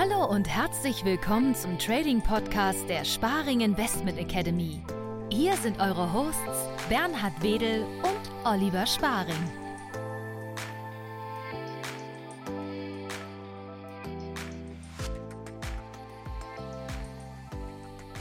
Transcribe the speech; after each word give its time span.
Hallo 0.00 0.24
und 0.26 0.48
herzlich 0.48 1.04
willkommen 1.04 1.56
zum 1.56 1.76
Trading 1.76 2.22
Podcast 2.22 2.88
der 2.88 3.04
Sparing 3.04 3.62
Investment 3.62 4.16
Academy. 4.16 4.80
Hier 5.28 5.56
sind 5.56 5.80
eure 5.80 6.12
Hosts 6.12 6.68
Bernhard 6.88 7.32
Wedel 7.42 7.82
und 8.04 8.46
Oliver 8.46 8.86
Sparing. 8.86 9.34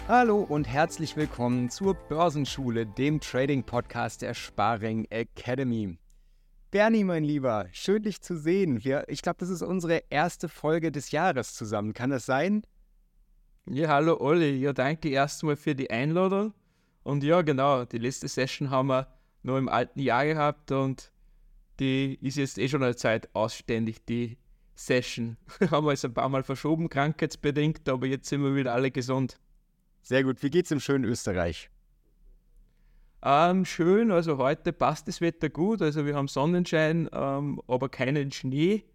Hallo 0.08 0.48
und 0.50 0.68
herzlich 0.68 1.16
willkommen 1.16 1.70
zur 1.70 1.94
Börsenschule, 1.94 2.88
dem 2.88 3.20
Trading 3.20 3.62
Podcast 3.62 4.24
der 4.24 4.34
Sparing 4.34 5.06
Academy. 5.12 6.00
Bernie, 6.70 7.06
mein 7.06 7.24
Lieber, 7.24 7.68
schön 7.72 8.04
dich 8.04 8.22
zu 8.22 8.36
sehen. 8.38 8.84
Wir, 8.84 9.06
ich 9.08 9.22
glaube, 9.22 9.38
das 9.40 9.48
ist 9.48 9.62
unsere 9.62 10.04
erste 10.10 10.50
Folge 10.50 10.92
des 10.92 11.12
Jahres 11.12 11.54
zusammen. 11.54 11.94
Kann 11.94 12.10
das 12.10 12.26
sein? 12.26 12.64
Ja, 13.70 13.88
hallo 13.88 14.20
Olli. 14.20 14.58
Ja, 14.58 14.74
danke 14.74 15.08
erstmal 15.08 15.56
für 15.56 15.76
die 15.76 15.90
Einladung. 15.90 16.54
Und 17.04 17.24
ja, 17.24 17.42
genau, 17.42 17.86
die 17.86 18.00
letzte 18.00 18.28
Session 18.28 18.70
haben 18.70 18.88
wir 18.88 19.08
noch 19.44 19.58
im 19.58 19.70
alten 19.70 20.02
Jahr 20.02 20.26
gehabt 20.26 20.72
und 20.74 21.14
die 21.80 22.20
ist 22.22 22.36
jetzt 22.36 22.58
eh 22.58 22.68
schon 22.68 22.84
eine 22.84 22.98
Zeit 22.98 23.34
ausständig, 23.34 24.04
die 24.04 24.38
Session. 24.76 25.38
haben 25.72 25.86
wir 25.86 25.92
jetzt 25.92 26.04
ein 26.04 26.14
paar 26.14 26.28
Mal 26.28 26.44
verschoben, 26.44 26.90
krankheitsbedingt, 26.90 27.88
aber 27.88 28.08
jetzt 28.08 28.28
sind 28.28 28.44
wir 28.44 28.56
wieder 28.56 28.74
alle 28.74 28.92
gesund. 28.92 29.40
Sehr 30.02 30.26
gut. 30.26 30.44
Wie 30.44 30.50
geht's 30.50 30.72
im 30.72 30.82
schönen 30.82 31.06
Österreich? 31.06 31.70
Ähm, 33.30 33.66
schön, 33.66 34.10
also 34.10 34.38
heute 34.38 34.72
passt 34.72 35.10
das 35.10 35.20
Wetter 35.20 35.50
gut, 35.50 35.82
also 35.82 36.06
wir 36.06 36.16
haben 36.16 36.30
Sonnenschein, 36.30 37.10
ähm, 37.12 37.62
aber 37.68 37.90
keinen 37.90 38.32
Schnee. 38.32 38.86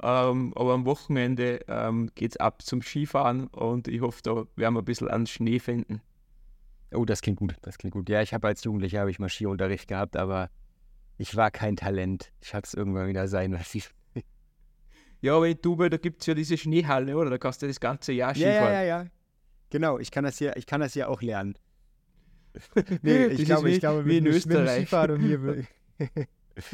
Ähm, 0.00 0.52
aber 0.54 0.74
am 0.74 0.84
Wochenende 0.84 1.64
ähm, 1.66 2.08
geht 2.14 2.30
es 2.30 2.36
ab 2.36 2.62
zum 2.62 2.80
Skifahren 2.80 3.48
und 3.48 3.88
ich 3.88 4.00
hoffe, 4.00 4.20
da 4.22 4.34
werden 4.54 4.74
wir 4.74 4.82
ein 4.82 4.84
bisschen 4.84 5.08
an 5.08 5.26
Schnee 5.26 5.58
finden. 5.58 6.00
Oh, 6.94 7.04
das 7.04 7.22
klingt 7.22 7.40
gut, 7.40 7.56
das 7.62 7.76
klingt 7.76 7.94
gut. 7.94 8.08
Ja, 8.08 8.22
ich 8.22 8.32
habe 8.32 8.46
als 8.46 8.62
Jugendlicher 8.62 9.00
habe 9.00 9.10
ich 9.10 9.18
mal 9.18 9.28
Skiunterricht 9.28 9.88
gehabt, 9.88 10.16
aber 10.16 10.48
ich 11.18 11.34
war 11.34 11.50
kein 11.50 11.74
Talent. 11.74 12.32
Ich 12.40 12.54
habe 12.54 12.64
es 12.64 12.74
irgendwann 12.74 13.08
wieder 13.08 13.26
sein 13.26 13.50
lassen. 13.50 13.82
Ja, 15.22 15.34
aber 15.34 15.48
in 15.48 15.58
Dubai, 15.60 15.88
da 15.88 15.96
gibt 15.96 16.20
es 16.20 16.26
ja 16.26 16.34
diese 16.34 16.56
Schneehalle, 16.56 17.16
oder? 17.16 17.30
Da 17.30 17.38
kannst 17.38 17.62
du 17.62 17.66
das 17.66 17.80
ganze 17.80 18.12
Jahr 18.12 18.32
Skifahren. 18.34 18.74
Ja, 18.74 18.82
ja, 18.82 19.02
ja. 19.02 19.06
Genau, 19.70 19.98
ich 19.98 20.12
kann 20.12 20.22
das 20.22 20.38
hier, 20.38 20.56
ich 20.56 20.66
kann 20.66 20.80
das 20.80 20.92
hier 20.92 21.08
auch 21.08 21.20
lernen. 21.20 21.56
Nee, 23.02 23.26
ich 23.26 23.44
glaube, 23.44 23.70
ich 23.70 23.80
glaube, 23.80 24.02
mit, 24.02 24.26
Österreich. 24.26 24.46
mit 24.48 24.60
dem 24.62 24.76
Skifahren 24.88 25.10
und 25.12 25.22
mir, 25.22 25.38
mit 25.38 25.68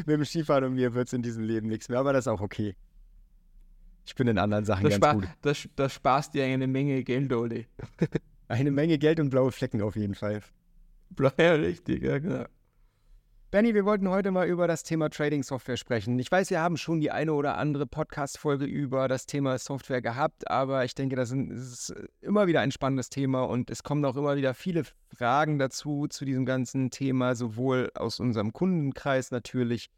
dem 0.07 0.25
Skifahren 0.25 0.65
und 0.65 0.75
mir 0.75 0.95
wird 0.95 1.09
es 1.09 1.13
in 1.13 1.23
diesem 1.23 1.45
Leben 1.45 1.69
nichts 1.69 1.89
mehr, 1.89 1.99
aber 1.99 2.13
das 2.13 2.25
ist 2.25 2.29
auch 2.29 2.41
okay. 2.41 2.75
Ich 4.07 4.15
bin 4.15 4.27
in 4.27 4.39
anderen 4.39 4.65
Sachen 4.65 4.85
das 4.85 4.99
ganz 4.99 5.21
gut. 5.21 5.31
Das, 5.43 5.69
das 5.77 5.93
sparst 5.93 6.35
dir 6.35 6.45
eine 6.45 6.67
Menge 6.67 7.05
Geld, 7.05 7.33
Oli. 7.33 7.67
eine 8.49 8.71
Menge 8.71 8.99
Geld 8.99 9.21
und 9.21 9.29
blaue 9.31 9.53
Flecken 9.53 9.83
auf 9.83 9.97
jeden 9.97 10.15
Fall. 10.15 10.41
Ja, 11.39 11.53
richtig, 11.53 12.03
ja, 12.03 12.19
genau. 12.19 12.45
Benny, 13.51 13.73
wir 13.73 13.87
wollten 13.87 14.11
heute 14.11 14.31
mal 14.31 14.47
über 14.47 14.69
das 14.69 14.83
Thema 14.83 15.09
Trading 15.09 15.43
Software 15.43 15.79
sprechen. 15.79 16.19
Ich 16.19 16.31
weiß, 16.31 16.51
wir 16.51 16.61
haben 16.61 16.77
schon 16.77 17.01
die 17.01 17.11
eine 17.11 17.33
oder 17.33 17.57
andere 17.57 17.87
Podcast-Folge 17.87 18.67
über 18.67 19.09
das 19.09 19.25
Thema 19.25 19.57
Software 19.57 20.03
gehabt, 20.03 20.51
aber 20.51 20.85
ich 20.85 20.95
denke, 20.95 21.17
das 21.17 21.33
ist 21.33 21.95
immer 22.21 22.47
wieder 22.47 22.61
ein 22.61 22.73
spannendes 22.73 23.09
Thema 23.09 23.45
und 23.45 23.71
es 23.71 23.83
kommen 23.83 24.05
auch 24.05 24.17
immer 24.17 24.37
wieder 24.37 24.53
viele 24.53 24.83
Fragen 25.17 25.59
dazu, 25.59 26.09
zu 26.09 26.27
diesem 26.27 26.45
ganzen 26.45 26.91
Thema, 26.91 27.35
sowohl 27.35 27.91
aus 27.95 28.21
unserem 28.21 28.53
Kundenkreis 28.53 29.31
natürlich, 29.31 29.89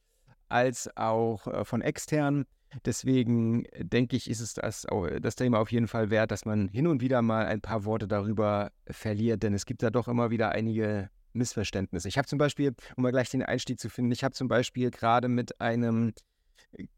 als 0.48 0.88
auch 0.96 1.48
äh, 1.48 1.64
von 1.64 1.82
externen. 1.82 2.46
Deswegen 2.84 3.64
denke 3.80 4.14
ich, 4.14 4.30
ist 4.30 4.38
es 4.38 4.54
das, 4.54 4.86
das 5.20 5.34
Thema 5.34 5.58
auf 5.58 5.72
jeden 5.72 5.88
Fall 5.88 6.10
wert, 6.10 6.30
dass 6.30 6.44
man 6.44 6.68
hin 6.68 6.86
und 6.86 7.02
wieder 7.02 7.20
mal 7.20 7.46
ein 7.46 7.60
paar 7.60 7.84
Worte 7.84 8.06
darüber 8.06 8.70
verliert, 8.88 9.42
denn 9.42 9.54
es 9.54 9.66
gibt 9.66 9.82
da 9.82 9.90
doch 9.90 10.06
immer 10.06 10.30
wieder 10.30 10.50
einige 10.50 11.10
Missverständnisse. 11.32 12.08
Ich 12.08 12.18
habe 12.18 12.28
zum 12.28 12.38
Beispiel, 12.38 12.74
um 12.96 13.02
mal 13.02 13.12
gleich 13.12 13.30
den 13.30 13.42
Einstieg 13.42 13.78
zu 13.78 13.88
finden, 13.88 14.12
ich 14.12 14.24
habe 14.24 14.34
zum 14.34 14.48
Beispiel 14.48 14.90
gerade 14.90 15.28
mit 15.28 15.60
einem 15.60 16.12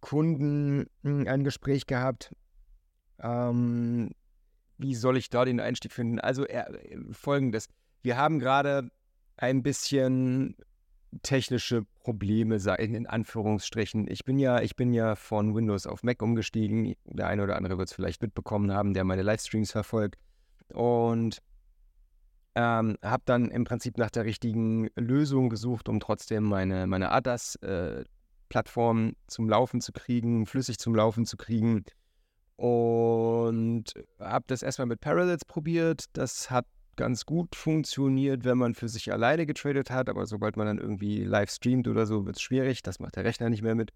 Kunden 0.00 0.86
hm, 1.02 1.26
ein 1.26 1.44
Gespräch 1.44 1.86
gehabt. 1.86 2.34
Ähm, 3.20 4.10
wie 4.78 4.94
soll 4.94 5.16
ich 5.16 5.30
da 5.30 5.44
den 5.44 5.60
Einstieg 5.60 5.92
finden? 5.92 6.18
Also 6.18 6.44
er, 6.44 6.72
folgendes. 7.12 7.68
Wir 8.02 8.16
haben 8.16 8.38
gerade 8.38 8.90
ein 9.36 9.62
bisschen 9.62 10.56
technische 11.22 11.84
Probleme 12.00 12.56
in 12.78 13.06
Anführungsstrichen. 13.06 14.10
Ich 14.10 14.24
bin 14.24 14.38
ja, 14.38 14.60
ich 14.60 14.76
bin 14.76 14.92
ja 14.92 15.14
von 15.14 15.54
Windows 15.54 15.86
auf 15.86 16.02
Mac 16.02 16.22
umgestiegen. 16.22 16.94
Der 17.04 17.28
eine 17.28 17.42
oder 17.42 17.56
andere 17.56 17.78
wird 17.78 17.88
es 17.88 17.94
vielleicht 17.94 18.22
mitbekommen 18.22 18.72
haben, 18.72 18.94
der 18.94 19.04
meine 19.04 19.22
Livestreams 19.22 19.72
verfolgt. 19.72 20.18
Und 20.72 21.42
ähm, 22.54 22.96
habe 23.02 23.22
dann 23.24 23.50
im 23.50 23.64
Prinzip 23.64 23.96
nach 23.98 24.10
der 24.10 24.24
richtigen 24.24 24.88
Lösung 24.96 25.48
gesucht, 25.48 25.88
um 25.88 26.00
trotzdem 26.00 26.44
meine, 26.44 26.86
meine 26.86 27.10
ADAS-Plattform 27.10 29.08
äh, 29.08 29.14
zum 29.26 29.48
Laufen 29.48 29.80
zu 29.80 29.92
kriegen, 29.92 30.44
flüssig 30.46 30.78
zum 30.78 30.94
Laufen 30.94 31.24
zu 31.24 31.36
kriegen. 31.36 31.84
Und 32.56 33.84
habe 34.20 34.44
das 34.48 34.62
erstmal 34.62 34.86
mit 34.86 35.00
Parallels 35.00 35.44
probiert. 35.44 36.04
Das 36.12 36.50
hat 36.50 36.66
ganz 36.96 37.24
gut 37.24 37.56
funktioniert, 37.56 38.44
wenn 38.44 38.58
man 38.58 38.74
für 38.74 38.88
sich 38.88 39.10
alleine 39.12 39.46
getradet 39.46 39.90
hat. 39.90 40.10
Aber 40.10 40.26
sobald 40.26 40.56
man 40.56 40.66
dann 40.66 40.78
irgendwie 40.78 41.24
live 41.24 41.50
streamt 41.50 41.88
oder 41.88 42.06
so, 42.06 42.26
wird 42.26 42.36
es 42.36 42.42
schwierig. 42.42 42.82
Das 42.82 43.00
macht 43.00 43.16
der 43.16 43.24
Rechner 43.24 43.48
nicht 43.48 43.62
mehr 43.62 43.74
mit. 43.74 43.92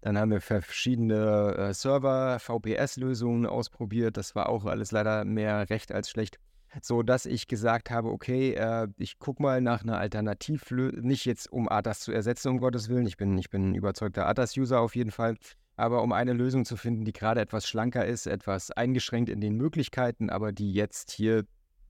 Dann 0.00 0.18
haben 0.18 0.30
wir 0.30 0.40
verschiedene 0.40 1.54
äh, 1.56 1.74
Server, 1.74 2.38
VPS-Lösungen 2.40 3.46
ausprobiert. 3.46 4.16
Das 4.16 4.34
war 4.34 4.48
auch 4.48 4.64
alles 4.64 4.90
leider 4.90 5.24
mehr 5.24 5.70
recht 5.70 5.92
als 5.92 6.10
schlecht 6.10 6.38
so 6.82 7.02
dass 7.02 7.26
ich 7.26 7.48
gesagt 7.48 7.90
habe, 7.90 8.10
okay, 8.10 8.52
äh, 8.52 8.88
ich 8.96 9.18
gucke 9.18 9.42
mal 9.42 9.60
nach 9.60 9.82
einer 9.82 9.98
Alternativlösung, 9.98 11.00
nicht 11.00 11.24
jetzt 11.24 11.50
um 11.52 11.68
ADAS 11.68 12.00
zu 12.00 12.12
ersetzen, 12.12 12.48
um 12.48 12.58
Gottes 12.58 12.88
Willen, 12.88 13.06
ich 13.06 13.16
bin, 13.16 13.36
ich 13.38 13.50
bin 13.50 13.70
ein 13.70 13.74
überzeugter 13.74 14.26
ADAS-User 14.26 14.80
auf 14.80 14.94
jeden 14.94 15.10
Fall, 15.10 15.36
aber 15.76 16.02
um 16.02 16.12
eine 16.12 16.32
Lösung 16.32 16.64
zu 16.64 16.76
finden, 16.76 17.04
die 17.04 17.12
gerade 17.12 17.40
etwas 17.40 17.66
schlanker 17.66 18.04
ist, 18.04 18.26
etwas 18.26 18.70
eingeschränkt 18.70 19.30
in 19.30 19.40
den 19.40 19.56
Möglichkeiten, 19.56 20.30
aber 20.30 20.52
die 20.52 20.72
jetzt 20.72 21.10
hier, 21.10 21.44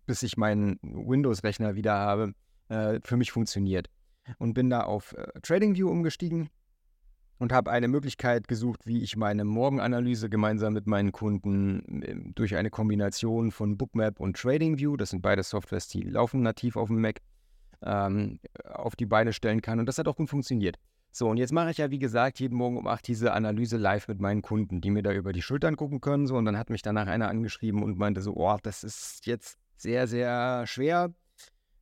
bis 0.07 0.23
ich 0.23 0.37
meinen 0.37 0.79
Windows-Rechner 0.83 1.75
wieder 1.75 1.95
habe, 1.95 2.33
äh, 2.69 3.01
für 3.03 3.17
mich 3.17 3.33
funktioniert. 3.33 3.89
Und 4.39 4.55
bin 4.55 4.71
da 4.71 4.83
auf 4.83 5.13
äh, 5.15 5.41
TradingView 5.43 5.89
umgestiegen 5.89 6.51
und 7.41 7.53
habe 7.53 7.71
eine 7.71 7.89
Möglichkeit 7.89 8.49
gesucht, 8.49 8.87
wie 8.87 9.03
ich 9.03 9.17
meine 9.17 9.45
Morgenanalyse 9.45 10.29
gemeinsam 10.29 10.75
mit 10.75 10.87
meinen 10.87 11.11
Kunden 11.11 12.03
ähm, 12.07 12.33
durch 12.35 12.55
eine 12.55 12.69
Kombination 12.71 13.51
von 13.51 13.79
Bookmap 13.79 14.21
und 14.21 14.37
TradingView, 14.37 14.97
das 14.99 15.11
sind 15.11 15.23
beide 15.23 15.43
Softwares, 15.43 15.89
die 15.89 16.03
laufen 16.03 16.43
nativ 16.43 16.77
auf 16.77 16.89
dem 16.89 17.01
Mac, 17.01 17.17
ähm, 17.83 18.41
auf 18.65 18.95
die 18.95 19.07
Beine 19.07 19.33
stellen 19.33 19.63
kann. 19.63 19.81
Und 19.81 19.87
das 19.87 19.97
hat 19.97 20.07
auch 20.07 20.17
gut 20.17 20.29
funktioniert. 20.29 20.77
So, 21.13 21.29
und 21.29 21.39
jetzt 21.39 21.53
mache 21.53 21.71
ich 21.71 21.79
ja, 21.79 21.91
wie 21.91 21.99
gesagt, 21.99 22.41
jeden 22.41 22.57
Morgen 22.57 22.77
um 22.77 22.87
8 22.87 23.09
diese 23.09 23.33
Analyse 23.33 23.79
live 23.79 24.07
mit 24.07 24.21
meinen 24.21 24.43
Kunden, 24.43 24.83
die 24.83 24.91
mir 24.91 25.03
da 25.03 25.13
über 25.13 25.33
die 25.33 25.43
Schultern 25.43 25.77
gucken 25.77 26.03
können. 26.03 26.27
So, 26.27 26.37
und 26.37 26.45
dann 26.45 26.59
hat 26.59 26.69
mich 26.69 26.83
danach 26.83 27.07
einer 27.07 27.29
angeschrieben 27.29 27.83
und 27.83 27.99
meinte 27.99 28.21
so, 28.21 28.35
oh, 28.37 28.59
das 28.63 28.85
ist 28.85 29.27
jetzt 29.27 29.59
sehr, 29.77 30.07
sehr 30.07 30.67
schwer 30.67 31.11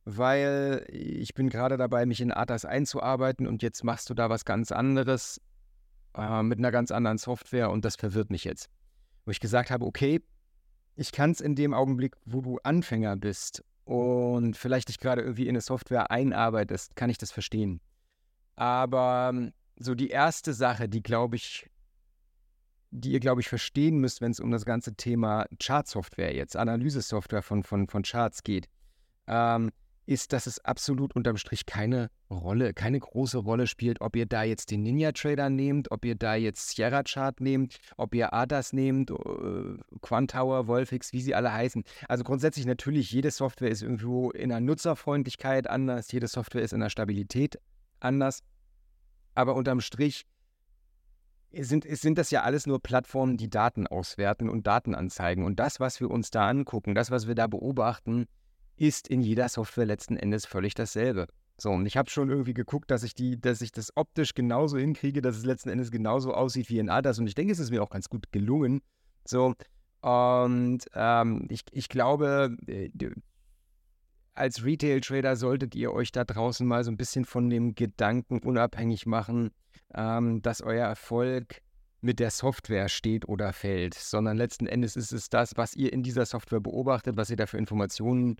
weil 0.05 0.85
ich 0.89 1.35
bin 1.35 1.49
gerade 1.49 1.77
dabei, 1.77 2.05
mich 2.05 2.21
in 2.21 2.31
ATAS 2.31 2.65
einzuarbeiten 2.65 3.45
und 3.45 3.61
jetzt 3.61 3.83
machst 3.83 4.09
du 4.09 4.15
da 4.15 4.29
was 4.29 4.43
ganz 4.43 4.71
anderes 4.71 5.39
äh, 6.15 6.43
mit 6.43 6.59
einer 6.59 6.71
ganz 6.71 6.91
anderen 6.91 7.17
Software 7.17 7.69
und 7.69 7.85
das 7.85 7.95
verwirrt 7.95 8.29
mich 8.29 8.43
jetzt. 8.43 8.69
Wo 9.25 9.31
ich 9.31 9.39
gesagt 9.39 9.71
habe, 9.71 9.85
okay, 9.85 10.21
ich 10.95 11.11
kann 11.11 11.31
es 11.31 11.41
in 11.41 11.55
dem 11.55 11.73
Augenblick, 11.73 12.15
wo 12.25 12.41
du 12.41 12.59
Anfänger 12.63 13.15
bist 13.15 13.63
und 13.85 14.57
vielleicht 14.57 14.89
dich 14.89 14.99
gerade 14.99 15.21
irgendwie 15.21 15.43
in 15.43 15.49
eine 15.49 15.61
Software 15.61 16.11
einarbeitest, 16.11 16.95
kann 16.95 17.09
ich 17.09 17.17
das 17.17 17.31
verstehen. 17.31 17.81
Aber 18.55 19.31
ähm, 19.33 19.53
so 19.77 19.95
die 19.95 20.09
erste 20.09 20.53
Sache, 20.53 20.89
die 20.89 21.01
glaube 21.01 21.37
ich, 21.37 21.69
die 22.91 23.11
ihr, 23.11 23.19
glaube 23.19 23.41
ich, 23.41 23.47
verstehen 23.47 23.99
müsst, 23.99 24.19
wenn 24.19 24.31
es 24.31 24.39
um 24.39 24.51
das 24.51 24.65
ganze 24.65 24.95
Thema 24.95 25.45
Chartsoftware 25.59 26.35
jetzt, 26.35 26.55
Analysesoftware 26.55 27.43
von, 27.43 27.63
von, 27.63 27.87
von 27.87 28.03
Charts 28.03 28.43
geht, 28.43 28.67
ähm, 29.27 29.71
ist, 30.09 30.33
dass 30.33 30.47
es 30.47 30.65
absolut 30.65 31.15
unterm 31.15 31.37
Strich 31.37 31.67
keine 31.67 32.09
Rolle, 32.31 32.73
keine 32.73 32.99
große 32.99 33.37
Rolle 33.37 33.67
spielt, 33.67 34.01
ob 34.01 34.15
ihr 34.15 34.25
da 34.25 34.41
jetzt 34.41 34.71
den 34.71 34.81
Ninja 34.81 35.11
Trader 35.11 35.51
nehmt, 35.51 35.91
ob 35.91 36.03
ihr 36.03 36.15
da 36.15 36.33
jetzt 36.33 36.69
Sierra 36.75 37.03
Chart 37.03 37.39
nehmt, 37.39 37.77
ob 37.95 38.15
ihr 38.15 38.33
ADAS 38.33 38.73
nehmt, 38.73 39.11
äh, 39.11 39.15
Quantower, 40.01 40.67
Wolfix, 40.67 41.13
wie 41.13 41.21
sie 41.21 41.35
alle 41.35 41.53
heißen. 41.53 41.83
Also 42.07 42.23
grundsätzlich 42.23 42.65
natürlich, 42.65 43.11
jede 43.11 43.29
Software 43.29 43.69
ist 43.69 43.83
irgendwo 43.83 44.31
in 44.31 44.49
der 44.49 44.61
Nutzerfreundlichkeit 44.61 45.69
anders, 45.69 46.11
jede 46.11 46.27
Software 46.27 46.63
ist 46.63 46.73
in 46.73 46.79
der 46.79 46.89
Stabilität 46.89 47.59
anders. 47.99 48.41
Aber 49.35 49.55
unterm 49.55 49.79
Strich 49.79 50.25
sind, 51.51 51.85
sind 51.87 52.17
das 52.17 52.31
ja 52.31 52.41
alles 52.41 52.65
nur 52.65 52.81
Plattformen, 52.81 53.37
die 53.37 53.49
Daten 53.49 53.85
auswerten 53.85 54.49
und 54.49 54.65
Daten 54.65 54.95
anzeigen. 54.95 55.43
Und 55.45 55.59
das, 55.59 55.79
was 55.79 55.99
wir 55.99 56.09
uns 56.09 56.31
da 56.31 56.49
angucken, 56.49 56.95
das, 56.95 57.11
was 57.11 57.27
wir 57.27 57.35
da 57.35 57.45
beobachten, 57.45 58.25
ist 58.79 59.07
in 59.07 59.21
jeder 59.21 59.49
Software 59.49 59.85
letzten 59.85 60.17
Endes 60.17 60.45
völlig 60.45 60.73
dasselbe. 60.73 61.27
So, 61.57 61.71
und 61.71 61.85
ich 61.85 61.97
habe 61.97 62.09
schon 62.09 62.29
irgendwie 62.29 62.53
geguckt, 62.53 62.89
dass 62.89 63.03
ich 63.03 63.13
die, 63.13 63.39
dass 63.39 63.61
ich 63.61 63.71
das 63.73 63.95
optisch 63.97 64.33
genauso 64.33 64.77
hinkriege, 64.77 65.21
dass 65.21 65.35
es 65.35 65.43
letzten 65.43 65.69
Endes 65.69 65.91
genauso 65.91 66.33
aussieht 66.33 66.69
wie 66.69 66.79
in 66.79 66.89
ADAS. 66.89 67.19
Und 67.19 67.27
ich 67.27 67.35
denke, 67.35 67.51
es 67.51 67.59
ist 67.59 67.71
mir 67.71 67.83
auch 67.83 67.89
ganz 67.89 68.07
gut 68.07 68.31
gelungen. 68.31 68.81
So, 69.25 69.53
Und 70.01 70.79
ähm, 70.93 71.47
ich, 71.49 71.65
ich 71.71 71.89
glaube, 71.89 72.55
äh, 72.67 72.89
als 74.35 74.63
Retail-Trader 74.63 75.35
solltet 75.35 75.75
ihr 75.75 75.91
euch 75.91 76.13
da 76.13 76.23
draußen 76.23 76.65
mal 76.65 76.85
so 76.85 76.91
ein 76.91 76.97
bisschen 76.97 77.25
von 77.25 77.49
dem 77.49 77.75
Gedanken 77.75 78.39
unabhängig 78.39 79.05
machen, 79.05 79.51
ähm, 79.93 80.41
dass 80.41 80.61
euer 80.61 80.87
Erfolg 80.87 81.61
mit 81.99 82.19
der 82.19 82.31
Software 82.31 82.87
steht 82.87 83.27
oder 83.27 83.51
fällt, 83.51 83.93
sondern 83.95 84.37
letzten 84.37 84.67
Endes 84.67 84.95
ist 84.95 85.11
es 85.11 85.29
das, 85.29 85.57
was 85.57 85.75
ihr 85.75 85.91
in 85.91 86.03
dieser 86.03 86.25
Software 86.25 86.61
beobachtet, 86.61 87.17
was 87.17 87.29
ihr 87.29 87.35
da 87.35 87.45
für 87.45 87.57
Informationen 87.57 88.37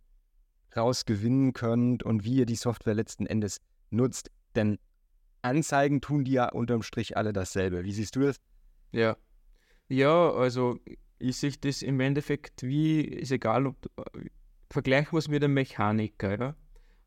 rausgewinnen 0.76 1.54
könnt 1.54 2.04
und 2.04 2.24
wie 2.24 2.36
ihr 2.36 2.46
die 2.46 2.56
Software 2.56 2.94
letzten 2.94 3.26
Endes 3.26 3.62
nutzt. 3.90 4.32
Denn 4.56 4.80
Anzeigen 5.42 6.02
tun 6.02 6.26
die 6.26 6.34
ja 6.34 6.50
unterm 6.50 6.84
Strich 6.84 7.18
alle 7.18 7.34
dasselbe. 7.34 7.84
Wie 7.84 7.92
siehst 7.92 8.16
du 8.16 8.22
das? 8.22 8.38
Ja. 8.92 9.18
Ja, 9.88 10.32
also 10.32 10.80
ich 11.18 11.38
sehe 11.38 11.52
das 11.60 11.82
im 11.82 12.00
Endeffekt 12.00 12.64
wie, 12.64 13.02
ist 13.02 13.32
egal, 13.32 13.68
ob 13.68 13.76
vergleichen 14.70 15.14
wir 15.14 15.20
es 15.20 15.28
mit 15.28 15.44
einem 15.44 15.54
Mechaniker. 15.54 16.40
Ja? 16.40 16.56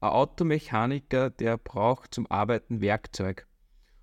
Ein 0.00 0.11
Automechaniker, 0.11 1.31
der 1.31 1.59
braucht 1.59 2.14
zum 2.14 2.31
Arbeiten 2.31 2.81
Werkzeug. 2.81 3.47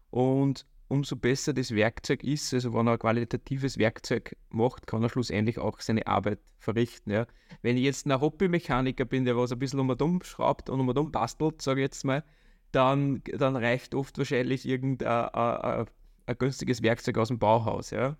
Und 0.10 0.66
umso 0.89 1.15
besser 1.15 1.53
das 1.53 1.74
Werkzeug 1.74 2.24
ist, 2.24 2.53
also 2.53 2.74
wenn 2.74 2.88
er 2.88 2.94
ein 2.94 3.00
qualitatives 3.00 3.77
Werkzeug 3.77 4.36
macht, 4.50 4.88
kann 4.88 5.03
er 5.03 5.09
schlussendlich 5.09 5.59
auch 5.59 5.80
seine 5.80 6.06
Arbeit 6.07 6.39
verrichten. 6.57 7.12
Ja. 7.12 7.27
Wenn 7.62 7.77
ich 7.77 7.83
jetzt 7.83 8.06
ein 8.06 8.19
Hobbymechaniker 8.19 9.06
bin, 9.06 9.24
der 9.24 9.38
was 9.38 9.51
ein 9.51 9.59
bisschen 9.59 9.80
um 9.80 9.89
und 9.89 10.01
um 10.01 10.21
schraubt 10.24 10.69
und 10.69 10.80
um 10.80 10.89
und 10.89 10.97
um 10.97 11.12
bastelt, 11.12 11.62
sage 11.62 11.81
ich 11.81 11.86
jetzt 11.86 12.03
mal, 12.03 12.24
dann, 12.71 13.21
dann 13.38 13.56
reicht 13.56 13.95
oft 13.95 14.18
wahrscheinlich 14.18 14.68
irgendein 14.68 15.30
ein, 15.30 15.86
ein 16.25 16.38
günstiges 16.38 16.83
Werkzeug 16.83 17.18
aus 17.19 17.30
dem 17.30 17.39
Bauhaus. 17.39 17.91
Ja. 17.91 18.18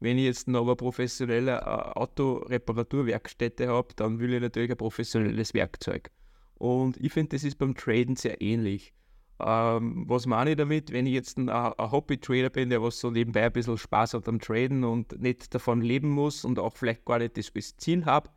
Wenn 0.00 0.18
ich 0.18 0.24
jetzt 0.24 0.48
noch 0.48 0.66
eine 0.66 0.76
professionelle 0.76 1.52
äh, 1.52 1.64
Autoreparaturwerkstätte 1.64 3.68
habe, 3.68 3.94
dann 3.96 4.18
will 4.18 4.34
ich 4.34 4.40
natürlich 4.40 4.70
ein 4.70 4.76
professionelles 4.76 5.54
Werkzeug. 5.54 6.10
Und 6.54 6.96
ich 6.98 7.12
finde, 7.12 7.36
das 7.36 7.44
ist 7.44 7.58
beim 7.58 7.74
Traden 7.74 8.16
sehr 8.16 8.40
ähnlich. 8.40 8.92
Ähm, 9.40 10.04
was 10.08 10.26
meine 10.26 10.50
ich 10.50 10.56
damit? 10.56 10.92
Wenn 10.92 11.06
ich 11.06 11.12
jetzt 11.12 11.38
ein, 11.38 11.48
ein 11.48 11.90
Hobby-Trader 11.90 12.50
bin, 12.50 12.70
der 12.70 12.82
was 12.82 12.98
so 12.98 13.10
nebenbei 13.10 13.44
ein 13.44 13.52
bisschen 13.52 13.78
Spaß 13.78 14.14
hat 14.14 14.28
am 14.28 14.40
Traden 14.40 14.84
und 14.84 15.20
nicht 15.20 15.54
davon 15.54 15.80
leben 15.80 16.10
muss 16.10 16.44
und 16.44 16.58
auch 16.58 16.76
vielleicht 16.76 17.04
gar 17.04 17.18
nicht 17.18 17.36
das 17.36 17.52
als 17.54 17.76
Ziel 17.76 18.04
habe, 18.04 18.30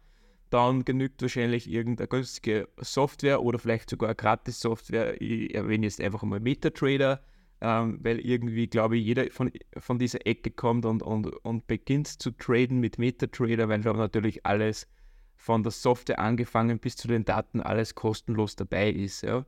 dann 0.51 0.85
genügt 0.85 1.21
wahrscheinlich 1.21 1.69
irgendeine 1.69 2.07
günstige 2.07 2.67
Software 2.79 3.41
oder 3.41 3.57
vielleicht 3.57 3.89
sogar 3.89 4.09
eine 4.09 4.15
Gratis-Software. 4.15 5.19
Ich 5.19 5.55
erwähne 5.55 5.85
jetzt 5.85 6.01
einfach 6.01 6.21
mal 6.23 6.39
MetaTrader, 6.39 7.21
ähm, 7.61 7.99
weil 8.03 8.19
irgendwie, 8.19 8.67
glaube 8.67 8.97
ich, 8.97 9.05
jeder 9.05 9.31
von, 9.31 9.51
von 9.77 9.97
dieser 9.97 10.27
Ecke 10.27 10.51
kommt 10.51 10.85
und, 10.85 11.01
und, 11.01 11.27
und 11.45 11.67
beginnt 11.67 12.07
zu 12.07 12.31
traden 12.31 12.79
mit 12.79 12.99
MetaTrader, 12.99 13.69
weil 13.69 13.81
da 13.81 13.93
natürlich 13.93 14.45
alles 14.45 14.87
von 15.35 15.63
der 15.63 15.71
Software 15.71 16.19
angefangen 16.19 16.77
bis 16.77 16.95
zu 16.95 17.07
den 17.07 17.25
Daten 17.25 17.61
alles 17.61 17.95
kostenlos 17.95 18.55
dabei 18.55 18.91
ist. 18.91 19.23
Ja. 19.23 19.45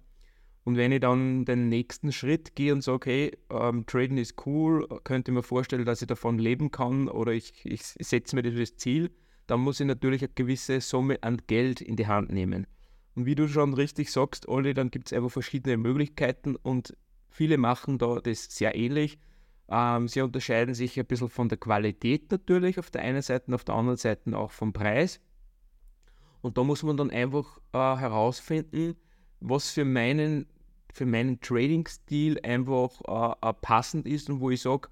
Und 0.66 0.78
wenn 0.78 0.94
ich 0.94 1.02
dann 1.02 1.46
den 1.46 1.68
nächsten 1.68 2.12
Schritt 2.12 2.56
gehe 2.56 2.74
und 2.74 2.82
sage, 2.82 3.10
hey, 3.10 3.38
ähm, 3.50 3.86
Traden 3.86 4.18
ist 4.18 4.46
cool, 4.46 4.88
könnte 5.04 5.32
mir 5.32 5.44
vorstellen, 5.44 5.86
dass 5.86 6.02
ich 6.02 6.08
davon 6.08 6.38
leben 6.38 6.72
kann 6.72 7.10
oder 7.10 7.34
ich, 7.34 7.54
ich 7.66 7.84
setze 7.84 8.36
mir 8.36 8.46
als 8.46 8.78
Ziel, 8.78 9.12
dann 9.48 9.60
muss 9.60 9.82
ich 9.82 9.86
natürlich 9.86 10.22
eine 10.22 10.32
gewisse 10.34 10.80
Summe 10.80 11.22
an 11.22 11.42
Geld 11.48 11.82
in 11.82 11.98
die 11.98 12.08
Hand 12.08 12.32
nehmen. 12.32 12.66
Und 13.16 13.26
wie 13.26 13.36
du 13.36 13.48
schon 13.48 13.74
richtig 13.74 14.12
sagst, 14.12 14.48
Olli, 14.48 14.74
dann 14.74 14.90
gibt 14.90 15.08
es 15.08 15.14
einfach 15.14 15.32
verschiedene 15.32 15.78
Möglichkeiten 15.78 16.56
und 16.56 16.96
viele 17.30 17.58
machen 17.58 17.98
da 17.98 18.20
das 18.20 18.46
sehr 18.46 18.76
ähnlich. 18.76 19.20
Ähm, 19.70 20.08
sie 20.08 20.22
unterscheiden 20.22 20.74
sich 20.74 20.98
ein 21.00 21.06
bisschen 21.06 21.30
von 21.30 21.50
der 21.50 21.58
Qualität 21.58 22.32
natürlich 22.32 22.80
auf 22.80 22.90
der 22.90 23.02
einen 23.02 23.22
Seite 23.22 23.48
und 23.48 23.54
auf 23.56 23.64
der 23.66 23.76
anderen 23.76 23.98
Seite 23.98 24.36
auch 24.38 24.52
vom 24.52 24.72
Preis. 24.72 25.20
Und 26.42 26.58
da 26.58 26.64
muss 26.64 26.84
man 26.84 26.98
dann 26.98 27.12
einfach 27.12 27.60
äh, 27.74 27.78
herausfinden, 27.78 28.96
was 29.40 29.72
für 29.72 29.86
meinen 29.86 30.48
für 30.94 31.06
meinen 31.06 31.42
Trading-Stil 31.42 32.40
einfach 32.44 33.36
äh, 33.42 33.50
äh, 33.50 33.54
passend 33.54 34.08
ist 34.08 34.30
und 34.30 34.40
wo 34.40 34.52
ich 34.52 34.62
sage, 34.62 34.90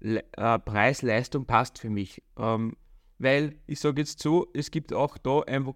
äh, 0.00 0.22
Preis-Leistung 0.58 1.44
passt 1.44 1.78
für 1.78 1.90
mich. 1.90 2.22
Ähm, 2.36 2.76
weil 3.18 3.54
ich 3.66 3.78
sage 3.78 4.00
jetzt 4.00 4.20
so, 4.20 4.48
es 4.54 4.70
gibt 4.70 4.92
auch 4.92 5.18
da 5.18 5.40
einfach 5.40 5.74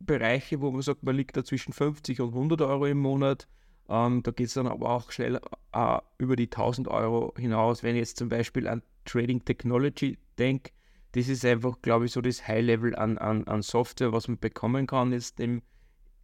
Bereiche, 0.00 0.60
wo 0.60 0.70
man 0.70 0.82
sagt, 0.82 1.02
man 1.02 1.16
liegt 1.16 1.36
da 1.36 1.44
zwischen 1.44 1.72
50 1.72 2.20
und 2.20 2.28
100 2.30 2.62
Euro 2.62 2.86
im 2.86 2.98
Monat. 2.98 3.46
Ähm, 3.88 4.22
da 4.22 4.30
geht 4.30 4.48
es 4.48 4.54
dann 4.54 4.66
aber 4.66 4.90
auch 4.90 5.10
schnell 5.12 5.40
äh, 5.72 5.98
über 6.18 6.36
die 6.36 6.46
1000 6.46 6.88
Euro 6.88 7.34
hinaus. 7.36 7.82
Wenn 7.82 7.94
ich 7.94 8.00
jetzt 8.00 8.16
zum 8.16 8.28
Beispiel 8.28 8.66
an 8.66 8.82
Trading 9.04 9.44
Technology 9.44 10.18
denke, 10.38 10.72
das 11.12 11.28
ist 11.28 11.44
einfach, 11.44 11.80
glaube 11.82 12.06
ich, 12.06 12.12
so 12.12 12.20
das 12.20 12.46
High-Level 12.46 12.96
an, 12.96 13.18
an, 13.18 13.44
an 13.48 13.62
Software, 13.62 14.12
was 14.12 14.28
man 14.28 14.38
bekommen 14.38 14.86
kann 14.86 15.12
jetzt 15.12 15.40
im, 15.40 15.62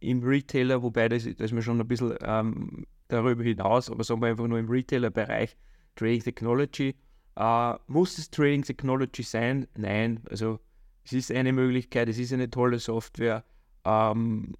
im 0.05 0.23
Retailer, 0.23 0.81
wobei 0.81 1.09
das, 1.09 1.23
das 1.23 1.33
ist 1.39 1.51
mir 1.51 1.61
schon 1.61 1.79
ein 1.79 1.87
bisschen 1.87 2.15
ähm, 2.21 2.85
darüber 3.07 3.43
hinaus, 3.43 3.89
aber 3.89 4.03
sagen 4.03 4.21
wir 4.21 4.29
einfach 4.29 4.47
nur 4.47 4.59
im 4.59 4.69
Retailer-Bereich, 4.69 5.55
Trading 5.95 6.23
Technology. 6.23 6.95
Äh, 7.35 7.73
muss 7.87 8.17
es 8.17 8.29
Trading 8.29 8.63
Technology 8.63 9.23
sein? 9.23 9.67
Nein, 9.77 10.21
also 10.29 10.59
es 11.03 11.13
ist 11.13 11.31
eine 11.31 11.53
Möglichkeit, 11.53 12.09
es 12.09 12.17
ist 12.17 12.33
eine 12.33 12.49
tolle 12.49 12.79
Software. 12.79 13.43
Ähm, 13.83 14.55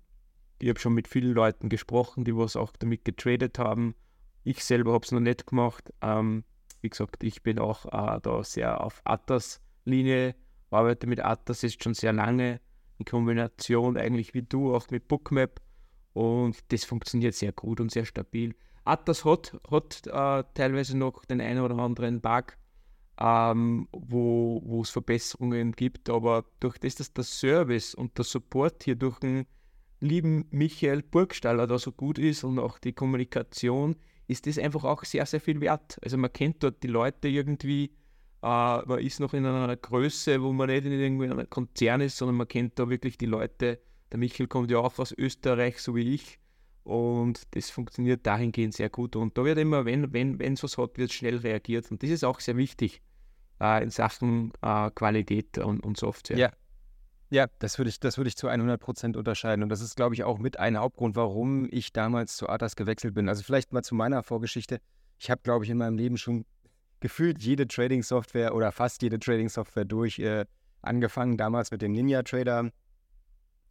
ich 0.60 0.70
habe 0.70 0.80
schon 0.80 0.94
mit 0.94 1.08
vielen 1.08 1.34
Leuten 1.34 1.70
gesprochen, 1.70 2.24
die 2.24 2.36
was 2.36 2.56
auch 2.56 2.72
damit 2.78 3.06
getradet 3.06 3.60
haben. 3.60 3.96
Ich 4.44 4.64
selber 4.64 4.94
habe 4.94 5.04
es 5.04 5.12
noch 5.12 5.20
nicht 5.20 5.48
gemacht. 5.48 5.92
Ähm, 6.02 6.44
wie 6.82 6.90
gesagt, 6.90 7.24
ich 7.24 7.42
bin 7.44 7.60
auch 7.60 7.86
äh, 7.86 8.20
da 8.22 8.44
sehr 8.44 8.82
auf 8.82 9.02
Atas-Linie, 9.06 10.36
arbeite 10.70 11.08
mit 11.08 11.24
Atas 11.24 11.62
jetzt 11.62 11.84
schon 11.84 11.94
sehr 11.94 12.14
lange 12.14 12.60
in 12.98 13.06
Kombination 13.06 13.98
eigentlich 13.98 14.34
wie 14.34 14.44
du 14.44 14.74
auch 14.76 14.90
mit 14.90 15.08
Bookmap 15.08 15.62
und 16.14 16.58
das 16.70 16.86
funktioniert 16.86 17.36
sehr 17.36 17.52
gut 17.52 17.80
und 17.82 17.92
sehr 17.92 18.06
stabil. 18.06 18.56
Atas 18.86 19.26
hat, 19.26 19.58
hat 19.70 20.04
äh, 20.06 20.44
teilweise 20.54 20.98
noch 20.98 21.26
den 21.26 21.42
einen 21.42 21.62
oder 21.62 21.78
anderen 21.80 22.22
Bug, 22.22 22.58
ähm, 23.20 23.88
wo 23.92 24.82
es 24.82 24.92
Verbesserungen 24.92 25.72
gibt, 25.74 26.10
aber 26.10 26.46
durch 26.60 26.78
das, 26.78 26.96
dass 26.96 27.14
der 27.14 27.24
Service 27.24 27.96
und 27.96 28.18
der 28.18 28.26
Support 28.26 28.84
hier 28.84 28.96
durch 28.96 29.20
den 29.20 29.46
lieben 30.00 30.46
Michael 30.52 31.02
Burgstaller 31.02 31.68
da 31.68 31.80
so 31.80 31.92
gut 31.92 32.20
ist 32.20 32.44
und 32.44 32.60
auch 32.60 32.80
die 32.80 32.94
Kommunikation, 32.94 33.96
ist 34.28 34.48
das 34.48 34.58
einfach 34.58 34.84
auch 34.84 35.04
sehr, 35.04 35.26
sehr 35.26 35.40
viel 35.40 35.62
wert. 35.62 35.98
Also 36.04 36.18
man 36.18 36.34
kennt 36.34 36.64
dort 36.64 36.82
die 36.84 36.88
Leute 36.88 37.28
irgendwie, 37.28 37.92
man 38.46 39.00
ist 39.00 39.20
noch 39.20 39.34
in 39.34 39.46
einer 39.46 39.76
Größe, 39.76 40.42
wo 40.42 40.54
man 40.54 40.70
nicht 40.70 40.86
in 40.86 40.92
irgendwie 40.92 41.26
einem 41.26 41.50
Konzern 41.50 42.02
ist, 42.02 42.18
sondern 42.18 42.36
man 42.36 42.48
kennt 42.48 42.78
da 42.78 42.90
wirklich 42.90 43.18
die 43.18 43.26
Leute. 43.26 43.80
Der 44.12 44.20
Michael 44.20 44.48
kommt 44.48 44.70
ja 44.70 44.78
auch 44.78 45.00
aus 45.00 45.12
Österreich, 45.12 45.82
so 45.82 45.96
wie 45.96 46.14
ich. 46.14 46.40
Und 46.84 47.42
das 47.56 47.72
funktioniert 47.72 48.28
dahingehend 48.28 48.76
sehr 48.76 48.90
gut. 48.90 49.16
Und 49.16 49.36
da 49.38 49.44
wird 49.44 49.58
immer, 49.58 49.86
wenn 49.86 50.14
wenn 50.14 50.38
wenn 50.38 50.54
es 50.54 50.62
was 50.62 50.78
hat, 50.78 50.98
wird 51.00 51.12
schnell 51.12 51.38
reagiert. 51.38 51.90
Und 51.90 52.04
das 52.04 52.12
ist 52.12 52.24
auch 52.24 52.40
sehr 52.40 52.56
wichtig 52.58 53.02
äh, 53.60 53.82
in 53.82 53.90
Sachen 53.90 54.54
äh, 54.62 54.92
Qualität 54.92 55.58
und, 55.58 55.80
und, 55.80 55.98
Software. 55.98 56.38
Ja. 56.38 56.52
Ja, 57.32 57.48
das 57.58 57.80
würde 57.80 57.90
ich, 57.90 58.00
das 58.00 58.20
ich 58.20 58.38
zu 58.38 58.48
100% 58.48 59.18
unterscheiden. 59.18 59.64
Und 59.64 59.70
das 59.70 59.82
ist, 59.82 59.96
glaube 59.96 60.14
ich, 60.14 60.24
auch 60.24 60.38
mit 60.38 60.60
ein 60.60 60.78
Hauptgrund, 60.78 61.16
warum 61.16 61.68
ich 61.72 61.92
damals 61.92 62.38
zu 62.38 62.48
Atas 62.48 62.76
gewechselt 62.76 63.16
bin. 63.16 63.28
Also 63.28 63.42
vielleicht 63.42 63.74
mal 63.74 63.82
zu 63.82 63.96
meiner 63.96 64.22
Vorgeschichte. 64.22 64.80
Ich 65.18 65.32
habe, 65.32 65.42
glaube 65.42 65.66
ich, 65.66 65.72
in 65.72 65.78
meinem 65.78 65.98
Leben 65.98 66.18
schon 66.18 66.46
gefühlt 67.06 67.44
jede 67.44 67.68
Trading-Software 67.68 68.56
oder 68.56 68.72
fast 68.72 69.04
jede 69.04 69.20
Trading-Software 69.20 69.86
durch. 69.86 70.18
Äh, 70.18 70.46
angefangen 70.82 71.38
damals 71.38 71.70
mit 71.70 71.84
dem 71.84 71.92
Ninja-Trader, 71.92 72.72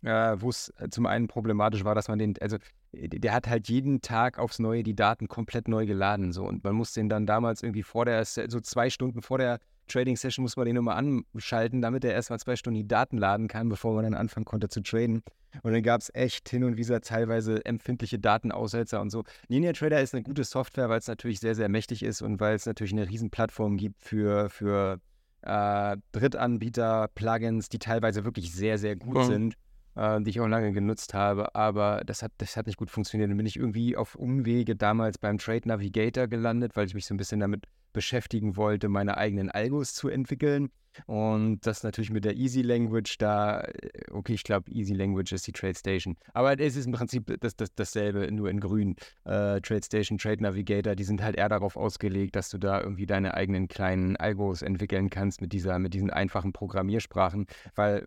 äh, 0.03 0.37
wo 0.39 0.51
es 0.51 0.73
äh, 0.79 0.89
zum 0.89 1.07
einen 1.07 1.27
problematisch 1.27 1.83
war, 1.83 1.97
dass 1.97 2.07
man 2.07 2.21
den, 2.21 2.35
also 2.41 2.59
äh, 2.93 3.09
der 3.09 3.33
hat 3.33 3.49
halt 3.49 3.69
jeden 3.69 4.01
Tag 4.03 4.39
aufs 4.39 4.61
Neue 4.61 4.85
die 4.85 4.95
Daten 4.95 5.27
komplett 5.27 5.67
neu 5.67 5.85
geladen. 5.85 6.31
So. 6.31 6.45
Und 6.45 6.63
man 6.63 6.77
muss 6.77 6.93
den 6.93 7.09
dann 7.09 7.27
damals 7.27 7.65
irgendwie 7.65 7.83
vor 7.83 8.05
der, 8.05 8.25
so 8.25 8.61
zwei 8.61 8.89
Stunden 8.89 9.21
vor 9.21 9.39
der 9.39 9.59
Trading-Session 9.89 10.43
muss 10.43 10.57
man 10.57 10.67
den 10.67 10.77
nochmal 10.77 10.97
anschalten, 10.97 11.83
damit 11.83 12.05
er 12.05 12.13
erstmal 12.13 12.39
zwei 12.39 12.57
Stunden 12.57 12.79
die 12.79 12.89
Daten 12.89 13.19
laden 13.19 13.49
kann, 13.49 13.69
bevor 13.69 13.95
man 13.95 14.05
dann 14.05 14.15
anfangen 14.15 14.45
konnte 14.45 14.69
zu 14.69 14.83
traden. 14.83 15.23
Und 15.63 15.73
dann 15.73 15.83
gab 15.83 16.01
es 16.01 16.11
echt 16.15 16.49
hin 16.49 16.65
und 16.65 16.77
wieder 16.77 17.01
teilweise 17.01 17.65
empfindliche 17.65 18.19
Datenaussetzer 18.19 19.01
und 19.01 19.11
so. 19.11 19.25
Ninja 19.49 19.73
Trader 19.73 20.01
ist 20.01 20.15
eine 20.15 20.23
gute 20.23 20.45
Software, 20.45 20.89
weil 20.89 20.99
es 20.99 21.07
natürlich 21.07 21.41
sehr, 21.41 21.55
sehr 21.55 21.69
mächtig 21.69 22.03
ist 22.03 22.23
und 22.23 22.41
weil 22.41 22.57
es 22.57 22.67
natürlich 22.67 22.93
eine 22.93 23.09
Riesenplattform 23.09 23.77
gibt 23.77 24.03
für, 24.03 24.51
für 24.51 25.01
äh, 25.43 25.97
Drittanbieter, 26.13 27.09
Plugins, 27.15 27.69
die 27.69 27.79
teilweise 27.79 28.25
wirklich 28.25 28.53
sehr, 28.53 28.79
sehr 28.79 28.97
gut 28.97 29.19
mhm. 29.19 29.25
sind. 29.25 29.55
Äh, 29.97 30.21
die 30.21 30.31
ich 30.31 30.41
auch 30.41 30.49
lange 30.49 30.73
genutzt 30.73 31.15
habe, 31.15 31.55
aber 31.55 32.03
das 32.07 32.23
hat, 32.23 32.33
das 32.39 32.57
hat 32.57 32.67
nicht 32.67 32.77
gut 32.77 32.91
funktioniert. 32.91 33.31
Dann 33.31 33.37
bin 33.37 33.47
ich 33.47 33.57
irgendwie 33.57 33.97
auf 33.97 34.15
Umwege 34.15 34.77
damals 34.77 35.19
beim 35.19 35.39
Trade 35.39 35.69
Navigator 35.69 36.27
gelandet, 36.27 36.77
weil 36.77 36.87
ich 36.87 36.95
mich 36.95 37.07
so 37.07 37.15
ein 37.15 37.19
bisschen 37.19 37.41
damit 37.41 37.65
beschäftigen 37.93 38.57
wollte, 38.57 38.89
meine 38.89 39.17
eigenen 39.17 39.51
Algos 39.51 39.95
zu 39.95 40.09
entwickeln. 40.09 40.71
Und 41.07 41.67
das 41.67 41.83
natürlich 41.83 42.11
mit 42.11 42.25
der 42.25 42.37
Easy 42.37 42.63
Language 42.63 43.17
da, 43.19 43.63
äh, 43.63 43.91
okay, 44.13 44.35
ich 44.35 44.45
glaube, 44.45 44.71
Easy 44.71 44.95
Language 44.95 45.33
ist 45.33 45.47
die 45.47 45.53
Trade 45.53 45.75
Station. 45.75 46.17
Aber 46.35 46.59
es 46.59 46.77
ist 46.77 46.87
im 46.87 46.93
Prinzip 46.93 47.35
das, 47.41 47.57
das, 47.57 47.75
dasselbe, 47.75 48.31
nur 48.31 48.49
in 48.49 48.61
grün. 48.61 48.97
Äh, 49.25 49.61
Trade 49.61 49.83
Station, 49.85 50.19
Trade 50.19 50.43
Navigator, 50.43 50.95
die 50.95 51.05
sind 51.05 51.23
halt 51.23 51.37
eher 51.37 51.49
darauf 51.49 51.77
ausgelegt, 51.77 52.37
dass 52.37 52.49
du 52.49 52.59
da 52.59 52.81
irgendwie 52.81 53.07
deine 53.07 53.35
eigenen 53.35 53.69
kleinen 53.69 54.17
Algos 54.17 54.63
entwickeln 54.63 55.11
kannst 55.11 55.41
mit, 55.41 55.53
dieser, 55.53 55.79
mit 55.79 55.95
diesen 55.95 56.11
einfachen 56.11 56.53
Programmiersprachen, 56.53 57.47
weil 57.75 58.07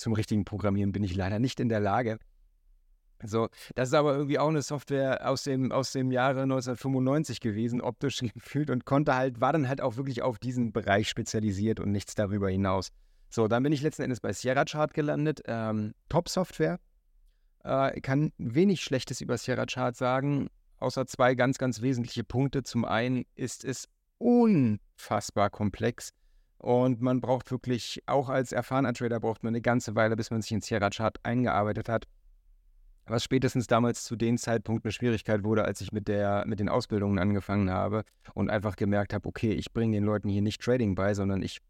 zum 0.00 0.14
richtigen 0.14 0.44
Programmieren 0.44 0.92
bin 0.92 1.04
ich 1.04 1.14
leider 1.14 1.38
nicht 1.38 1.60
in 1.60 1.68
der 1.68 1.80
Lage. 1.80 2.18
So, 3.22 3.48
das 3.74 3.88
ist 3.88 3.94
aber 3.94 4.14
irgendwie 4.14 4.38
auch 4.38 4.48
eine 4.48 4.62
Software 4.62 5.28
aus 5.28 5.42
dem, 5.42 5.72
aus 5.72 5.92
dem 5.92 6.10
Jahre 6.10 6.42
1995 6.42 7.40
gewesen, 7.40 7.82
optisch 7.82 8.18
gefühlt 8.34 8.70
und 8.70 8.86
konnte 8.86 9.14
halt, 9.14 9.40
war 9.40 9.52
dann 9.52 9.68
halt 9.68 9.82
auch 9.82 9.96
wirklich 9.96 10.22
auf 10.22 10.38
diesen 10.38 10.72
Bereich 10.72 11.08
spezialisiert 11.08 11.80
und 11.80 11.92
nichts 11.92 12.14
darüber 12.14 12.48
hinaus. 12.48 12.88
So, 13.28 13.46
dann 13.46 13.62
bin 13.62 13.72
ich 13.72 13.82
letzten 13.82 14.02
Endes 14.02 14.20
bei 14.20 14.32
Sierra 14.32 14.64
Chart 14.64 14.92
gelandet. 14.92 15.42
Ähm, 15.44 15.94
Top-Software. 16.08 16.80
Äh, 17.62 18.00
kann 18.00 18.32
wenig 18.38 18.82
Schlechtes 18.82 19.20
über 19.20 19.36
Sierra 19.36 19.66
Chart 19.66 19.94
sagen, 19.94 20.48
außer 20.78 21.06
zwei 21.06 21.34
ganz, 21.34 21.58
ganz 21.58 21.82
wesentliche 21.82 22.24
Punkte. 22.24 22.62
Zum 22.62 22.86
einen 22.86 23.26
ist 23.34 23.64
es 23.64 23.86
unfassbar 24.18 25.50
komplex. 25.50 26.10
Und 26.60 27.00
man 27.00 27.22
braucht 27.22 27.50
wirklich, 27.50 28.02
auch 28.04 28.28
als 28.28 28.52
erfahrener 28.52 28.92
Trader, 28.92 29.18
braucht 29.18 29.42
man 29.42 29.52
eine 29.52 29.62
ganze 29.62 29.94
Weile, 29.94 30.14
bis 30.14 30.30
man 30.30 30.42
sich 30.42 30.52
in 30.52 30.60
Sierra 30.60 30.90
Chart 30.90 31.18
eingearbeitet 31.22 31.88
hat. 31.88 32.06
Was 33.06 33.24
spätestens 33.24 33.66
damals 33.66 34.04
zu 34.04 34.14
dem 34.14 34.36
Zeitpunkt 34.36 34.84
eine 34.84 34.92
Schwierigkeit 34.92 35.42
wurde, 35.42 35.64
als 35.64 35.80
ich 35.80 35.90
mit, 35.90 36.06
der, 36.06 36.44
mit 36.46 36.60
den 36.60 36.68
Ausbildungen 36.68 37.18
angefangen 37.18 37.70
habe 37.70 38.04
und 38.34 38.50
einfach 38.50 38.76
gemerkt 38.76 39.14
habe, 39.14 39.26
okay, 39.26 39.52
ich 39.52 39.72
bringe 39.72 39.96
den 39.96 40.04
Leuten 40.04 40.28
hier 40.28 40.42
nicht 40.42 40.60
Trading 40.60 40.94
bei, 40.94 41.14
sondern 41.14 41.42
ich 41.42 41.60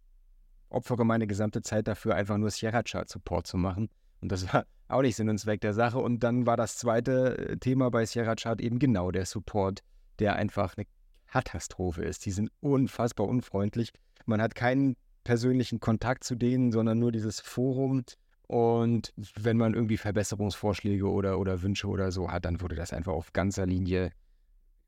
opfere 0.70 1.06
meine 1.06 1.28
gesamte 1.28 1.62
Zeit 1.62 1.86
dafür, 1.86 2.16
einfach 2.16 2.36
nur 2.36 2.50
Sierra 2.50 2.82
Chart 2.82 3.08
Support 3.08 3.46
zu 3.46 3.58
machen. 3.58 3.90
Und 4.20 4.32
das 4.32 4.52
war 4.52 4.66
auch 4.88 5.02
nicht 5.02 5.14
Sinn 5.14 5.28
und 5.28 5.38
Zweck 5.38 5.60
der 5.60 5.72
Sache. 5.72 5.98
Und 6.00 6.24
dann 6.24 6.46
war 6.46 6.56
das 6.56 6.76
zweite 6.76 7.38
äh, 7.38 7.56
Thema 7.58 7.92
bei 7.92 8.06
Sierra 8.06 8.34
Chart 8.34 8.60
eben 8.60 8.80
genau 8.80 9.12
der 9.12 9.24
Support, 9.24 9.84
der 10.18 10.34
einfach 10.34 10.76
eine 10.76 10.86
Katastrophe 11.28 12.02
ist. 12.02 12.26
Die 12.26 12.32
sind 12.32 12.50
unfassbar 12.58 13.28
unfreundlich. 13.28 13.92
Man 14.26 14.40
hat 14.40 14.54
keinen 14.54 14.96
persönlichen 15.24 15.80
Kontakt 15.80 16.24
zu 16.24 16.34
denen, 16.34 16.72
sondern 16.72 16.98
nur 16.98 17.12
dieses 17.12 17.40
Forum. 17.40 18.04
Und 18.46 19.12
wenn 19.40 19.56
man 19.56 19.74
irgendwie 19.74 19.96
Verbesserungsvorschläge 19.96 21.08
oder, 21.08 21.38
oder 21.38 21.62
Wünsche 21.62 21.86
oder 21.86 22.10
so 22.10 22.30
hat, 22.30 22.44
dann 22.44 22.60
wurde 22.60 22.74
das 22.74 22.92
einfach 22.92 23.12
auf 23.12 23.32
ganzer 23.32 23.66
Linie 23.66 24.10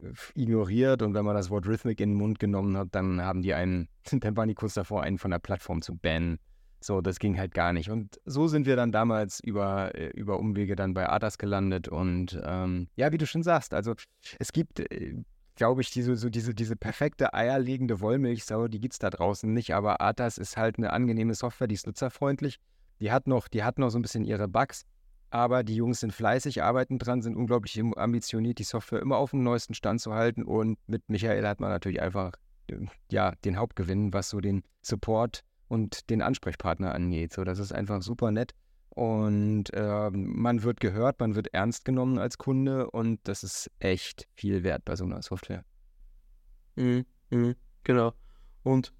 äh, 0.00 0.12
ignoriert. 0.34 1.02
Und 1.02 1.14
wenn 1.14 1.24
man 1.24 1.36
das 1.36 1.50
Wort 1.50 1.66
Rhythmic 1.66 2.00
in 2.00 2.10
den 2.10 2.18
Mund 2.18 2.38
genommen 2.40 2.76
hat, 2.76 2.88
dann 2.92 3.22
haben 3.22 3.42
die 3.42 3.54
einen, 3.54 3.88
dann 4.10 4.36
waren 4.36 4.48
die 4.48 4.54
kurz 4.54 4.74
davor, 4.74 5.02
einen 5.02 5.18
von 5.18 5.30
der 5.30 5.38
Plattform 5.38 5.80
zu 5.82 5.96
bannen. 5.96 6.38
So, 6.80 7.00
das 7.00 7.20
ging 7.20 7.38
halt 7.38 7.54
gar 7.54 7.72
nicht. 7.72 7.90
Und 7.90 8.20
so 8.24 8.48
sind 8.48 8.66
wir 8.66 8.74
dann 8.74 8.90
damals 8.90 9.38
über, 9.38 9.94
äh, 9.94 10.08
über 10.08 10.40
Umwege 10.40 10.74
dann 10.74 10.94
bei 10.94 11.08
Adas 11.08 11.38
gelandet. 11.38 11.86
Und 11.86 12.40
ähm, 12.44 12.88
ja, 12.96 13.12
wie 13.12 13.18
du 13.18 13.26
schon 13.26 13.44
sagst, 13.44 13.72
also 13.74 13.94
es 14.40 14.52
gibt 14.52 14.80
äh, 14.80 15.14
glaube 15.54 15.82
ich, 15.82 15.90
diese, 15.90 16.16
so 16.16 16.28
diese, 16.28 16.54
diese 16.54 16.76
perfekte 16.76 17.34
eierlegende 17.34 18.00
Wollmilchsau, 18.00 18.68
die 18.68 18.80
gibt 18.80 18.94
es 18.94 18.98
da 18.98 19.10
draußen 19.10 19.52
nicht. 19.52 19.74
Aber 19.74 20.00
Atas 20.00 20.38
ist 20.38 20.56
halt 20.56 20.78
eine 20.78 20.92
angenehme 20.92 21.34
Software, 21.34 21.66
die 21.66 21.74
ist 21.74 21.86
nutzerfreundlich. 21.86 22.58
Die 23.00 23.10
hat 23.10 23.26
noch, 23.26 23.48
die 23.48 23.64
hat 23.64 23.78
noch 23.78 23.90
so 23.90 23.98
ein 23.98 24.02
bisschen 24.02 24.24
ihre 24.24 24.48
Bugs. 24.48 24.84
Aber 25.30 25.64
die 25.64 25.74
Jungs 25.74 26.00
sind 26.00 26.12
fleißig, 26.12 26.62
arbeiten 26.62 26.98
dran, 26.98 27.22
sind 27.22 27.36
unglaublich 27.36 27.80
ambitioniert, 27.96 28.58
die 28.58 28.64
Software 28.64 29.00
immer 29.00 29.16
auf 29.16 29.30
dem 29.30 29.42
neuesten 29.42 29.74
Stand 29.74 30.00
zu 30.00 30.12
halten. 30.12 30.42
Und 30.42 30.78
mit 30.86 31.08
Michael 31.08 31.46
hat 31.46 31.58
man 31.58 31.70
natürlich 31.70 32.02
einfach 32.02 32.32
ähm, 32.68 32.90
ja, 33.10 33.32
den 33.44 33.56
Hauptgewinn, 33.56 34.12
was 34.12 34.28
so 34.28 34.40
den 34.40 34.62
Support 34.82 35.42
und 35.68 36.10
den 36.10 36.20
Ansprechpartner 36.20 36.94
angeht. 36.94 37.32
So, 37.32 37.44
das 37.44 37.58
ist 37.58 37.72
einfach 37.72 38.02
super 38.02 38.30
nett. 38.30 38.52
Und 38.94 39.72
äh, 39.72 40.10
man 40.10 40.62
wird 40.62 40.80
gehört, 40.80 41.18
man 41.18 41.34
wird 41.34 41.54
ernst 41.54 41.86
genommen 41.86 42.18
als 42.18 42.36
Kunde 42.36 42.90
und 42.90 43.20
das 43.24 43.42
ist 43.42 43.70
echt 43.78 44.28
viel 44.34 44.64
wert 44.64 44.84
bei 44.84 44.96
so 44.96 45.04
einer 45.04 45.22
Software. 45.22 45.64
Mhm, 46.76 47.06
mhm, 47.30 47.54
genau. 47.84 48.12
Und, 48.62 48.92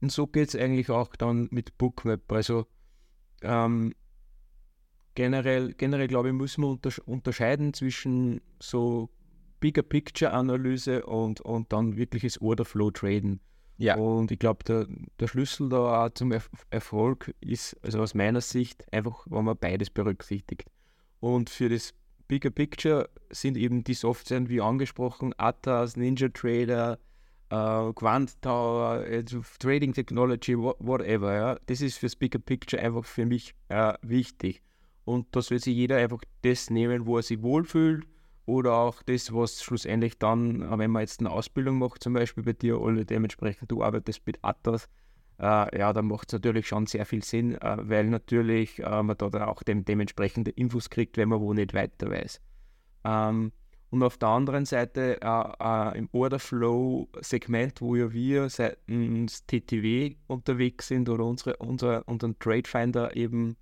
und 0.00 0.12
so 0.12 0.28
geht 0.28 0.50
es 0.50 0.56
eigentlich 0.56 0.90
auch 0.90 1.16
dann 1.16 1.48
mit 1.50 1.76
Bookmap. 1.76 2.30
Also 2.30 2.66
ähm, 3.42 3.94
generell, 5.16 5.72
generell 5.74 6.06
glaube 6.06 6.28
ich, 6.28 6.34
müssen 6.34 6.62
wir 6.62 6.68
untersch 6.68 7.00
unterscheiden 7.00 7.74
zwischen 7.74 8.40
so 8.60 9.10
Bigger 9.58 9.82
Picture 9.82 10.32
Analyse 10.32 11.04
und, 11.04 11.40
und 11.40 11.72
dann 11.72 11.96
wirkliches 11.96 12.40
Order 12.40 12.64
Flow 12.64 12.92
Traden. 12.92 13.40
Ja. 13.78 13.96
Und 13.96 14.30
ich 14.30 14.38
glaube, 14.38 14.64
der, 14.64 14.86
der 15.18 15.26
Schlüssel 15.26 15.68
da 15.68 16.06
auch 16.06 16.10
zum 16.10 16.32
Erf 16.32 16.50
Erfolg 16.70 17.34
ist, 17.40 17.76
also 17.82 18.00
aus 18.00 18.14
meiner 18.14 18.40
Sicht, 18.40 18.84
einfach, 18.92 19.26
wenn 19.28 19.44
man 19.44 19.56
beides 19.56 19.90
berücksichtigt. 19.90 20.70
Und 21.20 21.50
für 21.50 21.68
das 21.68 21.94
Bigger 22.28 22.50
Picture 22.50 23.08
sind 23.30 23.56
eben 23.56 23.84
die 23.84 23.94
Software, 23.94 24.48
wie 24.48 24.60
angesprochen, 24.60 25.34
Atas, 25.36 25.96
Ninja 25.96 26.28
Trader, 26.28 26.98
äh, 27.50 27.92
Quant 27.92 28.40
Tower, 28.40 29.04
also 29.06 29.42
Trading 29.58 29.92
Technology, 29.92 30.56
whatever. 30.56 31.34
Ja. 31.34 31.58
Das 31.66 31.80
ist 31.80 31.98
fürs 31.98 32.16
Bigger 32.16 32.38
Picture 32.38 32.82
einfach 32.82 33.04
für 33.04 33.26
mich 33.26 33.54
äh, 33.68 33.94
wichtig. 34.02 34.62
Und 35.04 35.34
dass 35.34 35.50
wird 35.50 35.62
sich 35.62 35.74
jeder 35.74 35.96
einfach 35.96 36.22
das 36.42 36.70
nehmen, 36.70 37.06
wo 37.06 37.16
er 37.16 37.22
sich 37.22 37.42
wohlfühlt 37.42 38.06
oder 38.46 38.74
auch 38.74 39.02
das, 39.02 39.32
was 39.32 39.62
schlussendlich 39.62 40.18
dann, 40.18 40.62
äh, 40.62 40.78
wenn 40.78 40.90
man 40.90 41.02
jetzt 41.02 41.20
eine 41.20 41.30
Ausbildung 41.30 41.78
macht, 41.78 42.02
zum 42.02 42.14
Beispiel 42.14 42.42
bei 42.42 42.52
dir, 42.52 42.80
oder 42.80 43.04
dementsprechend 43.04 43.70
du 43.70 43.82
arbeitest 43.82 44.26
mit 44.26 44.38
Atas, 44.42 44.88
äh, 45.38 45.78
ja, 45.78 45.92
dann 45.92 46.06
macht 46.06 46.28
es 46.28 46.34
natürlich 46.34 46.68
schon 46.68 46.86
sehr 46.86 47.06
viel 47.06 47.24
Sinn, 47.24 47.54
äh, 47.54 47.76
weil 47.80 48.06
natürlich 48.06 48.78
äh, 48.78 49.02
man 49.02 49.16
da 49.16 49.28
dann 49.28 49.42
auch 49.42 49.62
dem, 49.62 49.84
dementsprechende 49.84 50.50
Infos 50.50 50.90
kriegt, 50.90 51.16
wenn 51.16 51.28
man 51.28 51.40
wo 51.40 51.52
nicht 51.52 51.74
weiter 51.74 52.10
weiß. 52.10 52.40
Ähm, 53.04 53.52
und 53.90 54.02
auf 54.02 54.16
der 54.16 54.28
anderen 54.28 54.64
Seite 54.64 55.20
äh, 55.20 55.52
äh, 55.60 55.98
im 55.98 56.08
Orderflow-Segment, 56.12 57.80
wo 57.80 57.94
ja 57.96 58.12
wir 58.12 58.48
seitens 58.48 59.44
TTW 59.46 60.16
unterwegs 60.28 60.88
sind 60.88 61.08
oder 61.08 61.24
unsere, 61.24 61.56
unsere, 61.58 62.02
unseren 62.04 62.38
Trade 62.38 62.68
Finder 62.68 63.16
eben 63.16 63.56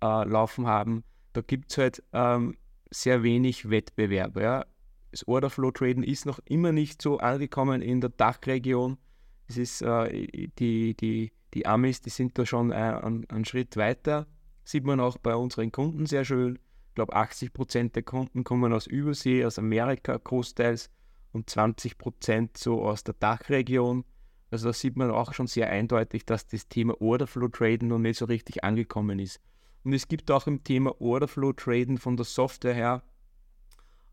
laufen 0.00 0.68
haben, 0.68 1.02
da 1.32 1.40
gibt 1.40 1.72
es 1.72 1.78
halt 1.78 2.04
ähm, 2.12 2.56
sehr 2.90 3.22
wenig 3.22 3.70
Wettbewerb. 3.70 4.36
Ja. 4.36 4.66
Das 5.10 5.26
Orderflow-Traden 5.26 6.02
ist 6.02 6.26
noch 6.26 6.38
immer 6.44 6.72
nicht 6.72 7.00
so 7.00 7.18
angekommen 7.18 7.82
in 7.82 8.00
der 8.00 8.10
Dachregion. 8.10 8.98
Es 9.46 9.56
ist, 9.56 9.82
äh, 9.82 10.26
die, 10.58 10.94
die, 10.94 11.32
die 11.54 11.66
Amis, 11.66 12.00
die 12.00 12.10
sind 12.10 12.38
da 12.38 12.44
schon 12.44 12.72
einen, 12.72 13.28
einen 13.28 13.44
Schritt 13.44 13.76
weiter. 13.76 14.26
Sieht 14.64 14.84
man 14.84 15.00
auch 15.00 15.16
bei 15.16 15.34
unseren 15.34 15.72
Kunden 15.72 16.04
sehr 16.04 16.24
schön. 16.24 16.58
Ich 16.90 16.94
glaube, 16.94 17.14
80 17.14 17.52
Prozent 17.52 17.96
der 17.96 18.02
Kunden 18.02 18.44
kommen 18.44 18.72
aus 18.72 18.86
Übersee, 18.86 19.44
aus 19.44 19.58
Amerika 19.58 20.16
großteils 20.16 20.90
und 21.32 21.48
20 21.48 21.96
Prozent 21.96 22.58
so 22.58 22.82
aus 22.82 23.04
der 23.04 23.14
Dachregion. 23.14 24.04
Also 24.50 24.68
da 24.68 24.72
sieht 24.72 24.96
man 24.96 25.10
auch 25.10 25.32
schon 25.32 25.46
sehr 25.46 25.70
eindeutig, 25.70 26.24
dass 26.24 26.46
das 26.46 26.68
Thema 26.68 27.00
Orderflow 27.00 27.48
Traden 27.48 27.88
noch 27.88 27.98
nicht 27.98 28.18
so 28.18 28.24
richtig 28.24 28.64
angekommen 28.64 29.18
ist. 29.18 29.40
Und 29.84 29.92
es 29.92 30.08
gibt 30.08 30.30
auch 30.30 30.46
im 30.46 30.64
Thema 30.64 31.00
Orderflow 31.00 31.52
Traden 31.52 31.98
von 31.98 32.16
der 32.16 32.24
Software 32.24 32.74
her, 32.74 33.02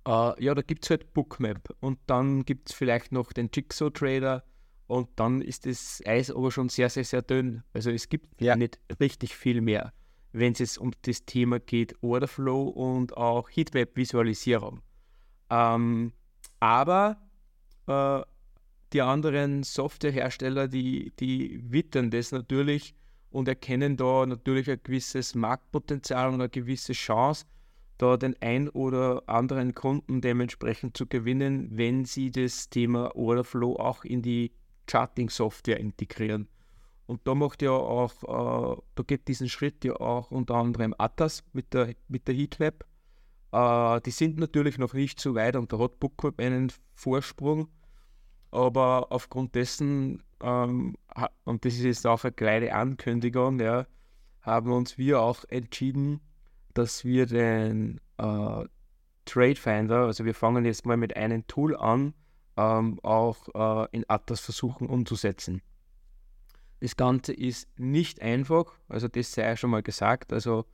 äh, 0.07 0.43
ja, 0.43 0.53
da 0.53 0.61
gibt 0.61 0.85
es 0.85 0.89
halt 0.91 1.13
Bookmap 1.13 1.75
und 1.79 1.99
dann 2.05 2.45
gibt 2.45 2.69
es 2.69 2.75
vielleicht 2.75 3.11
noch 3.11 3.33
den 3.33 3.49
Jigsaw 3.53 3.89
Trader 3.89 4.43
und 4.87 5.09
dann 5.15 5.41
ist 5.41 5.65
das 5.65 6.01
Eis 6.05 6.29
aber 6.29 6.51
schon 6.51 6.69
sehr, 6.69 6.89
sehr, 6.89 7.03
sehr 7.03 7.21
dünn. 7.21 7.63
Also 7.73 7.89
es 7.89 8.07
gibt 8.07 8.39
ja. 8.39 8.55
nicht 8.55 8.79
richtig 8.99 9.35
viel 9.35 9.61
mehr, 9.61 9.93
wenn 10.31 10.53
es 10.53 10.77
um 10.77 10.91
das 11.01 11.25
Thema 11.25 11.59
geht, 11.59 11.95
Orderflow 12.01 12.67
und 12.67 13.17
auch 13.17 13.49
Heatmap-Visualisierung. 13.49 14.81
Ähm, 15.49 16.13
aber 16.59 17.17
äh, 17.87 18.21
die 18.93 19.01
anderen 19.01 19.63
Softwarehersteller, 19.63 20.67
die, 20.67 21.11
die 21.19 21.59
wittern 21.71 22.11
das 22.11 22.31
natürlich 22.31 22.95
und 23.29 23.47
erkennen 23.47 23.97
da 23.97 24.25
natürlich 24.25 24.69
ein 24.69 24.79
gewisses 24.83 25.35
Marktpotenzial 25.35 26.29
und 26.29 26.35
eine 26.35 26.49
gewisse 26.49 26.93
Chance, 26.93 27.45
da 27.97 28.17
den 28.17 28.35
ein 28.41 28.69
oder 28.69 29.23
anderen 29.27 29.73
Kunden 29.73 30.21
dementsprechend 30.21 30.97
zu 30.97 31.07
gewinnen, 31.07 31.69
wenn 31.71 32.05
sie 32.05 32.31
das 32.31 32.69
Thema 32.69 33.15
Orderflow 33.15 33.77
auch 33.77 34.03
in 34.03 34.21
die 34.21 34.51
Charting-Software 34.87 35.79
integrieren. 35.79 36.47
Und 37.07 37.27
da 37.27 37.35
macht 37.35 37.61
ja 37.61 37.71
auch, 37.71 38.11
äh, 38.23 38.81
da 38.95 39.03
geht 39.03 39.27
diesen 39.27 39.47
Schritt 39.47 39.85
ja 39.85 39.95
auch 39.95 40.31
unter 40.31 40.55
anderem 40.55 40.95
Atas 40.97 41.43
mit 41.53 41.73
der, 41.73 41.95
mit 42.07 42.27
der 42.27 42.35
Heatmap. 42.35 42.85
Äh, 43.51 44.01
die 44.01 44.11
sind 44.11 44.37
natürlich 44.37 44.77
noch 44.77 44.93
nicht 44.93 45.19
so 45.19 45.35
weit 45.35 45.55
und 45.55 45.71
da 45.71 45.79
hat 45.79 45.99
Bookmap 45.99 46.39
einen 46.39 46.71
Vorsprung. 46.93 47.67
Aber 48.51 49.07
aufgrund 49.11 49.53
dessen 49.55 50.23
ähm, 50.45 50.95
und 51.43 51.65
das 51.65 51.73
ist 51.73 51.83
jetzt 51.83 52.07
auch 52.07 52.23
eine 52.23 52.31
kleine 52.31 52.73
Ankündigung, 52.73 53.59
ja, 53.59 53.87
haben 54.41 54.71
uns 54.71 54.97
wir 54.97 55.21
auch 55.21 55.43
entschieden, 55.49 56.21
dass 56.75 57.03
wir 57.03 57.25
den 57.25 57.99
äh, 58.17 58.65
Trade 59.25 59.89
also 59.89 60.23
wir 60.23 60.35
fangen 60.35 60.65
jetzt 60.65 60.85
mal 60.85 60.97
mit 60.97 61.17
einem 61.17 61.47
Tool 61.47 61.75
an, 61.75 62.13
ähm, 62.57 62.99
auch 63.01 63.47
äh, 63.55 63.87
in 63.91 64.05
Atlas 64.07 64.39
versuchen 64.39 64.87
umzusetzen. 64.87 65.63
Das 66.79 66.95
Ganze 66.95 67.33
ist 67.33 67.67
nicht 67.79 68.21
einfach, 68.21 68.65
also 68.87 69.07
das 69.07 69.31
sei 69.31 69.55
schon 69.55 69.71
mal 69.71 69.81
gesagt. 69.81 70.31
Also 70.31 70.65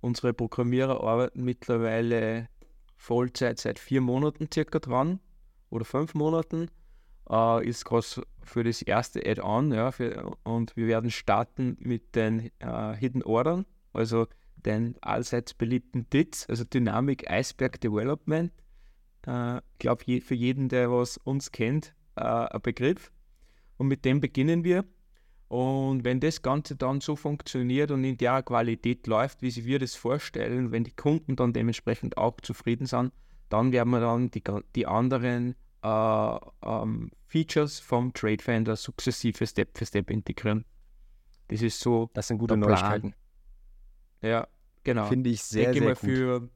unsere 0.00 0.32
Programmierer 0.32 1.02
arbeiten 1.02 1.42
mittlerweile 1.42 2.48
Vollzeit 2.96 3.58
seit 3.58 3.80
vier 3.80 4.00
Monaten 4.00 4.48
circa 4.52 4.78
dran 4.78 5.18
oder 5.70 5.84
fünf 5.84 6.14
Monaten. 6.14 6.70
Äh, 7.30 7.66
ist 7.66 7.84
gerade 7.84 8.06
für 8.42 8.64
das 8.64 8.82
erste 8.82 9.24
Add-on 9.24 9.72
ja, 9.72 9.92
und 10.44 10.76
wir 10.76 10.86
werden 10.86 11.10
starten 11.10 11.76
mit 11.80 12.14
den 12.14 12.50
äh, 12.60 12.94
Hidden 12.94 13.22
Ordern, 13.22 13.66
also 13.92 14.26
den 14.56 14.96
allseits 15.02 15.54
beliebten 15.54 16.08
DITs, 16.10 16.48
also 16.48 16.64
Dynamic 16.64 17.30
Iceberg 17.30 17.80
Development. 17.80 18.52
Ich 19.22 19.32
äh, 19.32 19.60
glaube, 19.78 20.02
je, 20.06 20.20
für 20.20 20.34
jeden, 20.34 20.68
der 20.68 20.90
was 20.90 21.18
uns 21.18 21.52
kennt, 21.52 21.94
äh, 22.16 22.22
ein 22.22 22.62
Begriff. 22.62 23.12
Und 23.76 23.88
mit 23.88 24.04
dem 24.04 24.20
beginnen 24.20 24.64
wir. 24.64 24.84
Und 25.48 26.04
wenn 26.04 26.20
das 26.20 26.42
Ganze 26.42 26.76
dann 26.76 27.00
so 27.00 27.16
funktioniert 27.16 27.90
und 27.90 28.04
in 28.04 28.18
der 28.18 28.42
Qualität 28.42 29.06
läuft, 29.06 29.40
wie 29.40 29.50
sie 29.50 29.64
wir 29.64 29.78
das 29.78 29.94
vorstellen, 29.94 30.72
wenn 30.72 30.84
die 30.84 30.94
Kunden 30.94 31.36
dann 31.36 31.52
dementsprechend 31.52 32.18
auch 32.18 32.40
zufrieden 32.42 32.86
sind, 32.86 33.12
dann 33.48 33.72
werden 33.72 33.90
wir 33.90 34.00
dann 34.00 34.30
die, 34.30 34.42
die 34.74 34.86
anderen 34.86 35.54
äh, 35.82 36.38
ähm, 36.62 37.10
Features 37.26 37.80
vom 37.80 38.12
Trade 38.12 38.42
Finder 38.42 38.76
sukzessive 38.76 39.46
Step 39.46 39.76
für 39.76 39.86
Step 39.86 40.10
integrieren. 40.10 40.64
Das 41.48 41.62
ist 41.62 41.80
so. 41.80 42.10
Das 42.14 42.28
sind 42.28 42.38
gute 42.38 42.56
Neuigkeiten. 42.56 43.14
Ja, 44.22 44.48
genau. 44.84 45.06
Finde 45.06 45.30
ich 45.30 45.42
sehr, 45.42 45.72
Denke 45.72 45.78
sehr 45.78 45.88
mal 45.88 45.94
gut. 45.94 46.04
Für, 46.04 46.48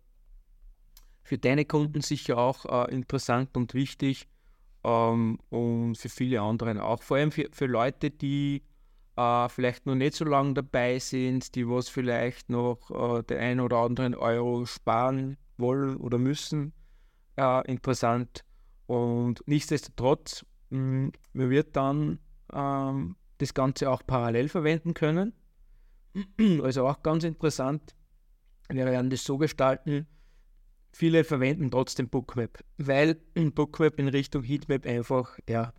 für 1.23 1.39
deine 1.39 1.65
Kunden 1.65 2.01
sicher 2.01 2.39
auch 2.39 2.67
äh, 2.67 2.93
interessant 2.93 3.57
und 3.57 3.75
wichtig 3.75 4.29
ähm, 4.85 5.39
und 5.51 5.97
für 5.97 6.09
viele 6.09 6.41
anderen 6.41 6.79
auch. 6.79 7.03
Vor 7.03 7.19
allem 7.19 7.31
für, 7.31 7.49
für 7.53 7.67
Leute, 7.67 8.11
die 8.11 8.63
äh, 9.17 9.49
vielleicht 9.49 9.87
noch 9.87 9.95
nicht 9.95 10.15
so 10.15 10.25
lange 10.25 10.55
dabei 10.55 10.99
sind, 10.99 11.55
die 11.55 11.69
was 11.69 11.89
vielleicht 11.89 12.51
noch 12.51 12.91
äh, 12.91 13.23
den 13.23 13.39
einen 13.39 13.61
oder 13.61 13.79
anderen 13.79 14.15
Euro 14.15 14.67
sparen 14.67 15.37
wollen 15.57 15.97
oder 15.97 16.19
müssen. 16.19 16.73
Äh, 17.37 17.71
interessant. 17.71 18.45
Und 18.93 19.43
nichtsdestotrotz, 19.47 20.45
mh, 20.69 21.13
man 21.33 21.49
wird 21.49 21.77
dann 21.77 22.19
ähm, 22.53 23.17
das 23.39 23.55
Ganze 23.55 23.89
auch 23.89 24.03
parallel 24.07 24.51
verwenden 24.51 24.93
können. 24.93 25.33
Also 26.63 26.87
auch 26.87 27.03
ganz 27.03 27.25
interessant. 27.25 27.97
Wir 28.69 28.85
werden 28.85 29.09
das 29.09 29.25
so 29.25 29.39
gestalten, 29.39 30.07
viele 30.93 31.25
verwenden 31.25 31.71
trotzdem 31.71 32.11
Bookmap, 32.11 32.63
weil 32.77 33.15
Bookmap 33.35 33.99
in 33.99 34.09
Richtung 34.09 34.43
Heatmap 34.43 34.85
einfach 34.85 35.39
ja, 35.49 35.73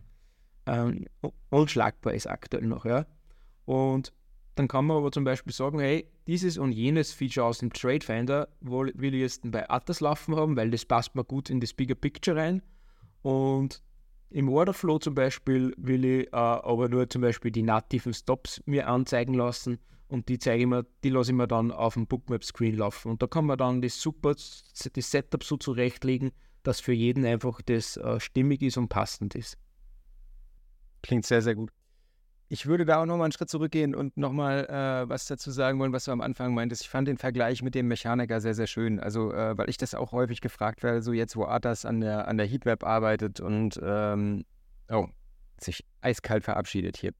ähm, 0.66 1.06
unschlagbar 1.50 2.14
ist 2.14 2.26
aktuell 2.26 2.66
noch. 2.66 2.84
Ja. 2.84 3.06
Und 3.64 4.12
dann 4.56 4.66
kann 4.66 4.86
man 4.86 4.96
aber 4.96 5.12
zum 5.12 5.22
Beispiel 5.22 5.52
sagen, 5.52 5.78
hey, 5.78 6.10
dieses 6.26 6.58
und 6.58 6.72
jenes 6.72 7.12
Feature 7.12 7.46
aus 7.46 7.58
dem 7.58 7.72
Trade 7.72 8.04
Finder 8.04 8.48
will 8.60 9.14
ich 9.14 9.20
jetzt 9.20 9.48
bei 9.52 9.70
Atlas 9.70 10.00
laufen 10.00 10.34
haben, 10.34 10.56
weil 10.56 10.72
das 10.72 10.84
passt 10.84 11.14
mir 11.14 11.24
gut 11.24 11.48
in 11.48 11.60
das 11.60 11.74
Bigger 11.74 11.94
Picture 11.94 12.36
rein. 12.36 12.60
Und 13.24 13.82
im 14.28 14.50
Orderflow 14.50 14.98
zum 14.98 15.14
Beispiel 15.14 15.72
will 15.78 16.04
ich 16.04 16.26
äh, 16.26 16.36
aber 16.36 16.90
nur 16.90 17.08
zum 17.08 17.22
Beispiel 17.22 17.50
die 17.50 17.62
nativen 17.62 18.12
Stops 18.12 18.62
mir 18.66 18.86
anzeigen 18.86 19.32
lassen 19.32 19.78
und 20.08 20.28
die 20.28 20.38
zeige 20.38 20.64
ich 20.64 20.68
mir, 20.68 20.84
die 21.02 21.08
lasse 21.08 21.30
ich 21.30 21.36
mir 21.36 21.48
dann 21.48 21.72
auf 21.72 21.94
dem 21.94 22.06
Bookmap-Screen 22.06 22.76
laufen. 22.76 23.10
Und 23.12 23.22
da 23.22 23.26
kann 23.26 23.46
man 23.46 23.56
dann 23.56 23.80
das 23.80 23.98
super, 23.98 24.34
das 24.34 25.10
Setup 25.10 25.42
so 25.42 25.56
zurechtlegen, 25.56 26.32
dass 26.62 26.80
für 26.80 26.92
jeden 26.92 27.24
einfach 27.24 27.62
das 27.62 27.96
äh, 27.96 28.20
stimmig 28.20 28.60
ist 28.60 28.76
und 28.76 28.88
passend 28.88 29.34
ist. 29.34 29.56
Klingt 31.02 31.24
sehr, 31.24 31.40
sehr 31.40 31.54
gut. 31.54 31.70
Ich 32.54 32.66
würde 32.66 32.84
da 32.84 33.02
auch 33.02 33.04
nochmal 33.04 33.24
einen 33.24 33.32
Schritt 33.32 33.50
zurückgehen 33.50 33.96
und 33.96 34.16
nochmal 34.16 34.66
äh, 34.66 35.08
was 35.08 35.26
dazu 35.26 35.50
sagen 35.50 35.80
wollen, 35.80 35.92
was 35.92 36.04
du 36.04 36.12
am 36.12 36.20
Anfang 36.20 36.54
meintest. 36.54 36.82
Ich 36.82 36.88
fand 36.88 37.08
den 37.08 37.18
Vergleich 37.18 37.62
mit 37.62 37.74
dem 37.74 37.88
Mechaniker 37.88 38.40
sehr, 38.40 38.54
sehr 38.54 38.68
schön. 38.68 39.00
Also, 39.00 39.32
äh, 39.32 39.58
weil 39.58 39.68
ich 39.68 39.76
das 39.76 39.92
auch 39.96 40.12
häufig 40.12 40.40
gefragt 40.40 40.84
werde, 40.84 41.02
so 41.02 41.12
jetzt, 41.12 41.34
wo 41.34 41.46
Artas 41.46 41.84
an 41.84 42.00
der, 42.00 42.28
an 42.28 42.36
der 42.36 42.46
Heatweb 42.46 42.84
arbeitet 42.84 43.40
und, 43.40 43.80
ähm, 43.82 44.44
oh, 44.88 45.08
sich 45.60 45.84
eiskalt 46.00 46.44
verabschiedet 46.44 46.96
hier. 46.96 47.10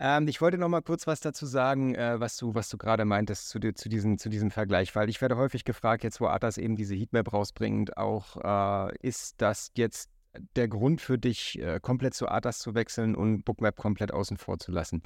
Ähm, 0.00 0.26
ich 0.26 0.40
wollte 0.40 0.58
nochmal 0.58 0.82
kurz 0.82 1.06
was 1.06 1.20
dazu 1.20 1.46
sagen, 1.46 1.94
äh, 1.94 2.18
was 2.18 2.36
du, 2.36 2.56
was 2.56 2.68
du 2.68 2.76
gerade 2.76 3.04
meintest 3.04 3.48
zu, 3.48 3.60
zu, 3.60 3.88
diesem, 3.88 4.18
zu 4.18 4.28
diesem 4.28 4.50
Vergleich, 4.50 4.96
weil 4.96 5.08
ich 5.08 5.20
werde 5.20 5.36
häufig 5.36 5.64
gefragt, 5.64 6.02
jetzt 6.02 6.20
wo 6.20 6.26
Artas 6.26 6.58
eben 6.58 6.74
diese 6.74 6.96
Heatmap 6.96 7.32
rausbringt, 7.32 7.96
auch 7.96 8.88
äh, 8.88 8.96
ist 9.02 9.40
das 9.40 9.70
jetzt 9.76 10.10
der 10.56 10.68
Grund 10.68 11.00
für 11.00 11.18
dich, 11.18 11.58
äh, 11.58 11.80
komplett 11.80 12.14
zu 12.14 12.28
Artas 12.28 12.58
zu 12.58 12.74
wechseln 12.74 13.14
und 13.14 13.44
Bookmap 13.44 13.76
komplett 13.76 14.12
außen 14.12 14.36
vor 14.36 14.58
zu 14.58 14.72
lassen? 14.72 15.02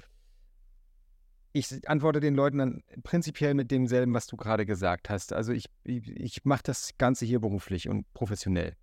Ich 1.52 1.88
antworte 1.88 2.18
den 2.18 2.34
Leuten 2.34 2.58
dann 2.58 2.82
prinzipiell 3.04 3.54
mit 3.54 3.70
demselben, 3.70 4.12
was 4.12 4.26
du 4.26 4.36
gerade 4.36 4.66
gesagt 4.66 5.08
hast. 5.08 5.32
Also 5.32 5.52
ich, 5.52 5.66
ich, 5.84 6.08
ich 6.10 6.44
mache 6.44 6.62
das 6.64 6.90
Ganze 6.98 7.26
hier 7.26 7.40
beruflich 7.40 7.88
und 7.88 8.12
professionell. 8.12 8.74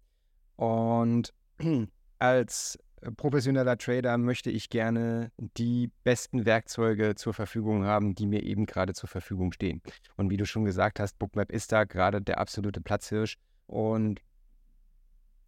Und 0.55 1.33
als 2.19 2.79
professioneller 3.17 3.77
Trader 3.77 4.17
möchte 4.17 4.51
ich 4.51 4.69
gerne 4.69 5.31
die 5.57 5.91
besten 6.03 6.45
Werkzeuge 6.45 7.15
zur 7.15 7.33
Verfügung 7.33 7.83
haben, 7.83 8.15
die 8.15 8.27
mir 8.27 8.43
eben 8.43 8.65
gerade 8.65 8.93
zur 8.93 9.09
Verfügung 9.09 9.51
stehen. 9.51 9.81
Und 10.15 10.29
wie 10.29 10.37
du 10.37 10.45
schon 10.45 10.65
gesagt 10.65 10.99
hast, 10.99 11.17
Bookmap 11.19 11.51
ist 11.51 11.71
da 11.71 11.83
gerade 11.83 12.21
der 12.21 12.37
absolute 12.37 12.79
Platzhirsch. 12.79 13.37
Und 13.65 14.21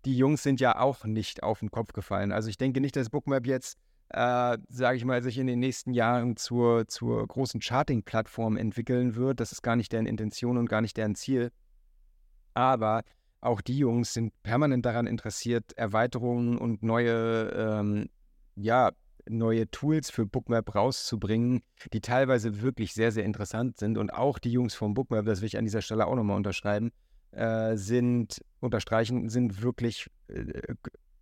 die 0.05 0.17
Jungs 0.17 0.43
sind 0.43 0.59
ja 0.59 0.79
auch 0.79 1.05
nicht 1.05 1.43
auf 1.43 1.59
den 1.59 1.71
Kopf 1.71 1.93
gefallen. 1.93 2.31
Also 2.31 2.49
ich 2.49 2.57
denke 2.57 2.81
nicht, 2.81 2.95
dass 2.95 3.09
Bookmap 3.09 3.47
jetzt, 3.47 3.77
äh, 4.09 4.57
sage 4.69 4.97
ich 4.97 5.05
mal, 5.05 5.23
sich 5.23 5.37
in 5.37 5.47
den 5.47 5.59
nächsten 5.59 5.93
Jahren 5.93 6.35
zur, 6.35 6.87
zur 6.87 7.25
großen 7.27 7.61
Charting-Plattform 7.61 8.57
entwickeln 8.57 9.15
wird. 9.15 9.39
Das 9.39 9.51
ist 9.51 9.61
gar 9.61 9.75
nicht 9.75 9.91
deren 9.91 10.05
Intention 10.05 10.57
und 10.57 10.69
gar 10.69 10.81
nicht 10.81 10.97
deren 10.97 11.15
Ziel. 11.15 11.51
Aber 12.53 13.03
auch 13.41 13.61
die 13.61 13.77
Jungs 13.77 14.13
sind 14.13 14.31
permanent 14.43 14.85
daran 14.85 15.07
interessiert, 15.07 15.73
Erweiterungen 15.73 16.57
und 16.57 16.83
neue, 16.83 17.49
ähm, 17.49 18.09
ja, 18.55 18.91
neue 19.27 19.69
Tools 19.71 20.09
für 20.11 20.25
Bookmap 20.25 20.75
rauszubringen, 20.75 21.61
die 21.93 22.01
teilweise 22.01 22.61
wirklich 22.61 22.93
sehr, 22.93 23.11
sehr 23.11 23.23
interessant 23.23 23.77
sind. 23.77 23.97
Und 23.97 24.13
auch 24.13 24.37
die 24.37 24.51
Jungs 24.51 24.75
vom 24.75 24.93
Bookmap, 24.93 25.25
das 25.25 25.41
will 25.41 25.47
ich 25.47 25.57
an 25.57 25.65
dieser 25.65 25.81
Stelle 25.81 26.07
auch 26.07 26.15
nochmal 26.15 26.37
unterschreiben, 26.37 26.91
äh, 27.35 27.75
sind, 27.77 28.41
unterstreichen, 28.59 29.29
sind 29.29 29.61
wirklich 29.61 30.07
äh, 30.27 30.75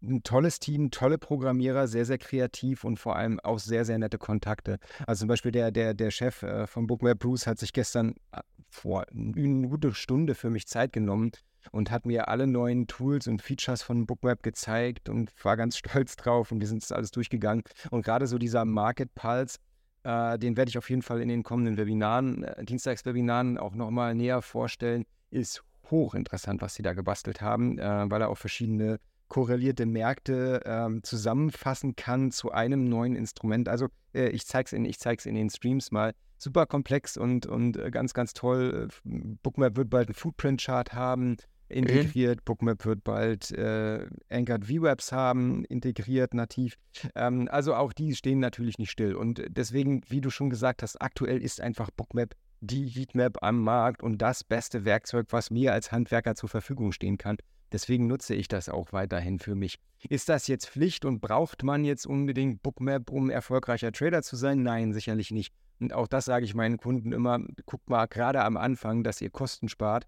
ein 0.03 0.23
tolles 0.23 0.59
Team, 0.59 0.91
tolle 0.91 1.17
Programmierer, 1.17 1.87
sehr, 1.87 2.05
sehr 2.05 2.17
kreativ 2.17 2.83
und 2.83 2.97
vor 2.97 3.15
allem 3.15 3.39
auch 3.39 3.59
sehr, 3.59 3.85
sehr 3.85 3.97
nette 3.97 4.17
Kontakte. 4.17 4.79
Also 5.05 5.21
zum 5.21 5.27
Beispiel 5.27 5.51
der, 5.51 5.71
der, 5.71 5.93
der 5.93 6.11
Chef 6.11 6.43
äh, 6.43 6.67
von 6.67 6.87
Bookmap, 6.87 7.19
Bruce, 7.19 7.47
hat 7.47 7.59
sich 7.59 7.73
gestern 7.73 8.15
äh, 8.31 8.41
vor 8.69 9.05
eine 9.11 9.67
gute 9.67 9.93
Stunde 9.93 10.33
für 10.33 10.49
mich 10.49 10.67
Zeit 10.67 10.93
genommen 10.93 11.31
und 11.71 11.91
hat 11.91 12.05
mir 12.05 12.27
alle 12.29 12.47
neuen 12.47 12.87
Tools 12.87 13.27
und 13.27 13.41
Features 13.41 13.83
von 13.83 14.07
Bookmap 14.07 14.41
gezeigt 14.41 15.09
und 15.09 15.31
war 15.43 15.57
ganz 15.57 15.77
stolz 15.77 16.15
drauf 16.15 16.51
und 16.51 16.59
wir 16.59 16.67
sind 16.67 16.81
das 16.81 16.91
alles 16.91 17.11
durchgegangen. 17.11 17.63
Und 17.91 18.03
gerade 18.03 18.27
so 18.27 18.37
dieser 18.37 18.65
Market 18.65 19.13
Pulse, 19.13 19.59
äh, 20.03 20.39
den 20.39 20.57
werde 20.57 20.69
ich 20.69 20.77
auf 20.77 20.89
jeden 20.89 21.03
Fall 21.03 21.21
in 21.21 21.29
den 21.29 21.43
kommenden 21.43 21.77
Webinaren, 21.77 22.43
äh, 22.43 22.65
Dienstagswebinaren 22.65 23.59
auch 23.59 23.75
nochmal 23.75 24.15
näher 24.15 24.41
vorstellen, 24.41 25.05
ist 25.29 25.63
hochinteressant, 25.91 26.61
was 26.61 26.75
sie 26.75 26.81
da 26.81 26.93
gebastelt 26.93 27.41
haben, 27.41 27.77
äh, 27.77 28.09
weil 28.09 28.21
er 28.21 28.29
auch 28.29 28.37
verschiedene 28.37 28.99
korrelierte 29.27 29.85
Märkte 29.85 30.61
ähm, 30.65 31.03
zusammenfassen 31.03 31.95
kann 31.95 32.31
zu 32.31 32.51
einem 32.51 32.83
neuen 32.83 33.15
Instrument. 33.15 33.69
Also 33.69 33.87
äh, 34.13 34.29
ich 34.29 34.45
zeige 34.45 34.65
es 34.67 34.73
in, 34.73 34.85
in 34.85 35.35
den 35.35 35.49
Streams 35.49 35.91
mal. 35.91 36.13
Super 36.37 36.65
komplex 36.65 37.17
und, 37.17 37.45
und 37.45 37.77
äh, 37.77 37.91
ganz, 37.91 38.13
ganz 38.13 38.33
toll. 38.33 38.89
Bookmap 39.05 39.77
wird 39.77 39.89
bald 39.89 40.09
einen 40.09 40.15
Footprint-Chart 40.15 40.91
haben, 40.93 41.37
integriert. 41.69 42.39
Mhm. 42.39 42.43
Bookmap 42.45 42.85
wird 42.85 43.03
bald 43.03 43.51
äh, 43.51 44.05
Anchored 44.29 44.65
V-Webs 44.65 45.11
haben, 45.11 45.63
integriert, 45.65 46.33
nativ. 46.33 46.75
Ähm, 47.15 47.47
also 47.49 47.73
auch 47.75 47.93
die 47.93 48.15
stehen 48.15 48.39
natürlich 48.39 48.77
nicht 48.77 48.91
still. 48.91 49.15
Und 49.15 49.41
deswegen, 49.47 50.01
wie 50.09 50.19
du 50.19 50.29
schon 50.29 50.49
gesagt 50.49 50.83
hast, 50.83 51.01
aktuell 51.01 51.41
ist 51.41 51.61
einfach 51.61 51.89
Bookmap 51.91 52.35
die 52.61 52.87
Heatmap 52.87 53.41
am 53.41 53.61
Markt 53.63 54.03
und 54.03 54.19
das 54.21 54.43
beste 54.43 54.85
Werkzeug, 54.85 55.27
was 55.31 55.49
mir 55.49 55.73
als 55.73 55.91
Handwerker 55.91 56.35
zur 56.35 56.47
Verfügung 56.47 56.91
stehen 56.91 57.17
kann. 57.17 57.37
Deswegen 57.71 58.07
nutze 58.07 58.35
ich 58.35 58.47
das 58.47 58.69
auch 58.69 58.93
weiterhin 58.93 59.39
für 59.39 59.55
mich. 59.55 59.79
Ist 60.09 60.29
das 60.29 60.47
jetzt 60.47 60.69
Pflicht 60.69 61.05
und 61.05 61.21
braucht 61.21 61.63
man 61.63 61.85
jetzt 61.85 62.05
unbedingt 62.05 62.61
Bookmap, 62.61 63.09
um 63.09 63.29
erfolgreicher 63.29 63.91
Trader 63.91 64.21
zu 64.21 64.35
sein? 64.35 64.61
Nein, 64.61 64.93
sicherlich 64.93 65.31
nicht. 65.31 65.53
Und 65.79 65.93
auch 65.93 66.07
das 66.07 66.25
sage 66.25 66.45
ich 66.45 66.53
meinen 66.53 66.77
Kunden 66.77 67.11
immer, 67.11 67.39
guckt 67.65 67.89
mal 67.89 68.05
gerade 68.05 68.43
am 68.43 68.57
Anfang, 68.57 69.03
dass 69.03 69.21
ihr 69.21 69.31
Kosten 69.31 69.67
spart. 69.67 70.05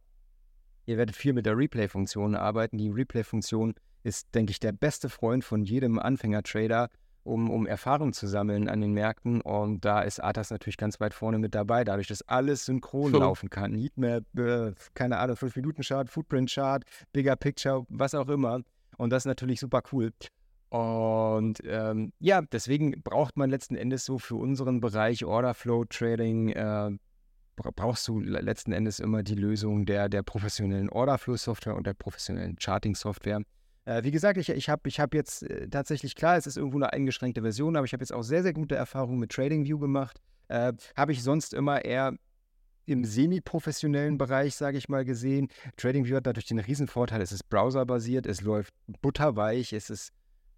Ihr 0.86 0.98
werdet 0.98 1.16
viel 1.16 1.34
mit 1.34 1.46
der 1.46 1.58
Replay-Funktion 1.58 2.36
arbeiten. 2.36 2.78
Die 2.78 2.90
Replay-Funktion 2.90 3.74
ist, 4.04 4.36
denke 4.36 4.52
ich, 4.52 4.60
der 4.60 4.74
beste 4.74 5.10
Freund 5.10 5.44
von 5.44 5.64
jedem 5.64 5.98
Anfänger-Trader 5.98 6.90
um, 7.24 7.50
um 7.50 7.66
Erfahrung 7.66 8.14
zu 8.14 8.28
sammeln 8.28 8.70
an 8.70 8.82
den 8.82 8.94
Märkten. 8.94 9.42
Und 9.42 9.86
da 9.86 10.02
ist 10.02 10.20
Arthas 10.20 10.52
natürlich 10.52 10.78
ganz 10.78 11.00
weit 11.00 11.14
vorne 11.14 11.40
mit 11.40 11.56
dabei, 11.56 11.84
dadurch, 11.84 12.08
dass 12.08 12.22
alles 12.24 12.66
synchron 12.66 13.12
so. 13.12 13.20
laufen 13.20 13.50
kann. 13.50 13.74
Heatmap, 13.74 14.24
äh, 14.38 14.74
keine 14.94 15.18
Ahnung, 15.18 15.38
5-Minuten-Chart, 15.38 16.10
Footprint-Chart, 16.10 16.84
Bigger 17.12 17.36
Picture, 17.36 17.86
was 17.90 18.14
auch 18.16 18.30
immer. 18.30 18.62
Und 18.98 19.10
das 19.10 19.24
ist 19.24 19.28
natürlich 19.28 19.60
super 19.60 19.82
cool. 19.92 20.12
Und 20.70 21.60
ähm, 21.66 22.14
ja, 22.20 22.42
deswegen 22.42 23.02
braucht 23.04 23.38
man 23.38 23.50
letzten 23.50 23.76
Endes 23.76 24.06
so 24.06 24.18
für 24.18 24.36
unseren 24.36 24.80
Bereich 24.80 25.24
Order 25.24 25.54
Flow 25.54 25.86
Trading, 25.86 26.50
äh, 26.50 26.90
brauchst 27.56 28.08
du 28.08 28.20
letzten 28.20 28.72
Endes 28.72 29.00
immer 29.00 29.22
die 29.22 29.36
Lösung 29.36 29.86
der, 29.86 30.10
der 30.10 30.24
professionellen 30.24 30.90
Order 30.90 31.20
Flow 31.20 31.38
Software 31.38 31.76
und 31.76 31.86
der 31.86 31.94
professionellen 31.94 32.58
Charting 32.60 32.96
Software. 32.96 33.42
Äh, 33.86 34.04
wie 34.04 34.12
gesagt, 34.12 34.38
ich, 34.38 34.50
ich 34.50 34.70
habe 34.70 34.88
ich 34.88 35.00
hab 35.00 35.14
jetzt 35.14 35.44
äh, 35.44 35.68
tatsächlich, 35.68 36.16
klar, 36.16 36.38
es 36.38 36.48
ist 36.48 36.58
irgendwo 36.58 36.78
eine 36.78 36.94
eingeschränkte 36.94 37.42
Version, 37.42 37.76
aber 37.76 37.86
ich 37.86 37.94
habe 37.94 38.02
jetzt 38.02 38.14
auch 38.14 38.24
sehr, 38.24 38.44
sehr 38.44 38.54
gute 38.54 38.76
Erfahrungen 38.76 39.20
mit 39.20 39.32
TradingView 39.32 39.80
gemacht. 39.80 40.22
Äh, 40.48 40.74
habe 40.96 41.12
ich 41.12 41.24
sonst 41.24 41.54
immer 41.54 41.84
eher 41.84 42.14
im 42.86 43.06
semi-professionellen 43.06 44.18
Bereich, 44.18 44.56
sage 44.56 44.78
ich 44.78 44.90
mal, 44.90 45.06
gesehen. 45.06 45.50
TradingView 45.78 46.18
hat 46.18 46.28
dadurch 46.28 46.46
den 46.46 46.60
Riesenvorteil, 46.60 47.22
es 47.22 47.32
ist 47.32 47.50
browserbasiert, 47.50 48.26
es 48.26 48.42
läuft 48.42 48.74
butterweich, 49.02 49.74
es 49.74 49.90
ist 49.90 50.14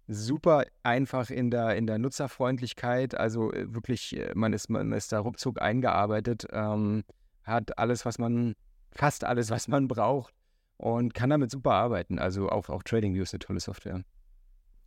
super 0.08 0.64
einfach 0.84 1.30
in 1.30 1.50
der, 1.50 1.76
in 1.76 1.86
der 1.86 1.98
Nutzerfreundlichkeit. 1.98 3.16
Also 3.16 3.52
äh, 3.52 3.74
wirklich, 3.74 4.16
äh, 4.16 4.32
man 4.34 4.52
ist, 4.52 4.70
man 4.70 4.92
ist 4.92 5.10
da 5.10 5.18
ruckzuck 5.18 5.60
eingearbeitet, 5.60 6.46
ähm, 6.52 7.02
hat 7.42 7.76
alles, 7.78 8.04
was 8.04 8.18
man, 8.18 8.54
fast 8.92 9.24
alles, 9.24 9.50
was 9.50 9.66
man 9.66 9.88
braucht 9.88 10.32
und 10.76 11.14
kann 11.14 11.30
damit 11.30 11.50
super 11.50 11.72
arbeiten. 11.72 12.18
Also 12.18 12.48
auch, 12.48 12.68
auch 12.68 12.82
TradingView 12.82 13.22
ist 13.22 13.34
eine 13.34 13.40
tolle 13.40 13.60
Software. 13.60 14.04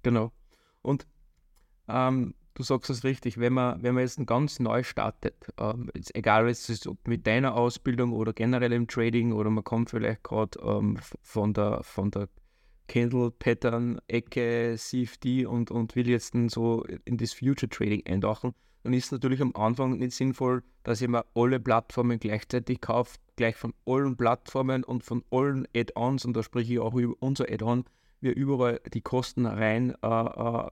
Genau. 0.03 0.31
Und 0.81 1.07
ähm, 1.87 2.35
du 2.53 2.63
sagst 2.63 2.89
es 2.89 3.03
richtig, 3.03 3.39
wenn 3.39 3.53
man, 3.53 3.81
wenn 3.81 3.95
man 3.95 4.03
jetzt 4.03 4.25
ganz 4.27 4.59
neu 4.59 4.83
startet, 4.83 5.35
ähm, 5.57 5.89
egal 6.13 6.47
es 6.47 6.69
ist 6.69 6.89
mit 7.05 7.25
deiner 7.25 7.55
Ausbildung 7.55 8.13
oder 8.13 8.33
generell 8.33 8.73
im 8.73 8.87
Trading 8.87 9.33
oder 9.33 9.49
man 9.49 9.63
kommt 9.63 9.89
vielleicht 9.89 10.23
gerade 10.23 10.59
ähm, 10.61 10.99
von 11.21 11.53
der, 11.53 11.83
von 11.83 12.11
der 12.11 12.29
Candle 12.89 13.31
Pattern 13.31 14.01
Ecke, 14.07 14.75
CFD 14.77 15.45
und, 15.45 15.71
und 15.71 15.95
will 15.95 16.09
jetzt 16.09 16.33
so 16.47 16.83
in 17.05 17.17
das 17.17 17.33
Future 17.33 17.69
Trading 17.69 18.05
eintauchen, 18.05 18.53
dann 18.83 18.93
ist 18.93 19.05
es 19.05 19.11
natürlich 19.11 19.41
am 19.41 19.55
Anfang 19.55 19.97
nicht 19.97 20.13
sinnvoll, 20.13 20.63
dass 20.83 21.01
ich 21.01 21.07
mir 21.07 21.25
alle 21.35 21.59
Plattformen 21.59 22.19
gleichzeitig 22.19 22.81
kaufe, 22.81 23.17
gleich 23.35 23.55
von 23.55 23.73
allen 23.85 24.17
Plattformen 24.17 24.83
und 24.83 25.03
von 25.03 25.23
allen 25.31 25.67
Add-ons, 25.75 26.25
und 26.25 26.35
da 26.35 26.43
spreche 26.43 26.73
ich 26.73 26.79
auch 26.79 26.95
über 26.95 27.13
unser 27.19 27.45
Add-on, 27.49 27.85
wir 28.21 28.35
überall 28.35 28.81
die 28.93 29.01
Kosten 29.01 29.45
rein, 29.45 29.95
äh, 30.01 30.07
äh, 30.07 30.69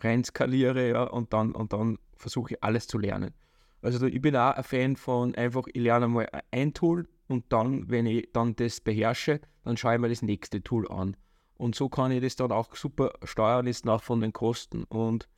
rein 0.00 0.24
skaliere 0.24 0.88
ja, 0.88 1.02
und 1.04 1.32
dann, 1.32 1.52
und 1.52 1.72
dann 1.72 1.98
versuche 2.16 2.54
ich 2.54 2.64
alles 2.64 2.86
zu 2.86 2.98
lernen. 2.98 3.34
Also 3.82 4.06
ich 4.06 4.20
bin 4.20 4.34
auch 4.36 4.54
ein 4.54 4.64
Fan 4.64 4.96
von 4.96 5.34
einfach, 5.34 5.66
ich 5.72 5.82
lerne 5.82 6.08
mal 6.08 6.28
ein 6.50 6.74
Tool 6.74 7.06
und 7.28 7.44
dann, 7.50 7.90
wenn 7.90 8.06
ich 8.06 8.30
dann 8.32 8.56
das 8.56 8.80
beherrsche, 8.80 9.40
dann 9.64 9.76
schaue 9.76 9.94
ich 9.94 10.00
mir 10.00 10.08
das 10.08 10.22
nächste 10.22 10.62
Tool 10.62 10.88
an. 10.88 11.16
Und 11.56 11.74
so 11.74 11.88
kann 11.88 12.12
ich 12.12 12.22
das 12.22 12.36
dann 12.36 12.52
auch 12.52 12.74
super 12.76 13.12
steuern, 13.24 13.66
ist 13.66 13.84
nach 13.84 14.02
von 14.02 14.20
den 14.20 14.32
Kosten. 14.32 14.84
Und 14.84 15.28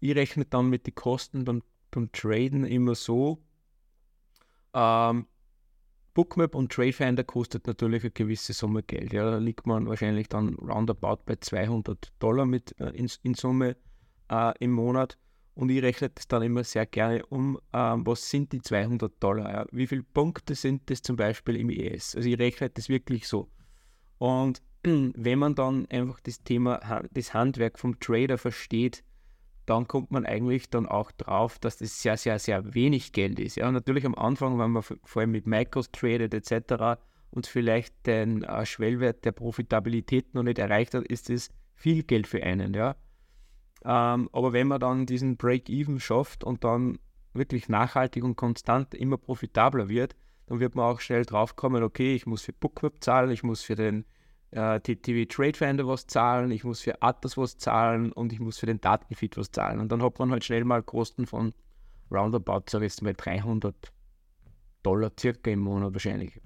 ich 0.00 0.14
rechne 0.14 0.44
dann 0.44 0.68
mit 0.68 0.86
den 0.86 0.94
Kosten 0.94 1.44
beim, 1.44 1.62
beim 1.90 2.12
Traden 2.12 2.64
immer 2.64 2.94
so. 2.94 3.42
Ähm, 4.74 5.26
Bookmap 6.16 6.54
und 6.54 6.72
Tradefinder 6.72 7.24
kostet 7.24 7.66
natürlich 7.66 8.02
eine 8.02 8.10
gewisse 8.10 8.52
Summe 8.52 8.82
Geld. 8.82 9.12
Ja, 9.12 9.30
da 9.30 9.36
liegt 9.36 9.66
man 9.66 9.86
wahrscheinlich 9.86 10.28
dann 10.28 10.54
roundabout 10.54 11.22
bei 11.26 11.36
200 11.36 12.12
Dollar 12.18 12.46
mit 12.46 12.78
äh, 12.80 12.88
in, 12.90 13.10
in, 13.22 13.34
Summe 13.34 13.76
äh, 14.30 14.52
im 14.60 14.72
Monat. 14.72 15.18
Und 15.54 15.70
ich 15.70 15.82
rechne 15.82 16.10
das 16.10 16.28
dann 16.28 16.42
immer 16.42 16.64
sehr 16.64 16.86
gerne 16.86 17.24
um, 17.26 17.58
ähm, 17.72 18.06
was 18.06 18.30
sind 18.30 18.52
die 18.52 18.60
200 18.60 19.12
Dollar? 19.22 19.50
Ja? 19.50 19.66
Wie 19.72 19.86
viele 19.86 20.02
Punkte 20.02 20.54
sind 20.54 20.88
das 20.90 21.02
zum 21.02 21.16
Beispiel 21.16 21.56
im 21.56 21.70
ES? 21.70 22.14
Also 22.14 22.28
ich 22.28 22.38
rechne 22.38 22.70
das 22.70 22.88
wirklich 22.88 23.26
so. 23.26 23.50
Und 24.18 24.62
wenn 24.86 25.38
man 25.38 25.54
dann 25.54 25.86
einfach 25.90 26.20
das 26.20 26.42
Thema, 26.42 27.02
das 27.12 27.34
Handwerk 27.34 27.78
vom 27.78 27.98
Trader 27.98 28.38
versteht, 28.38 29.02
dann 29.66 29.88
kommt 29.88 30.12
man 30.12 30.24
eigentlich 30.24 30.70
dann 30.70 30.86
auch 30.86 31.10
drauf, 31.10 31.58
dass 31.58 31.78
das 31.78 32.00
sehr, 32.00 32.16
sehr, 32.16 32.38
sehr 32.38 32.74
wenig 32.74 33.12
Geld 33.12 33.40
ist. 33.40 33.56
Ja, 33.56 33.70
natürlich 33.70 34.06
am 34.06 34.14
Anfang, 34.14 34.58
wenn 34.58 34.70
man 34.70 34.82
vor 34.82 35.20
allem 35.20 35.32
mit 35.32 35.46
Micros 35.46 35.90
tradet 35.90 36.32
etc. 36.34 37.00
und 37.30 37.48
vielleicht 37.48 38.06
den 38.06 38.44
äh, 38.44 38.64
Schwellwert 38.64 39.24
der 39.24 39.32
Profitabilität 39.32 40.34
noch 40.34 40.44
nicht 40.44 40.60
erreicht 40.60 40.94
hat, 40.94 41.04
ist 41.08 41.28
das 41.30 41.50
viel 41.74 42.04
Geld 42.04 42.28
für 42.28 42.42
einen. 42.42 42.74
Ja. 42.74 42.94
Ähm, 43.84 44.30
aber 44.32 44.52
wenn 44.52 44.68
man 44.68 44.80
dann 44.80 45.04
diesen 45.04 45.36
Break-Even 45.36 45.98
schafft 45.98 46.44
und 46.44 46.62
dann 46.62 46.98
wirklich 47.34 47.68
nachhaltig 47.68 48.22
und 48.22 48.36
konstant 48.36 48.94
immer 48.94 49.18
profitabler 49.18 49.88
wird, 49.88 50.14
dann 50.46 50.60
wird 50.60 50.76
man 50.76 50.86
auch 50.86 51.00
schnell 51.00 51.24
draufkommen, 51.24 51.82
okay, 51.82 52.14
ich 52.14 52.24
muss 52.24 52.42
für 52.42 52.52
Bookmap 52.52 53.02
zahlen, 53.02 53.30
ich 53.30 53.42
muss 53.42 53.62
für 53.62 53.74
den 53.74 54.04
äh, 54.56 54.80
TTV 54.80 55.28
Trade 55.28 55.54
Finder 55.54 55.86
was 55.86 56.06
zahlen, 56.06 56.50
ich 56.50 56.64
muss 56.64 56.80
für 56.80 57.02
Atlas 57.02 57.36
was 57.36 57.58
zahlen 57.58 58.10
und 58.12 58.32
ich 58.32 58.40
muss 58.40 58.58
für 58.58 58.66
den 58.66 58.80
Datenfeed 58.80 59.36
was 59.36 59.50
zahlen. 59.50 59.80
Und 59.80 59.92
dann 59.92 60.02
hat 60.02 60.18
man 60.18 60.30
halt 60.30 60.44
schnell 60.44 60.64
mal 60.64 60.82
Kosten 60.82 61.26
von 61.26 61.52
roundabout, 62.10 62.64
sage 62.70 62.86
ich 62.86 62.92
jetzt 62.92 63.02
mal, 63.02 63.12
300 63.14 63.92
Dollar 64.82 65.12
circa 65.18 65.50
im 65.50 65.60
Monat 65.60 65.92
wahrscheinlich. 65.92 66.40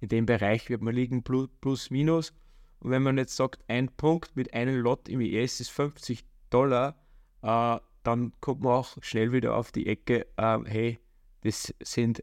In 0.00 0.08
dem 0.08 0.26
Bereich 0.26 0.68
wird 0.68 0.82
man 0.82 0.94
liegen 0.94 1.22
plus, 1.22 1.90
minus. 1.90 2.34
Und 2.80 2.90
wenn 2.90 3.02
man 3.02 3.16
jetzt 3.16 3.36
sagt, 3.36 3.64
ein 3.68 3.88
Punkt 3.88 4.36
mit 4.36 4.52
einem 4.52 4.78
Lot 4.80 5.08
im 5.08 5.20
ES 5.22 5.60
ist 5.60 5.70
50 5.70 6.24
Dollar, 6.50 6.94
äh, 7.40 7.78
dann 8.02 8.32
kommt 8.40 8.60
man 8.60 8.74
auch 8.74 8.98
schnell 9.00 9.32
wieder 9.32 9.56
auf 9.56 9.72
die 9.72 9.86
Ecke, 9.86 10.26
äh, 10.36 10.58
hey, 10.66 10.98
das 11.42 11.74
sind, 11.82 12.22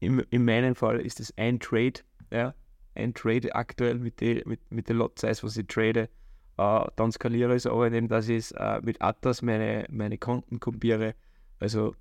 in, 0.00 0.18
in 0.30 0.44
meinem 0.44 0.74
Fall 0.74 1.00
ist 1.00 1.18
das 1.18 1.32
ein 1.38 1.58
Trade, 1.58 2.00
ja, 2.30 2.54
ein 2.94 3.14
Trade 3.14 3.54
aktuell 3.54 3.98
mit 3.98 4.20
der 4.20 4.46
mit, 4.46 4.60
mit 4.70 4.88
Lot 4.88 5.18
Size, 5.18 5.42
was 5.42 5.56
ich 5.56 5.66
trade. 5.66 6.08
Uh, 6.60 6.86
dann 6.96 7.10
skaliere 7.10 7.52
ich 7.52 7.64
es 7.64 7.66
aber, 7.66 7.86
indem 7.86 8.08
dass 8.08 8.28
ich 8.28 8.52
uh, 8.52 8.78
mit 8.82 9.00
Atas 9.00 9.40
meine, 9.40 9.86
meine 9.90 10.18
Konten 10.18 10.60
kopiere. 10.60 11.14
Also 11.58 11.94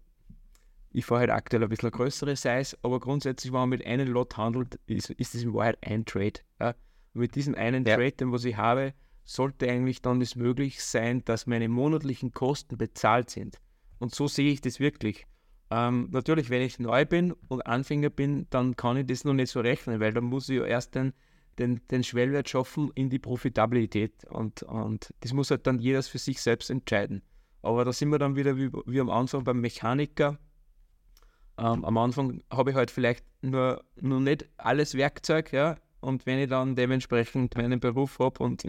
ich 0.91 1.05
fahre 1.05 1.21
halt 1.21 1.29
aktuell 1.29 1.63
ein 1.63 1.69
bisschen 1.69 1.87
eine 1.87 1.97
größere 1.97 2.35
Size, 2.35 2.77
aber 2.81 2.99
grundsätzlich, 2.99 3.53
wenn 3.53 3.61
man 3.61 3.69
mit 3.69 3.85
einem 3.85 4.09
Lot 4.09 4.35
handelt, 4.37 4.77
ist, 4.87 5.09
ist 5.11 5.35
es 5.35 5.43
in 5.43 5.53
Wahrheit 5.53 5.77
ein 5.81 6.05
Trade. 6.05 6.41
Ja? 6.59 6.75
Mit 7.13 7.35
diesem 7.35 7.55
einen 7.55 7.85
ja. 7.85 7.95
Trade, 7.95 8.11
den 8.11 8.31
was 8.31 8.43
ich 8.43 8.57
habe, 8.57 8.93
sollte 9.23 9.69
eigentlich 9.69 10.01
dann 10.01 10.21
es 10.21 10.35
möglich 10.35 10.83
sein, 10.83 11.23
dass 11.23 11.47
meine 11.47 11.69
monatlichen 11.69 12.33
Kosten 12.33 12.77
bezahlt 12.77 13.29
sind. 13.29 13.57
Und 13.99 14.13
so 14.13 14.27
sehe 14.27 14.51
ich 14.51 14.61
das 14.61 14.79
wirklich. 14.79 15.25
Ähm, 15.71 16.09
natürlich, 16.11 16.49
wenn 16.49 16.61
ich 16.61 16.79
neu 16.79 17.05
bin 17.05 17.31
und 17.47 17.65
Anfänger 17.65 18.09
bin, 18.09 18.45
dann 18.49 18.75
kann 18.75 18.97
ich 18.97 19.05
das 19.05 19.23
noch 19.23 19.33
nicht 19.33 19.51
so 19.51 19.61
rechnen, 19.61 20.01
weil 20.01 20.11
dann 20.11 20.25
muss 20.25 20.49
ich 20.49 20.57
ja 20.57 20.65
erst 20.65 20.95
den, 20.95 21.13
den, 21.59 21.79
den 21.89 22.03
Schwellwert 22.03 22.49
schaffen 22.49 22.91
in 22.93 23.09
die 23.09 23.19
Profitabilität. 23.19 24.25
Und, 24.25 24.63
und 24.63 25.13
das 25.21 25.31
muss 25.31 25.49
halt 25.49 25.65
dann 25.65 25.79
jeder 25.79 26.03
für 26.03 26.17
sich 26.17 26.41
selbst 26.41 26.69
entscheiden. 26.69 27.21
Aber 27.61 27.85
da 27.85 27.93
sind 27.93 28.09
wir 28.09 28.19
dann 28.19 28.35
wieder 28.35 28.57
wie, 28.57 28.69
wie 28.85 28.99
am 28.99 29.09
Anfang 29.09 29.45
beim 29.45 29.61
Mechaniker. 29.61 30.37
Ähm, 31.57 31.85
am 31.85 31.97
Anfang 31.97 32.43
habe 32.51 32.71
ich 32.71 32.75
halt 32.75 32.91
vielleicht 32.91 33.23
nur, 33.41 33.81
nur 33.95 34.19
nicht 34.19 34.49
alles 34.57 34.95
Werkzeug, 34.95 35.53
ja. 35.53 35.77
Und 36.01 36.25
wenn 36.25 36.39
ich 36.39 36.49
dann 36.49 36.75
dementsprechend 36.75 37.55
meinen 37.55 37.79
Beruf 37.79 38.19
habe 38.19 38.43
und 38.43 38.65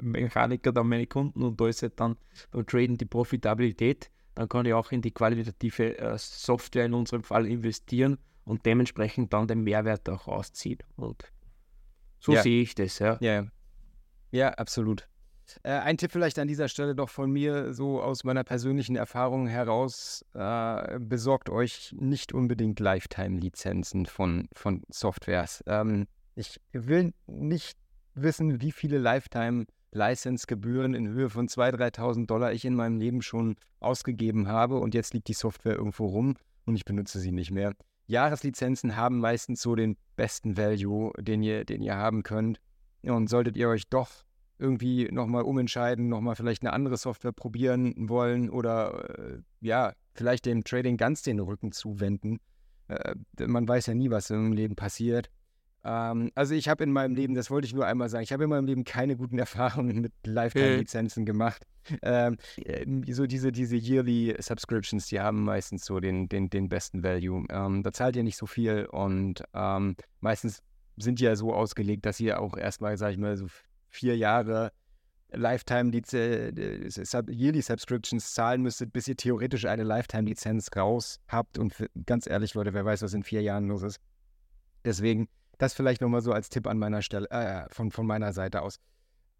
Mechaniker 0.00 0.72
dann 0.72 0.88
meine 0.88 1.06
Kunden 1.06 1.42
und 1.42 1.60
da 1.60 1.68
ist 1.68 1.82
halt 1.82 2.00
dann 2.00 2.16
beim 2.50 2.66
Traden 2.66 2.96
die 2.96 3.04
Profitabilität, 3.04 4.10
dann 4.38 4.48
kann 4.48 4.66
ich 4.66 4.72
auch 4.72 4.92
in 4.92 5.02
die 5.02 5.10
qualitative 5.10 5.98
äh, 5.98 6.16
Software 6.16 6.86
in 6.86 6.94
unserem 6.94 7.24
Fall 7.24 7.44
investieren 7.44 8.18
und 8.44 8.64
dementsprechend 8.66 9.32
dann 9.32 9.48
den 9.48 9.62
Mehrwert 9.62 10.08
auch 10.08 10.28
rausziehen. 10.28 10.78
Und 10.94 11.32
so 12.20 12.34
ja. 12.34 12.42
sehe 12.42 12.62
ich 12.62 12.76
das, 12.76 13.00
ja. 13.00 13.18
Ja, 13.20 13.48
ja 14.30 14.50
absolut. 14.50 15.08
Äh, 15.64 15.72
ein 15.72 15.96
Tipp 15.96 16.12
vielleicht 16.12 16.38
an 16.38 16.46
dieser 16.46 16.68
Stelle 16.68 16.94
doch 16.94 17.08
von 17.08 17.32
mir, 17.32 17.74
so 17.74 18.00
aus 18.00 18.22
meiner 18.22 18.44
persönlichen 18.44 18.94
Erfahrung 18.94 19.48
heraus, 19.48 20.24
äh, 20.34 21.00
besorgt 21.00 21.50
euch 21.50 21.92
nicht 21.98 22.32
unbedingt 22.32 22.78
Lifetime-Lizenzen 22.78 24.06
von, 24.06 24.48
von 24.52 24.82
Softwares. 24.88 25.64
Ähm, 25.66 26.06
ich 26.36 26.60
will 26.70 27.12
nicht 27.26 27.76
wissen, 28.14 28.60
wie 28.60 28.70
viele 28.70 28.98
Lifetime 28.98 29.66
lizenzen 29.92 29.98
License-Gebühren 29.98 30.94
in 30.94 31.08
Höhe 31.08 31.30
von 31.30 31.48
2.000, 31.48 31.96
3.000 31.96 32.26
Dollar 32.26 32.52
ich 32.52 32.64
in 32.64 32.74
meinem 32.74 32.98
Leben 32.98 33.22
schon 33.22 33.56
ausgegeben 33.80 34.48
habe 34.48 34.78
und 34.78 34.94
jetzt 34.94 35.14
liegt 35.14 35.28
die 35.28 35.34
Software 35.34 35.76
irgendwo 35.76 36.06
rum 36.06 36.36
und 36.66 36.76
ich 36.76 36.84
benutze 36.84 37.20
sie 37.20 37.32
nicht 37.32 37.50
mehr. 37.50 37.74
Jahreslizenzen 38.06 38.96
haben 38.96 39.18
meistens 39.18 39.60
so 39.60 39.74
den 39.74 39.96
besten 40.16 40.56
Value, 40.56 41.12
den 41.18 41.42
ihr, 41.42 41.64
den 41.64 41.82
ihr 41.82 41.96
haben 41.96 42.22
könnt. 42.22 42.60
Und 43.02 43.28
solltet 43.28 43.56
ihr 43.56 43.68
euch 43.68 43.88
doch 43.88 44.10
irgendwie 44.58 45.08
nochmal 45.12 45.42
umentscheiden, 45.42 46.08
nochmal 46.08 46.34
vielleicht 46.34 46.62
eine 46.62 46.72
andere 46.72 46.96
Software 46.96 47.32
probieren 47.32 47.94
wollen 48.08 48.50
oder 48.50 49.18
äh, 49.18 49.38
ja, 49.60 49.92
vielleicht 50.14 50.46
dem 50.46 50.64
Trading 50.64 50.96
ganz 50.96 51.22
den 51.22 51.38
Rücken 51.38 51.70
zuwenden. 51.70 52.40
Äh, 52.88 53.14
man 53.46 53.68
weiß 53.68 53.86
ja 53.86 53.94
nie, 53.94 54.10
was 54.10 54.30
im 54.30 54.52
Leben 54.52 54.74
passiert. 54.74 55.30
Ähm, 55.84 56.30
also 56.34 56.54
ich 56.54 56.68
habe 56.68 56.84
in 56.84 56.92
meinem 56.92 57.14
Leben, 57.14 57.34
das 57.34 57.50
wollte 57.50 57.66
ich 57.66 57.74
nur 57.74 57.86
einmal 57.86 58.08
sagen, 58.08 58.22
ich 58.22 58.32
habe 58.32 58.44
in 58.44 58.50
meinem 58.50 58.66
Leben 58.66 58.84
keine 58.84 59.16
guten 59.16 59.38
Erfahrungen 59.38 60.00
mit 60.00 60.12
Lifetime-Lizenzen 60.24 61.24
gemacht. 61.24 61.66
ähm, 62.02 62.36
so 63.08 63.26
diese, 63.26 63.50
diese 63.52 63.76
Yearly 63.76 64.36
Subscriptions, 64.38 65.06
die 65.06 65.20
haben 65.20 65.44
meistens 65.44 65.84
so 65.84 66.00
den, 66.00 66.28
den, 66.28 66.50
den 66.50 66.68
besten 66.68 67.02
Value. 67.02 67.44
Ähm, 67.50 67.82
da 67.82 67.92
zahlt 67.92 68.16
ihr 68.16 68.24
nicht 68.24 68.36
so 68.36 68.46
viel 68.46 68.86
und 68.86 69.42
ähm, 69.54 69.96
meistens 70.20 70.62
sind 70.96 71.20
die 71.20 71.24
ja 71.24 71.36
so 71.36 71.54
ausgelegt, 71.54 72.04
dass 72.04 72.20
ihr 72.20 72.40
auch 72.40 72.56
erstmal, 72.56 72.96
sag 72.98 73.12
ich 73.12 73.18
mal, 73.18 73.36
so 73.36 73.46
vier 73.88 74.16
Jahre 74.16 74.72
Lifetime 75.30 75.92
Yearly 75.92 77.62
Subscriptions 77.62 78.32
zahlen 78.32 78.62
müsstet, 78.62 78.92
bis 78.92 79.08
ihr 79.08 79.16
theoretisch 79.16 79.66
eine 79.66 79.82
Lifetime-Lizenz 79.84 80.70
raus 80.74 81.20
habt. 81.28 81.58
Und 81.58 81.74
ganz 82.06 82.26
ehrlich, 82.26 82.54
Leute, 82.54 82.72
wer 82.72 82.84
weiß, 82.84 83.02
was 83.02 83.12
in 83.12 83.22
vier 83.22 83.42
Jahren 83.42 83.68
los 83.68 83.82
ist. 83.82 84.00
Deswegen, 84.84 85.28
das 85.58 85.74
vielleicht 85.74 86.00
nochmal 86.00 86.22
so 86.22 86.32
als 86.32 86.48
Tipp 86.48 86.66
an 86.66 86.78
meiner 86.78 87.02
Stelle, 87.02 87.28
äh, 87.30 87.66
von, 87.70 87.90
von 87.90 88.06
meiner 88.06 88.32
Seite 88.32 88.62
aus. 88.62 88.78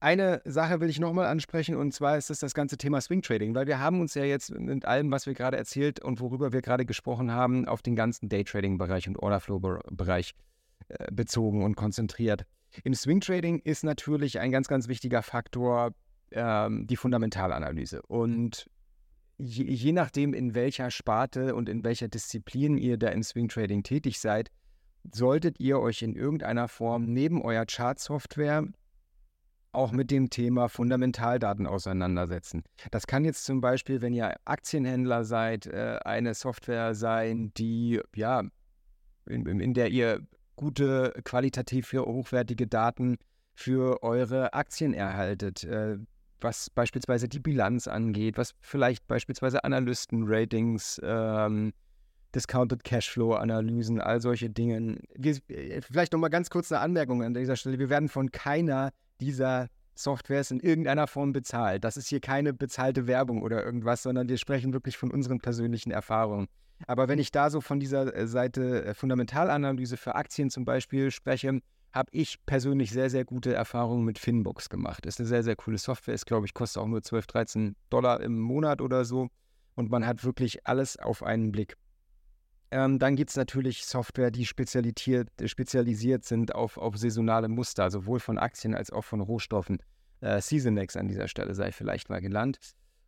Eine 0.00 0.42
Sache 0.44 0.81
will 0.81 0.90
ich 0.90 1.00
nochmal 1.00 1.26
ansprechen 1.26 1.74
und 1.74 1.92
zwar 1.92 2.16
ist 2.16 2.31
es 2.31 2.38
das 2.38 2.54
ganze 2.54 2.76
Thema 2.76 3.00
Swing 3.00 3.22
Trading, 3.22 3.54
weil 3.54 3.66
wir 3.66 3.81
haben 3.81 4.00
uns 4.00 4.14
ja 4.14 4.22
jetzt 4.22 4.50
mit 4.52 4.85
allem, 4.85 5.11
was 5.11 5.26
wir 5.26 5.35
gerade 5.35 5.57
erzählt 5.57 6.04
und 6.04 6.20
worüber 6.20 6.52
wir 6.52 6.62
gerade 6.62 6.87
gesprochen 6.87 7.33
haben, 7.33 7.66
auf 7.66 7.83
den 7.83 7.96
ganzen 7.96 8.28
Daytrading-Bereich 8.28 9.09
und 9.09 9.18
Orderflow-Bereich 9.18 10.35
äh, 10.88 11.07
bezogen 11.11 11.64
und 11.64 11.74
konzentriert. 11.74 12.44
Im 12.85 12.94
Swing 12.94 13.20
Trading 13.20 13.59
ist 13.59 13.83
natürlich 13.83 14.38
ein 14.38 14.52
ganz, 14.52 14.68
ganz 14.68 14.87
wichtiger 14.87 15.22
Faktor 15.22 15.92
ähm, 16.31 16.87
die 16.87 16.96
Fundamentalanalyse. 16.96 18.02
Und 18.02 18.70
je, 19.38 19.64
je, 19.64 19.92
nachdem, 19.92 20.35
in 20.35 20.54
welcher 20.54 20.90
Sparte 20.90 21.54
und 21.54 21.68
in 21.68 21.85
welcher 21.85 22.09
Disziplin 22.09 22.76
ihr 22.76 22.98
da 22.98 23.09
im 23.09 23.22
Swing 23.22 23.48
Trading 23.48 23.83
tätig 23.83 24.20
seid, 24.20 24.50
solltet 25.14 25.61
ihr 25.61 25.79
euch 25.81 26.03
in 26.03 26.14
irgendeiner 26.14 26.68
Form 26.68 27.07
neben 27.07 27.42
eurer 27.42 27.66
Chart-Software 27.66 28.66
auch 29.73 29.92
mit 29.92 30.11
dem 30.11 30.31
Thema 30.31 30.68
Fundamentaldaten 30.68 31.66
auseinandersetzen. 31.66 32.64
Das 32.90 33.07
kann 33.07 33.25
jetzt 33.25 33.44
zum 33.44 33.61
Beispiel, 33.61 34.01
wenn 34.01 34.14
ihr 34.14 34.35
Aktienhändler 34.44 35.25
seid, 35.25 35.66
äh, 35.66 35.99
eine 36.05 36.35
Software 36.35 36.94
sein, 36.94 37.53
die 37.57 38.01
ja 38.14 38.44
in, 39.27 39.47
in 39.47 39.75
der 39.75 39.90
ihr 39.90 40.21
gute, 40.57 41.12
qualitativ 41.25 41.92
hochwertige 41.92 42.66
Daten 42.66 43.18
für 43.55 44.03
eure 44.03 44.55
Aktien 44.55 44.94
erhaltet. 44.94 45.64
Äh, 45.64 45.99
was 46.40 46.71
beispielsweise 46.71 47.29
die 47.29 47.40
Bilanz 47.40 47.88
angeht, 47.88 48.38
was 48.38 48.55
vielleicht 48.61 49.07
beispielsweise 49.09 49.64
Analysten-Ratings, 49.64 51.01
ähm, 51.03 51.73
Discounted 52.34 52.84
Cashflow-Analysen, 52.84 54.00
all 54.00 54.20
solche 54.20 54.50
Dinge. 54.50 54.98
Wir, 55.14 55.38
äh, 55.48 55.80
vielleicht 55.80 56.12
nochmal 56.12 56.30
ganz 56.30 56.50
kurz 56.50 56.70
eine 56.70 56.80
Anmerkung 56.80 57.22
an 57.22 57.34
dieser 57.34 57.56
Stelle. 57.56 57.78
Wir 57.78 57.90
werden 57.90 58.08
von 58.08 58.30
keiner 58.30 58.90
dieser 59.20 59.68
Softwares 59.94 60.50
in 60.50 60.60
irgendeiner 60.60 61.06
Form 61.06 61.32
bezahlt. 61.32 61.84
Das 61.84 61.96
ist 61.96 62.08
hier 62.08 62.20
keine 62.20 62.52
bezahlte 62.52 63.06
Werbung 63.06 63.42
oder 63.42 63.64
irgendwas, 63.64 64.02
sondern 64.02 64.28
wir 64.28 64.38
sprechen 64.38 64.72
wirklich 64.72 64.96
von 64.96 65.10
unseren 65.10 65.40
persönlichen 65.40 65.90
Erfahrungen. 65.90 66.46
Aber 66.86 67.08
wenn 67.08 67.18
ich 67.18 67.32
da 67.32 67.50
so 67.50 67.60
von 67.60 67.80
dieser 67.80 68.14
äh, 68.14 68.26
Seite 68.28 68.84
äh, 68.84 68.94
Fundamentalanalyse 68.94 69.96
für 69.96 70.14
Aktien 70.14 70.50
zum 70.50 70.64
Beispiel 70.64 71.10
spreche, 71.10 71.60
habe 71.92 72.10
ich 72.12 72.44
persönlich 72.46 72.90
sehr, 72.90 73.10
sehr 73.10 73.24
gute 73.24 73.54
Erfahrungen 73.54 74.04
mit 74.04 74.18
Finbox 74.18 74.68
gemacht. 74.68 75.06
Ist 75.06 75.18
eine 75.18 75.26
sehr, 75.26 75.42
sehr 75.42 75.56
coole 75.56 75.78
Software. 75.78 76.14
Ist, 76.14 76.26
glaube 76.26 76.46
ich, 76.46 76.54
kostet 76.54 76.82
auch 76.82 76.86
nur 76.86 77.02
12, 77.02 77.26
13 77.26 77.76
Dollar 77.90 78.20
im 78.20 78.38
Monat 78.38 78.80
oder 78.80 79.04
so. 79.04 79.28
Und 79.74 79.90
man 79.90 80.06
hat 80.06 80.22
wirklich 80.22 80.66
alles 80.66 80.96
auf 80.98 81.22
einen 81.22 81.50
Blick. 81.50 81.76
Ähm, 82.70 82.98
dann 82.98 83.16
gibt 83.16 83.31
es 83.31 83.37
natürlich 83.37 83.85
Software, 83.87 84.31
die 84.31 84.44
spezialisiert, 84.44 86.24
sind 86.24 86.54
auf, 86.54 86.76
auf 86.76 86.96
saisonale 86.96 87.48
Muster, 87.48 87.90
sowohl 87.90 88.20
von 88.20 88.38
Aktien 88.38 88.74
als 88.74 88.90
auch 88.90 89.04
von 89.04 89.20
Rohstoffen. 89.20 89.78
Äh, 90.20 90.40
Seasonex 90.40 90.96
an 90.96 91.09
dieser 91.09 91.28
Stelle 91.28 91.54
sei 91.54 91.72
vielleicht 91.72 92.11
mal 92.11 92.20
genannt. 92.20 92.59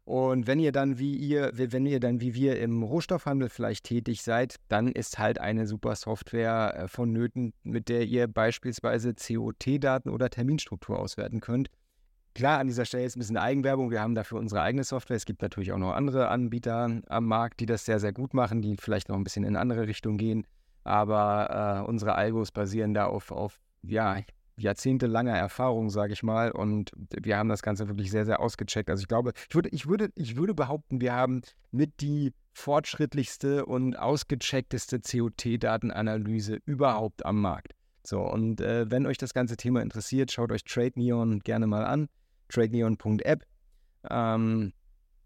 Und 0.04 0.46
wenn 0.46 0.58
ihr 0.58 0.72
dann 0.72 0.98
wie 0.98 1.14
ihr, 1.14 1.52
wenn 1.54 1.86
ihr 1.86 2.00
dann 2.00 2.20
wie 2.20 2.34
wir 2.34 2.58
im 2.58 2.82
Rohstoffhandel 2.82 3.48
vielleicht 3.48 3.84
tätig 3.84 4.22
seid, 4.22 4.56
dann 4.68 4.88
ist 4.88 5.18
halt 5.18 5.40
eine 5.40 5.66
super 5.66 5.94
Software 5.94 6.74
äh, 6.76 6.88
vonnöten, 6.88 7.52
mit 7.62 7.88
der 7.88 8.04
ihr 8.06 8.26
beispielsweise 8.26 9.14
COT-Daten 9.14 10.08
oder 10.08 10.30
Terminstruktur 10.30 10.98
auswerten 10.98 11.40
könnt. 11.40 11.68
Klar, 12.34 12.60
an 12.60 12.68
dieser 12.68 12.84
Stelle 12.84 13.04
ist 13.04 13.16
ein 13.16 13.20
bisschen 13.20 13.36
Eigenwerbung. 13.36 13.90
Wir 13.90 14.00
haben 14.00 14.14
dafür 14.14 14.38
unsere 14.38 14.62
eigene 14.62 14.84
Software. 14.84 15.16
Es 15.16 15.24
gibt 15.24 15.42
natürlich 15.42 15.72
auch 15.72 15.78
noch 15.78 15.92
andere 15.92 16.28
Anbieter 16.28 17.00
am 17.08 17.26
Markt, 17.26 17.60
die 17.60 17.66
das 17.66 17.84
sehr, 17.84 17.98
sehr 17.98 18.12
gut 18.12 18.34
machen, 18.34 18.62
die 18.62 18.76
vielleicht 18.76 19.08
noch 19.08 19.16
ein 19.16 19.24
bisschen 19.24 19.44
in 19.44 19.56
andere 19.56 19.86
Richtung 19.86 20.16
gehen. 20.16 20.46
Aber 20.84 21.82
äh, 21.84 21.88
unsere 21.88 22.14
Algos 22.14 22.52
basieren 22.52 22.94
da 22.94 23.06
auf, 23.06 23.32
auf 23.32 23.58
ja, 23.82 24.18
jahrzehntelanger 24.56 25.36
Erfahrung, 25.36 25.90
sage 25.90 26.12
ich 26.12 26.22
mal. 26.22 26.52
Und 26.52 26.92
wir 27.10 27.36
haben 27.36 27.48
das 27.48 27.62
Ganze 27.62 27.88
wirklich 27.88 28.10
sehr, 28.10 28.24
sehr 28.24 28.40
ausgecheckt. 28.40 28.90
Also 28.90 29.02
ich 29.02 29.08
glaube, 29.08 29.32
ich 29.48 29.54
würde, 29.54 29.68
ich 29.70 29.86
würde, 29.88 30.10
ich 30.14 30.36
würde 30.36 30.54
behaupten, 30.54 31.00
wir 31.00 31.14
haben 31.14 31.42
mit 31.72 32.00
die 32.00 32.32
fortschrittlichste 32.52 33.66
und 33.66 33.96
ausgecheckteste 33.96 35.00
COT-Datenanalyse 35.00 36.58
überhaupt 36.64 37.24
am 37.24 37.40
Markt. 37.40 37.74
So, 38.04 38.20
und 38.20 38.60
äh, 38.60 38.90
wenn 38.90 39.06
euch 39.06 39.18
das 39.18 39.34
ganze 39.34 39.56
Thema 39.56 39.82
interessiert, 39.82 40.32
schaut 40.32 40.52
euch 40.52 40.64
Trade 40.64 40.92
Neon 40.96 41.40
gerne 41.40 41.66
mal 41.66 41.84
an. 41.84 42.08
TradeNeon.app. 42.50 43.44
Ähm, 44.08 44.72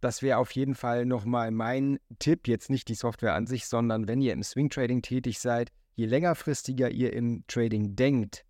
das 0.01 0.23
wäre 0.23 0.39
auf 0.39 0.51
jeden 0.53 0.75
Fall 0.75 1.07
nochmal 1.07 1.51
mein 1.51 1.99
Tipp, 2.19 2.47
jetzt 2.47 2.71
nicht 2.71 2.89
die 2.89 2.95
Software 2.95 3.35
an 3.35 3.47
sich, 3.47 3.67
sondern 3.67 4.07
wenn 4.07 4.21
ihr 4.21 4.33
im 4.33 4.43
Swing 4.43 4.69
Trading 4.69 5.03
tätig 5.03 5.39
seid, 5.39 5.71
je 5.95 6.07
längerfristiger 6.07 6.91
ihr 6.91 7.13
im 7.13 7.45
Trading 7.47 7.97
denkt, 7.97 8.45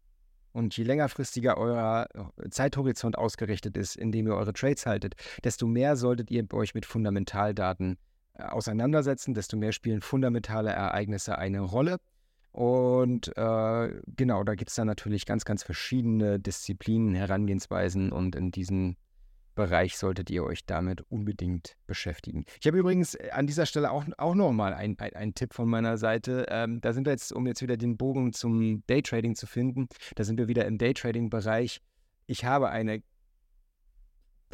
und 0.55 0.77
je 0.77 0.85
längerfristiger 0.85 1.59
euer 1.59 2.07
äh, 2.15 2.49
Zeithorizont 2.49 3.19
ausgerichtet 3.19 3.77
ist, 3.77 3.97
indem 3.97 4.29
ihr 4.29 4.35
eure 4.35 4.53
Trades 4.53 4.87
haltet, 4.87 5.15
desto 5.43 5.67
mehr 5.67 5.97
solltet 5.97 6.31
ihr 6.31 6.47
euch 6.53 6.75
mit 6.75 6.87
Fundamentaldaten 6.87 7.99
äh, 8.35 8.45
auseinandersetzen, 8.45 9.35
desto 9.35 9.57
mehr 9.57 9.73
spielen 9.73 10.01
fundamentale 10.01 10.71
Ereignisse 10.71 11.37
eine 11.37 11.61
Rolle. 11.61 11.99
Und 12.55 13.37
äh, 13.37 14.01
genau, 14.17 14.45
da 14.45 14.55
gibt 14.55 14.71
es 14.71 14.77
dann 14.77 14.87
natürlich 14.87 15.27
ganz, 15.27 15.45
ganz 15.45 15.65
verschiedene 15.65 16.39
Disziplinen, 16.39 17.13
Herangehensweisen 17.13 18.13
und 18.13 18.37
in 18.37 18.53
diesen 18.53 18.97
Bereich 19.57 19.99
solltet 19.99 20.31
ihr 20.31 20.45
euch 20.45 20.65
damit 20.65 21.01
unbedingt 21.11 21.77
beschäftigen. 21.89 22.45
Ich 22.61 22.69
habe 22.69 22.79
übrigens 22.79 23.17
äh, 23.17 23.31
an 23.33 23.49
dieser 23.49 23.67
Stelle 23.67 23.91
auch, 23.91 24.05
auch 24.19 24.37
nochmal 24.37 24.73
einen 24.73 24.97
ein 25.01 25.35
Tipp 25.35 25.53
von 25.53 25.69
meiner 25.69 25.99
Seite. 25.99 26.47
Ähm, 26.49 26.81
da 26.81 26.93
sind 26.93 27.09
wir 27.09 27.11
jetzt, 27.11 27.33
um 27.33 27.45
jetzt 27.49 27.61
wieder 27.61 27.77
den 27.77 27.97
Bogen 27.97 28.33
zum 28.33 28.87
Daytrading 28.87 29.35
zu 29.35 29.49
finden, 29.49 29.89
da 30.15 30.23
sind 30.23 30.39
wir 30.39 30.47
wieder 30.47 30.65
im 30.65 30.79
Daytrading-Bereich. 30.79 31.81
Ich 32.27 32.45
habe 32.45 32.71
eine, 32.71 33.03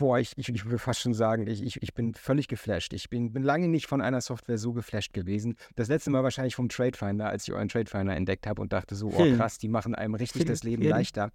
boah, 0.00 0.18
ich, 0.18 0.32
ich, 0.38 0.48
ich 0.48 0.64
würde 0.64 0.78
fast 0.78 1.00
schon 1.00 1.12
sagen, 1.12 1.46
ich, 1.46 1.62
ich, 1.62 1.82
ich 1.82 1.92
bin 1.92 2.14
völlig 2.14 2.48
geflasht. 2.48 2.94
Ich 2.94 3.10
bin, 3.10 3.34
bin 3.34 3.42
lange 3.42 3.68
nicht 3.68 3.86
von 3.86 4.00
einer 4.00 4.22
Software 4.22 4.56
so 4.56 4.72
geflasht 4.72 5.12
gewesen. 5.12 5.56
Das 5.76 5.88
letzte 5.88 6.10
Mal 6.10 6.22
wahrscheinlich 6.22 6.54
vom 6.54 6.70
Tradefinder, 6.70 7.28
als 7.28 7.46
ich 7.46 7.52
euren 7.52 7.68
Tradefinder 7.68 8.16
entdeckt 8.16 8.46
habe 8.46 8.62
und 8.62 8.72
dachte 8.72 8.94
so, 8.94 9.08
oh 9.08 9.36
krass, 9.36 9.58
die 9.58 9.68
machen 9.68 9.94
einem 9.94 10.14
richtig 10.14 10.46
das 10.46 10.62
Leben 10.62 10.82
leichter. 10.82 11.32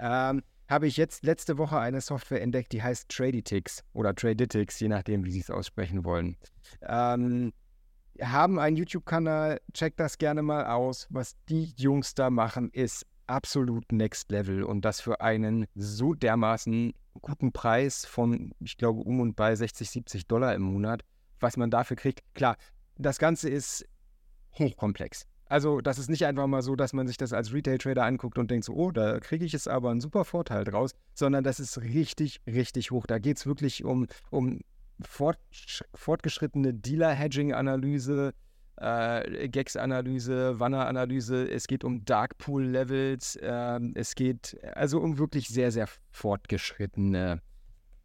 Ähm, 0.00 0.42
habe 0.68 0.88
ich 0.88 0.96
jetzt 0.96 1.24
letzte 1.24 1.56
Woche 1.56 1.78
eine 1.78 2.00
Software 2.00 2.42
entdeckt, 2.42 2.72
die 2.72 2.82
heißt 2.82 3.08
Traditix 3.08 3.84
oder 3.92 4.12
Traditix, 4.12 4.80
je 4.80 4.88
nachdem, 4.88 5.24
wie 5.24 5.30
Sie 5.30 5.40
es 5.40 5.50
aussprechen 5.50 6.04
wollen. 6.04 6.36
Ähm, 6.82 7.52
haben 8.20 8.58
einen 8.58 8.76
YouTube-Kanal, 8.76 9.60
checkt 9.72 10.00
das 10.00 10.18
gerne 10.18 10.42
mal 10.42 10.66
aus. 10.66 11.06
Was 11.10 11.36
die 11.48 11.74
Jungs 11.76 12.16
da 12.16 12.28
machen, 12.28 12.70
ist 12.70 13.06
absolut 13.30 13.90
Next 13.92 14.30
Level 14.30 14.62
und 14.62 14.84
das 14.84 15.00
für 15.00 15.20
einen 15.20 15.66
so 15.74 16.14
dermaßen 16.14 16.92
guten 17.22 17.52
Preis 17.52 18.04
von, 18.04 18.52
ich 18.60 18.76
glaube, 18.76 19.00
um 19.00 19.20
und 19.20 19.36
bei 19.36 19.54
60, 19.54 19.88
70 19.88 20.26
Dollar 20.26 20.54
im 20.54 20.62
Monat, 20.62 21.02
was 21.38 21.56
man 21.56 21.70
dafür 21.70 21.96
kriegt. 21.96 22.22
Klar, 22.34 22.56
das 22.96 23.18
Ganze 23.18 23.48
ist 23.48 23.86
hochkomplex. 24.58 25.26
Also, 25.46 25.80
das 25.80 25.98
ist 25.98 26.08
nicht 26.08 26.24
einfach 26.26 26.46
mal 26.46 26.62
so, 26.62 26.76
dass 26.76 26.92
man 26.92 27.08
sich 27.08 27.16
das 27.16 27.32
als 27.32 27.52
Retail-Trader 27.52 28.04
anguckt 28.04 28.38
und 28.38 28.50
denkt 28.52 28.64
so, 28.64 28.72
oh, 28.72 28.92
da 28.92 29.18
kriege 29.18 29.44
ich 29.44 29.52
jetzt 29.52 29.68
aber 29.68 29.90
einen 29.90 30.00
super 30.00 30.24
Vorteil 30.24 30.62
draus, 30.62 30.92
sondern 31.12 31.42
das 31.42 31.58
ist 31.58 31.80
richtig, 31.80 32.40
richtig 32.46 32.92
hoch. 32.92 33.04
Da 33.06 33.18
geht 33.18 33.38
es 33.38 33.46
wirklich 33.46 33.84
um, 33.84 34.06
um 34.30 34.60
fortgeschrittene 35.02 36.72
Dealer-Hedging-Analyse, 36.74 38.32
äh, 38.80 39.48
Gags-Analyse, 39.48 40.58
Wanner-Analyse, 40.58 41.50
es 41.50 41.66
geht 41.66 41.84
um 41.84 42.04
Dark 42.04 42.38
Pool-Levels, 42.38 43.36
äh, 43.36 43.80
es 43.94 44.14
geht 44.14 44.56
also 44.74 45.00
um 45.00 45.18
wirklich 45.18 45.48
sehr, 45.48 45.70
sehr 45.70 45.88
fortgeschrittene 46.10 47.42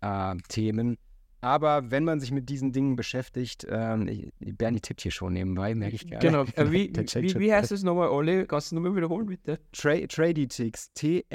äh, 0.01 0.35
Themen. 0.49 0.97
Aber 1.41 1.91
wenn 1.91 2.03
man 2.03 2.19
sich 2.19 2.31
mit 2.31 2.49
diesen 2.49 2.71
Dingen 2.71 2.95
beschäftigt, 2.95 3.67
ähm, 3.69 4.31
Bernie 4.39 4.79
tippt 4.79 5.01
hier 5.01 5.11
schon 5.11 5.33
nebenbei, 5.33 5.75
merke 5.75 5.95
ich 5.95 6.07
gerade. 6.07 6.25
Genau. 6.25 6.43
Äh, 6.55 6.71
wie, 6.71 6.91
wie, 6.95 7.39
wie, 7.39 7.53
heißt 7.53 7.71
es 7.71 7.83
nochmal, 7.83 8.09
Ole? 8.09 8.47
Kannst 8.47 8.71
du 8.71 8.75
nochmal 8.75 8.95
wiederholen, 8.95 9.27
bitte? 9.27 9.59
Tra 9.71 9.95
Traditix. 10.07 10.91
T-R-A-D-Y-T-I-C-S. 10.93 11.29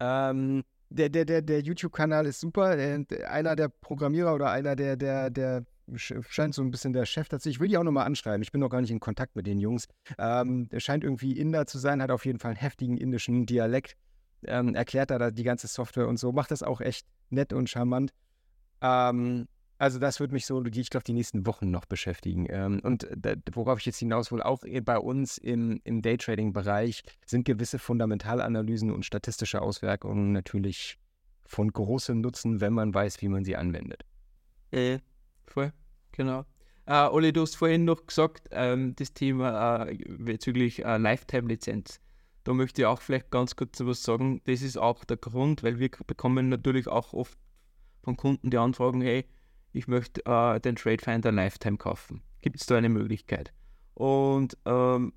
Ähm, 0.00 0.64
der, 0.94 1.08
der, 1.08 1.24
der, 1.24 1.42
der 1.42 1.60
YouTube-Kanal 1.60 2.26
ist 2.26 2.40
super. 2.40 2.76
Einer 3.28 3.56
der 3.56 3.68
Programmierer 3.68 4.34
oder 4.34 4.50
einer 4.50 4.76
der, 4.76 4.96
der, 4.96 5.30
der 5.30 5.64
scheint 5.96 6.54
so 6.54 6.62
ein 6.62 6.70
bisschen 6.70 6.92
der 6.92 7.04
Chef 7.04 7.28
dazu. 7.28 7.48
Ich 7.48 7.60
will 7.60 7.68
die 7.68 7.76
auch 7.76 7.82
nochmal 7.82 8.06
anschreiben. 8.06 8.42
Ich 8.42 8.52
bin 8.52 8.60
noch 8.60 8.70
gar 8.70 8.80
nicht 8.80 8.90
in 8.90 9.00
Kontakt 9.00 9.36
mit 9.36 9.46
den 9.46 9.58
Jungs. 9.58 9.86
Ähm, 10.18 10.68
der 10.68 10.80
scheint 10.80 11.04
irgendwie 11.04 11.38
Inder 11.38 11.66
zu 11.66 11.78
sein, 11.78 12.00
hat 12.00 12.10
auf 12.10 12.24
jeden 12.24 12.38
Fall 12.38 12.52
einen 12.52 12.60
heftigen 12.60 12.96
indischen 12.96 13.44
Dialekt. 13.44 13.96
Ähm, 14.46 14.74
erklärt 14.74 15.10
da 15.10 15.30
die 15.30 15.42
ganze 15.42 15.66
Software 15.66 16.08
und 16.08 16.18
so. 16.18 16.32
Macht 16.32 16.50
das 16.50 16.62
auch 16.62 16.80
echt 16.80 17.06
nett 17.30 17.52
und 17.52 17.68
charmant. 17.68 18.12
Ähm, 18.80 19.48
also 19.78 19.98
das 19.98 20.20
wird 20.20 20.32
mich 20.32 20.46
so, 20.46 20.64
ich 20.64 20.90
glaube, 20.90 21.04
die 21.04 21.12
nächsten 21.12 21.46
Wochen 21.46 21.70
noch 21.70 21.84
beschäftigen. 21.84 22.46
Ähm, 22.48 22.80
und 22.82 23.08
worauf 23.52 23.80
ich 23.80 23.86
jetzt 23.86 23.98
hinaus 23.98 24.30
will, 24.30 24.42
auch 24.42 24.62
bei 24.82 24.98
uns 24.98 25.38
im, 25.38 25.80
im 25.84 26.02
Daytrading-Bereich 26.02 27.02
sind 27.26 27.44
gewisse 27.44 27.78
Fundamentalanalysen 27.78 28.90
und 28.90 29.04
statistische 29.04 29.62
Auswirkungen 29.62 30.32
natürlich 30.32 30.98
von 31.44 31.72
großem 31.72 32.20
Nutzen, 32.20 32.60
wenn 32.60 32.72
man 32.72 32.94
weiß, 32.94 33.20
wie 33.20 33.28
man 33.28 33.44
sie 33.44 33.56
anwendet. 33.56 34.04
Äh, 34.70 34.98
voll, 35.46 35.72
genau. 36.12 36.44
Uh, 36.88 37.08
Olli, 37.10 37.32
du 37.32 37.42
hast 37.42 37.56
vorhin 37.56 37.86
noch 37.86 38.06
gesagt, 38.06 38.48
ähm, 38.50 38.94
das 38.96 39.14
Thema 39.14 39.86
äh, 39.86 39.96
bezüglich 40.18 40.84
äh, 40.84 40.98
Lifetime-Lizenz. 40.98 42.00
Da 42.44 42.52
möchte 42.52 42.82
ich 42.82 42.86
auch 42.86 43.00
vielleicht 43.00 43.30
ganz 43.30 43.56
kurz 43.56 43.80
was 43.80 44.02
sagen. 44.02 44.42
Das 44.44 44.60
ist 44.60 44.76
auch 44.76 45.04
der 45.04 45.16
Grund, 45.16 45.62
weil 45.62 45.78
wir 45.78 45.90
bekommen 46.06 46.50
natürlich 46.50 46.86
auch 46.88 47.14
oft 47.14 47.38
von 48.02 48.18
Kunden 48.18 48.50
die 48.50 48.58
Anfragen, 48.58 49.00
hey, 49.00 49.24
ich 49.74 49.88
möchte 49.88 50.24
äh, 50.24 50.60
den 50.60 50.76
Tradefinder 50.76 51.32
Lifetime 51.32 51.76
kaufen. 51.76 52.22
Gibt 52.40 52.60
es 52.60 52.66
da 52.66 52.76
eine 52.76 52.88
Möglichkeit? 52.88 53.52
Und 53.94 54.56
ähm, 54.64 55.12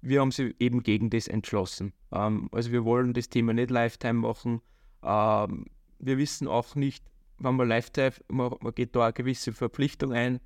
wir 0.00 0.20
haben 0.20 0.30
sie 0.30 0.54
eben 0.60 0.82
gegen 0.82 1.10
das 1.10 1.26
entschlossen. 1.26 1.92
Ähm, 2.12 2.48
also 2.52 2.70
wir 2.70 2.84
wollen 2.84 3.14
das 3.14 3.28
Thema 3.28 3.52
nicht 3.52 3.70
Lifetime 3.70 4.20
machen. 4.20 4.62
Ähm, 5.02 5.66
wir 5.98 6.18
wissen 6.18 6.46
auch 6.46 6.74
nicht, 6.76 7.04
wenn 7.38 7.56
man 7.56 7.68
Lifetime, 7.68 8.12
man, 8.28 8.54
man 8.60 8.74
geht 8.74 8.94
da 8.94 9.04
eine 9.04 9.12
gewisse 9.12 9.52
Verpflichtung 9.52 10.12
ein. 10.12 10.40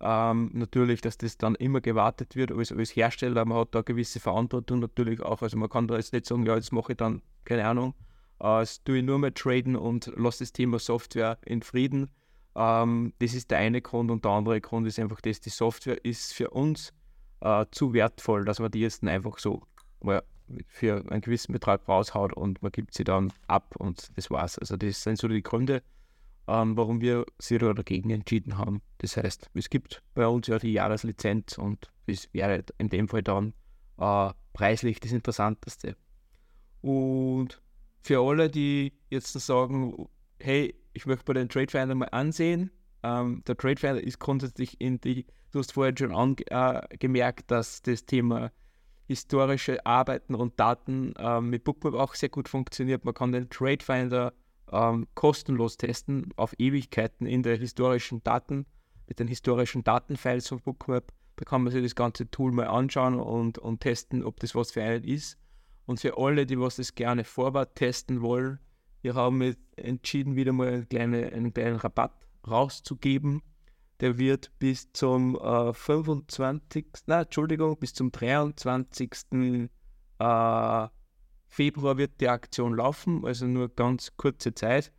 Ähm, 0.00 0.50
natürlich, 0.54 1.00
dass 1.00 1.18
das 1.18 1.36
dann 1.36 1.56
immer 1.56 1.80
gewartet 1.80 2.36
wird 2.36 2.52
als, 2.52 2.72
als 2.72 2.94
Hersteller, 2.94 3.44
man 3.44 3.58
hat 3.58 3.74
da 3.74 3.80
eine 3.80 3.84
gewisse 3.84 4.20
Verantwortung 4.20 4.78
natürlich 4.78 5.20
auch. 5.20 5.42
Also 5.42 5.58
man 5.58 5.68
kann 5.68 5.88
da 5.88 5.96
jetzt 5.96 6.12
nicht 6.12 6.26
sagen, 6.26 6.46
ja, 6.46 6.54
jetzt 6.54 6.72
mache 6.72 6.92
ich 6.92 6.98
dann, 6.98 7.22
keine 7.44 7.66
Ahnung, 7.66 7.94
äh, 8.40 8.60
jetzt 8.60 8.84
tue 8.84 8.98
ich 8.98 9.04
nur 9.04 9.18
mehr 9.18 9.34
traden 9.34 9.74
und 9.74 10.12
lasse 10.16 10.44
das 10.44 10.52
Thema 10.52 10.78
Software 10.78 11.38
in 11.44 11.62
Frieden 11.62 12.08
ähm, 12.56 13.12
das 13.18 13.34
ist 13.34 13.50
der 13.50 13.58
eine 13.58 13.80
Grund 13.80 14.10
und 14.10 14.24
der 14.24 14.32
andere 14.32 14.60
Grund 14.60 14.86
ist 14.86 14.98
einfach 14.98 15.20
dass 15.20 15.40
die 15.40 15.50
Software 15.50 16.04
ist 16.04 16.34
für 16.34 16.50
uns 16.50 16.92
äh, 17.40 17.66
zu 17.70 17.92
wertvoll, 17.92 18.44
dass 18.44 18.58
man 18.58 18.70
die 18.70 18.80
jetzt 18.80 19.04
einfach 19.04 19.38
so 19.38 19.62
für 20.66 21.04
einen 21.10 21.20
gewissen 21.20 21.52
Betrag 21.52 21.86
raushaut 21.88 22.32
und 22.32 22.62
man 22.62 22.72
gibt 22.72 22.94
sie 22.94 23.04
dann 23.04 23.32
ab 23.46 23.74
und 23.78 24.10
das 24.16 24.30
war's. 24.30 24.58
Also 24.58 24.76
das 24.76 25.02
sind 25.02 25.18
so 25.18 25.28
die 25.28 25.42
Gründe, 25.42 25.82
ähm, 26.48 26.76
warum 26.76 27.00
wir 27.00 27.24
Zero 27.38 27.72
dagegen 27.72 28.10
entschieden 28.10 28.58
haben. 28.58 28.82
Das 28.98 29.16
heißt, 29.16 29.50
es 29.54 29.70
gibt 29.70 30.02
bei 30.14 30.26
uns 30.26 30.48
ja 30.48 30.58
die 30.58 30.72
Jahreslizenz 30.72 31.58
und 31.58 31.90
das 32.06 32.28
wäre 32.32 32.64
in 32.78 32.88
dem 32.88 33.08
Fall 33.08 33.22
dann 33.22 33.54
äh, 33.98 34.32
preislich 34.52 35.00
das 35.00 35.12
Interessanteste. 35.12 35.96
Und 36.82 37.60
für 38.02 38.20
alle, 38.20 38.50
die 38.50 38.92
jetzt 39.10 39.32
sagen, 39.32 40.08
hey, 40.38 40.74
ich 40.92 41.06
möchte 41.06 41.24
mir 41.30 41.34
den 41.34 41.48
Trade 41.48 41.70
Finder 41.70 41.94
mal 41.94 42.06
ansehen. 42.06 42.70
Ähm, 43.02 43.42
der 43.46 43.56
Trade 43.56 43.78
Finder 43.78 44.02
ist 44.02 44.18
grundsätzlich 44.18 44.80
in 44.80 45.00
die, 45.00 45.26
du 45.52 45.60
hast 45.60 45.72
vorhin 45.72 45.96
schon 45.96 46.14
angemerkt, 46.14 47.50
äh, 47.50 47.54
dass 47.54 47.82
das 47.82 48.04
Thema 48.04 48.50
historische 49.06 49.84
Arbeiten 49.84 50.34
und 50.34 50.58
Daten 50.60 51.14
ähm, 51.18 51.50
mit 51.50 51.64
Bookmap 51.64 51.94
auch 51.94 52.14
sehr 52.14 52.28
gut 52.28 52.48
funktioniert. 52.48 53.04
Man 53.04 53.14
kann 53.14 53.32
den 53.32 53.50
Trade 53.50 53.84
Finder 53.84 54.32
ähm, 54.70 55.08
kostenlos 55.14 55.76
testen 55.76 56.32
auf 56.36 56.54
Ewigkeiten 56.58 57.26
in 57.26 57.42
der 57.42 57.56
historischen 57.56 58.22
Daten, 58.22 58.66
mit 59.08 59.18
den 59.18 59.26
historischen 59.26 59.82
Datenfiles 59.82 60.48
von 60.48 60.60
Bookmap. 60.60 61.12
Da 61.36 61.44
kann 61.44 61.62
man 61.62 61.72
sich 61.72 61.82
das 61.82 61.94
ganze 61.94 62.30
Tool 62.30 62.52
mal 62.52 62.68
anschauen 62.68 63.18
und, 63.18 63.58
und 63.58 63.80
testen, 63.80 64.22
ob 64.22 64.38
das 64.40 64.54
was 64.54 64.70
für 64.70 64.82
einen 64.82 65.04
ist. 65.04 65.38
Und 65.86 65.98
für 65.98 66.16
alle, 66.18 66.46
die 66.46 66.60
was 66.60 66.76
das 66.76 66.94
gerne 66.94 67.24
vorwärts 67.24 67.74
testen 67.74 68.20
wollen, 68.20 68.60
wir 69.02 69.14
haben 69.14 69.56
entschieden, 69.76 70.36
wieder 70.36 70.52
mal 70.52 70.68
eine 70.68 70.86
kleine, 70.86 71.32
einen 71.32 71.52
kleinen 71.52 71.76
Rabatt 71.76 72.14
rauszugeben. 72.46 73.42
Der 74.00 74.18
wird 74.18 74.50
bis 74.58 74.92
zum 74.92 75.36
äh, 75.36 75.72
25. 75.72 76.86
Na, 77.06 77.22
Entschuldigung, 77.22 77.76
bis 77.78 77.92
zum 77.92 78.10
23. 78.10 79.10
Äh, 80.18 80.88
Februar 81.48 81.98
wird 81.98 82.20
die 82.20 82.28
Aktion 82.28 82.74
laufen, 82.74 83.24
also 83.24 83.46
nur 83.46 83.68
ganz 83.68 84.16
kurze 84.16 84.54
Zeit. 84.54 84.92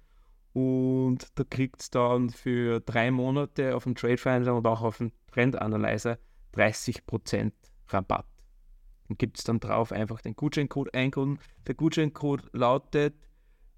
Und 0.53 1.27
da 1.35 1.43
kriegt 1.45 1.81
es 1.81 1.89
dann 1.89 2.29
für 2.29 2.81
drei 2.81 3.09
Monate 3.09 3.75
auf 3.75 3.83
dem 3.85 3.95
Trade 3.95 4.17
Finder 4.17 4.55
und 4.55 4.67
auch 4.67 4.81
auf 4.81 4.97
dem 4.97 5.11
Trend 5.31 5.59
Analyzer 5.61 6.17
30% 6.55 7.53
Rabatt. 7.87 8.25
Dann 9.07 9.17
gibt 9.17 9.37
es 9.37 9.45
dann 9.45 9.59
drauf 9.59 9.91
einfach 9.91 10.21
den 10.21 10.35
Gutscheincode 10.35 10.93
eingeben. 10.93 11.39
Der 11.67 11.75
Gutscheincode 11.75 12.49
lautet 12.51 13.15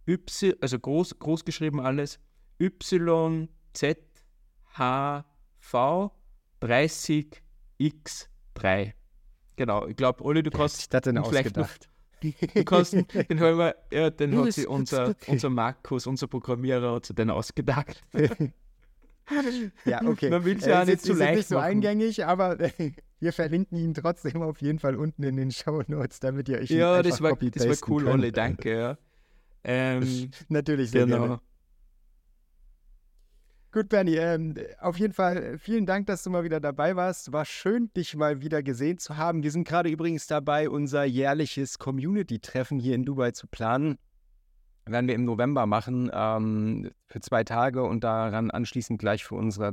Y, 0.08 0.56
also 0.62 0.80
groß, 0.80 1.20
groß 1.20 1.46
geschrieben 1.46 1.80
alles, 1.80 2.20
YZHV 2.60 3.48
30X3. 6.62 8.94
Genau, 9.56 9.88
ich 9.88 9.96
glaube, 9.96 10.24
Olli, 10.24 10.44
du 10.44 10.50
kannst. 10.50 10.94
das 10.94 11.02
denn 11.02 11.18
ausgedacht? 11.18 11.90
du 12.22 12.64
kannst, 12.64 12.94
den, 12.94 13.40
haben 13.40 13.58
wir, 13.58 13.76
ja, 13.92 14.10
den 14.10 14.38
hat 14.38 14.54
sich 14.54 14.68
unser, 14.68 15.16
unser 15.28 15.50
Markus, 15.50 16.08
unser 16.08 16.28
Programmierer, 16.28 16.96
hat 16.96 17.06
sich 17.06 17.16
den 17.16 17.30
ausgedacht. 17.30 18.02
ja, 19.86 20.02
okay. 20.06 20.30
Man 20.30 20.46
will 20.46 20.58
es 20.58 20.66
ja 20.66 20.84
äh, 20.84 20.86
nicht 20.86 21.02
zu 21.02 21.14
leicht 21.14 21.36
nicht 21.36 21.48
so 21.50 21.58
eingängig, 21.58 22.26
aber 22.26 22.58
wir 23.20 23.34
verlinken 23.34 23.78
ihn 23.78 23.94
trotzdem 23.94 24.42
auf 24.42 24.62
jeden 24.62 24.80
Fall 24.80 24.96
unten 24.96 25.24
in 25.24 25.36
den 25.36 25.52
Show 25.52 25.84
Notes, 25.88 26.20
damit 26.20 26.50
ihr 26.50 26.60
euch 26.60 26.70
Ja, 26.70 27.02
das 27.02 27.22
war, 27.22 27.36
das 27.36 27.68
war 27.68 27.90
cool, 27.90 28.04
könnt. 28.04 28.16
Olli, 28.16 28.32
danke. 28.32 28.78
Ja. 28.78 28.98
Ähm, 29.64 30.32
Natürlich, 30.50 30.92
sehr 30.92 31.06
genau. 31.06 31.20
gerne. 31.20 31.40
Gut, 33.74 33.90
Bernie, 33.90 34.18
ähm, 34.18 34.54
auf 34.82 35.00
jeden 35.00 35.14
Fall 35.14 35.58
vielen 35.58 35.88
Dank, 35.88 36.06
dass 36.06 36.22
du 36.22 36.30
mal 36.30 36.44
wieder 36.44 36.60
dabei 36.60 36.96
warst. 36.96 37.34
War 37.34 37.44
schön, 37.44 37.92
dich 37.98 38.16
mal 38.16 38.40
wieder 38.42 38.62
gesehen 38.62 39.00
zu 39.00 39.18
haben. 39.18 39.42
Wir 39.42 39.50
sind 39.50 39.68
gerade 39.68 39.90
übrigens 39.90 40.28
dabei, 40.28 40.70
unser 40.70 41.06
jährliches 41.06 41.80
Community-Treffen 41.80 42.78
hier 42.78 42.94
in 42.94 43.04
Dubai 43.04 43.32
zu 43.32 43.48
planen. 43.48 43.98
Werden 44.86 45.08
wir 45.08 45.16
im 45.16 45.26
November 45.26 45.66
machen, 45.66 46.12
ähm, 46.14 46.92
für 47.08 47.22
zwei 47.22 47.44
Tage 47.44 47.84
und 47.84 48.04
daran 48.04 48.52
anschließend 48.52 49.00
gleich 49.00 49.24
für 49.24 49.36
unsere 49.36 49.72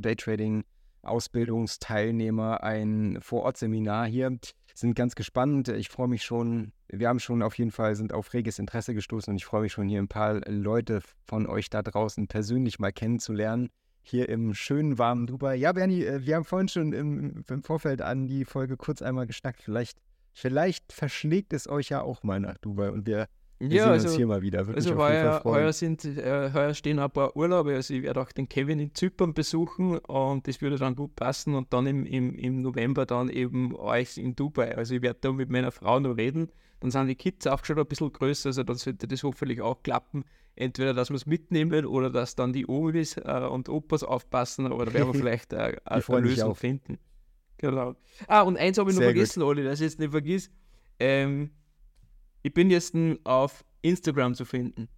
Daytrading-Ausbildungsteilnehmer 1.03 2.63
ein 2.63 3.19
Vor-Ort-Seminar 3.21 4.07
hier 4.07 4.39
sind 4.75 4.95
ganz 4.95 5.15
gespannt. 5.15 5.69
Ich 5.69 5.89
freue 5.89 6.09
mich 6.09 6.23
schon. 6.23 6.73
Wir 6.89 7.09
haben 7.09 7.21
schon 7.21 7.43
auf 7.43 7.59
jeden 7.59 7.71
Fall 7.71 7.95
sind 7.97 8.13
auf 8.13 8.33
reges 8.33 8.59
Interesse 8.59 8.95
gestoßen 8.95 9.33
und 9.33 9.37
ich 9.37 9.45
freue 9.45 9.63
mich 9.63 9.73
schon 9.73 9.89
hier 9.89 10.01
ein 10.01 10.09
paar 10.09 10.41
Leute 10.49 11.01
von 11.27 11.47
euch 11.47 11.71
da 11.71 11.83
draußen 11.83 12.29
persönlich 12.29 12.79
mal 12.79 12.93
kennenzulernen. 12.93 13.71
Hier 14.03 14.29
im 14.29 14.55
schönen 14.55 14.99
warmen 14.99 15.27
Dubai. 15.27 15.57
Ja, 15.57 15.73
Bernie, 15.73 16.05
äh, 16.05 16.25
wir 16.25 16.37
haben 16.37 16.45
vorhin 16.45 16.69
schon 16.69 16.93
im, 16.93 17.45
im 17.49 17.63
Vorfeld 17.63 18.01
an 18.01 18.27
die 18.27 18.47
Folge 18.47 18.79
kurz 18.79 19.03
einmal 19.03 19.27
geschnackt. 19.27 19.63
Vielleicht, 19.63 19.99
vielleicht 20.33 20.93
verschlägt 20.93 21.53
es 21.53 21.69
euch 21.69 21.91
ja 21.91 22.01
auch 22.01 22.23
mal 22.23 22.41
nach 22.41 22.57
Dubai 22.59 22.91
und 22.91 23.07
wir 23.07 23.27
wir 23.61 23.69
ja, 23.69 23.83
sehen 23.85 23.93
also, 23.93 24.09
uns 24.09 24.17
hier 24.17 24.27
mal 24.27 24.41
wieder. 24.41 24.67
Würde 24.67 24.77
also 24.77 24.97
heuer, 24.97 25.43
heuer, 25.45 25.73
sind, 25.75 26.05
äh, 26.07 26.51
heuer 26.53 26.73
stehen 26.73 26.99
ein 26.99 27.11
paar 27.11 27.37
Urlaube. 27.37 27.75
Also 27.75 27.93
ich 27.93 28.03
werde 28.03 28.23
auch 28.23 28.33
den 28.33 28.49
Kevin 28.49 28.81
in 28.81 28.95
Zypern 28.95 29.35
besuchen 29.35 29.99
und 29.99 30.49
das 30.49 30.63
würde 30.63 30.77
dann 30.77 30.97
gut 30.97 31.15
passen. 31.15 31.55
Und 31.55 31.71
dann 31.73 31.87
im, 31.87 32.07
im, 32.07 32.35
im 32.37 32.63
November 32.63 33.05
dann 33.05 33.29
eben 33.29 33.77
euch 33.77 34.17
in 34.17 34.35
Dubai. 34.35 34.77
Also 34.77 34.95
ich 34.95 35.03
werde 35.03 35.19
da 35.21 35.33
mit 35.33 35.51
meiner 35.51 35.73
Frau 35.73 36.01
noch 36.01 36.17
reden. 36.17 36.51
Dann 36.81 36.91
sind 36.91 37.09
die 37.09 37.15
Kids 37.15 37.47
auch 37.47 37.63
schon 37.63 37.79
ein 37.79 37.87
bisschen 37.87 38.11
größer, 38.11 38.49
also 38.49 38.63
dann 38.63 38.77
sollte 38.77 39.07
das 39.07 39.23
hoffentlich 39.23 39.61
auch 39.61 39.83
klappen. 39.83 40.25
Entweder, 40.57 40.95
dass 40.95 41.11
wir 41.11 41.17
es 41.17 41.27
mitnehmen 41.27 41.85
oder 41.85 42.09
dass 42.09 42.37
dann 42.37 42.55
die 42.55 42.67
Omis 42.67 43.19
äh, 43.19 43.47
und 43.51 43.69
Opas 43.69 44.03
aufpassen, 44.03 44.67
aber 44.67 44.87
da 44.87 44.95
werden 44.95 45.13
wir 45.13 45.21
vielleicht 45.21 45.53
äh, 45.53 45.77
eine 45.85 46.21
Lösung 46.21 46.55
finden. 46.55 46.99
Genau. 47.59 47.95
Ah, 48.27 48.41
und 48.41 48.57
eins 48.57 48.79
habe 48.79 48.91
ich 48.91 48.97
noch 48.97 49.03
Sehr 49.03 49.11
vergessen, 49.11 49.41
gut. 49.41 49.51
Oli, 49.51 49.65
dass 49.65 49.81
ich 49.81 49.85
jetzt 49.85 49.99
nicht 49.99 50.11
vergiss. 50.11 50.51
Ähm, 50.99 51.51
ich 52.43 52.55
bin 52.55 52.71
jetzt 52.71 52.95
auf 53.25 53.65
Instagram 53.83 54.35
zu 54.35 54.45
finden. 54.45 54.89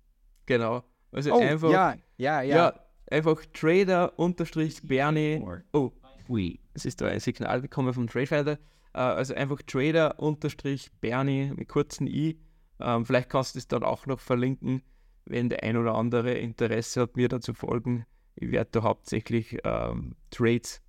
Genau. 0.46 0.84
Also 1.10 1.32
oh, 1.34 1.40
einfach. 1.40 1.70
Ja, 1.70 1.96
ja, 2.16 2.42
ja. 2.42 2.56
ja 2.56 2.80
einfach 3.10 3.44
Trader 3.52 4.18
unterstrich 4.18 4.80
Bernie. 4.82 5.42
Oh, 5.72 5.92
oui. 6.28 6.60
Es 6.74 6.84
ist 6.84 7.00
da 7.00 7.06
ein 7.06 7.20
Signal 7.20 7.60
bekommen 7.60 7.92
vom 7.92 8.06
Tradefinder. 8.06 8.58
Uh, 8.94 8.98
also 8.98 9.34
einfach 9.34 9.62
Trader 9.62 10.18
unterstrich 10.18 10.90
Bernie 11.00 11.52
mit 11.56 11.68
kurzen 11.68 12.06
i. 12.06 12.38
Um, 12.78 12.88
ähm, 12.88 13.06
vielleicht 13.06 13.30
kannst 13.30 13.54
du 13.54 13.58
es 13.58 13.68
dann 13.68 13.84
auch 13.84 14.06
noch 14.06 14.18
verlinken, 14.18 14.82
wenn 15.24 15.48
der 15.48 15.62
ein 15.62 15.76
oder 15.76 15.94
andere 15.94 16.34
Interesse 16.34 17.02
hat, 17.02 17.16
mir 17.16 17.28
da 17.28 17.40
zu 17.40 17.54
folgen. 17.54 18.04
Ich 18.34 18.50
werde 18.50 18.70
da 18.72 18.82
hauptsächlich 18.82 19.64
um, 19.64 19.70
ähm, 19.70 20.16
Trades 20.30 20.82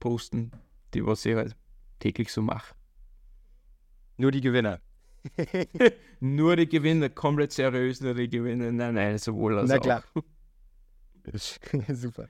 posten, 0.00 0.50
die 0.92 1.06
was 1.06 1.24
ich 1.24 1.34
halt 1.34 1.56
täglich 1.98 2.32
so 2.32 2.42
mache. 2.42 2.74
Nur 4.16 4.32
die 4.32 4.40
Gewinner. 4.40 4.80
nur 6.20 6.56
die 6.56 6.68
Gewinner, 6.68 7.08
komplett 7.08 7.52
seriös, 7.52 8.00
nur 8.00 8.14
die 8.14 8.28
Gewinner. 8.28 8.72
Nein, 8.72 8.94
nein, 8.94 9.18
sowohl 9.18 9.58
als 9.58 9.70
Na 9.70 9.78
klar. 9.78 10.02
Super. 11.92 12.28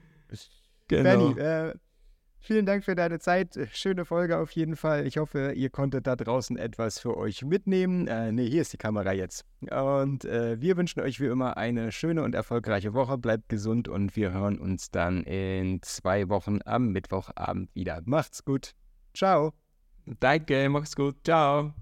Genau. 0.89 1.33
Benny, 1.33 1.41
äh, 1.41 1.75
Vielen 2.47 2.65
Dank 2.65 2.85
für 2.85 2.95
deine 2.95 3.19
Zeit. 3.19 3.59
Schöne 3.73 4.05
Folge 4.05 4.39
auf 4.39 4.53
jeden 4.53 4.77
Fall. 4.77 5.05
Ich 5.05 5.19
hoffe, 5.19 5.51
ihr 5.57 5.69
konntet 5.69 6.07
da 6.07 6.15
draußen 6.15 6.57
etwas 6.57 7.01
für 7.01 7.17
euch 7.17 7.43
mitnehmen. 7.43 8.07
Äh, 8.07 8.31
ne, 8.31 8.43
hier 8.43 8.63
ist 8.63 8.73
die 8.73 8.77
Kamera 8.77 9.13
jetzt. 9.13 9.45
Und 9.69 10.25
äh, 10.25 10.61
wir 10.61 10.77
wünschen 10.77 11.01
euch 11.01 11.19
wie 11.19 11.27
immer 11.27 11.57
eine 11.57 11.91
schöne 11.91 12.23
und 12.23 12.37
erfolgreiche 12.37 12.95
Woche. 12.95 13.19
Bleibt 13.19 13.49
gesund 13.49 13.89
und 13.89 14.15
wir 14.15 14.31
hören 14.31 14.61
uns 14.61 14.93
dann 14.93 15.25
in 15.25 15.83
zwei 15.83 16.29
Wochen 16.29 16.61
am 16.65 16.93
Mittwochabend 16.93 17.75
wieder. 17.75 18.01
Macht's 18.05 18.45
gut. 18.45 18.75
Ciao. 19.13 19.53
Danke, 20.21 20.69
macht's 20.69 20.95
gut. 20.95 21.17
Ciao. 21.25 21.75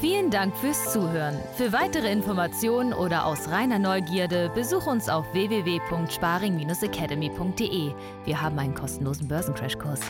Vielen 0.00 0.30
Dank 0.30 0.56
fürs 0.56 0.92
Zuhören. 0.92 1.36
Für 1.56 1.72
weitere 1.72 2.10
Informationen 2.10 2.94
oder 2.94 3.26
aus 3.26 3.50
reiner 3.50 3.78
Neugierde 3.78 4.50
besuch 4.54 4.86
uns 4.86 5.10
auf 5.10 5.26
www.sparing-academy.de. 5.34 7.92
Wir 8.24 8.40
haben 8.40 8.58
einen 8.58 8.74
kostenlosen 8.74 9.28
Börsencrashkurs. 9.28 10.00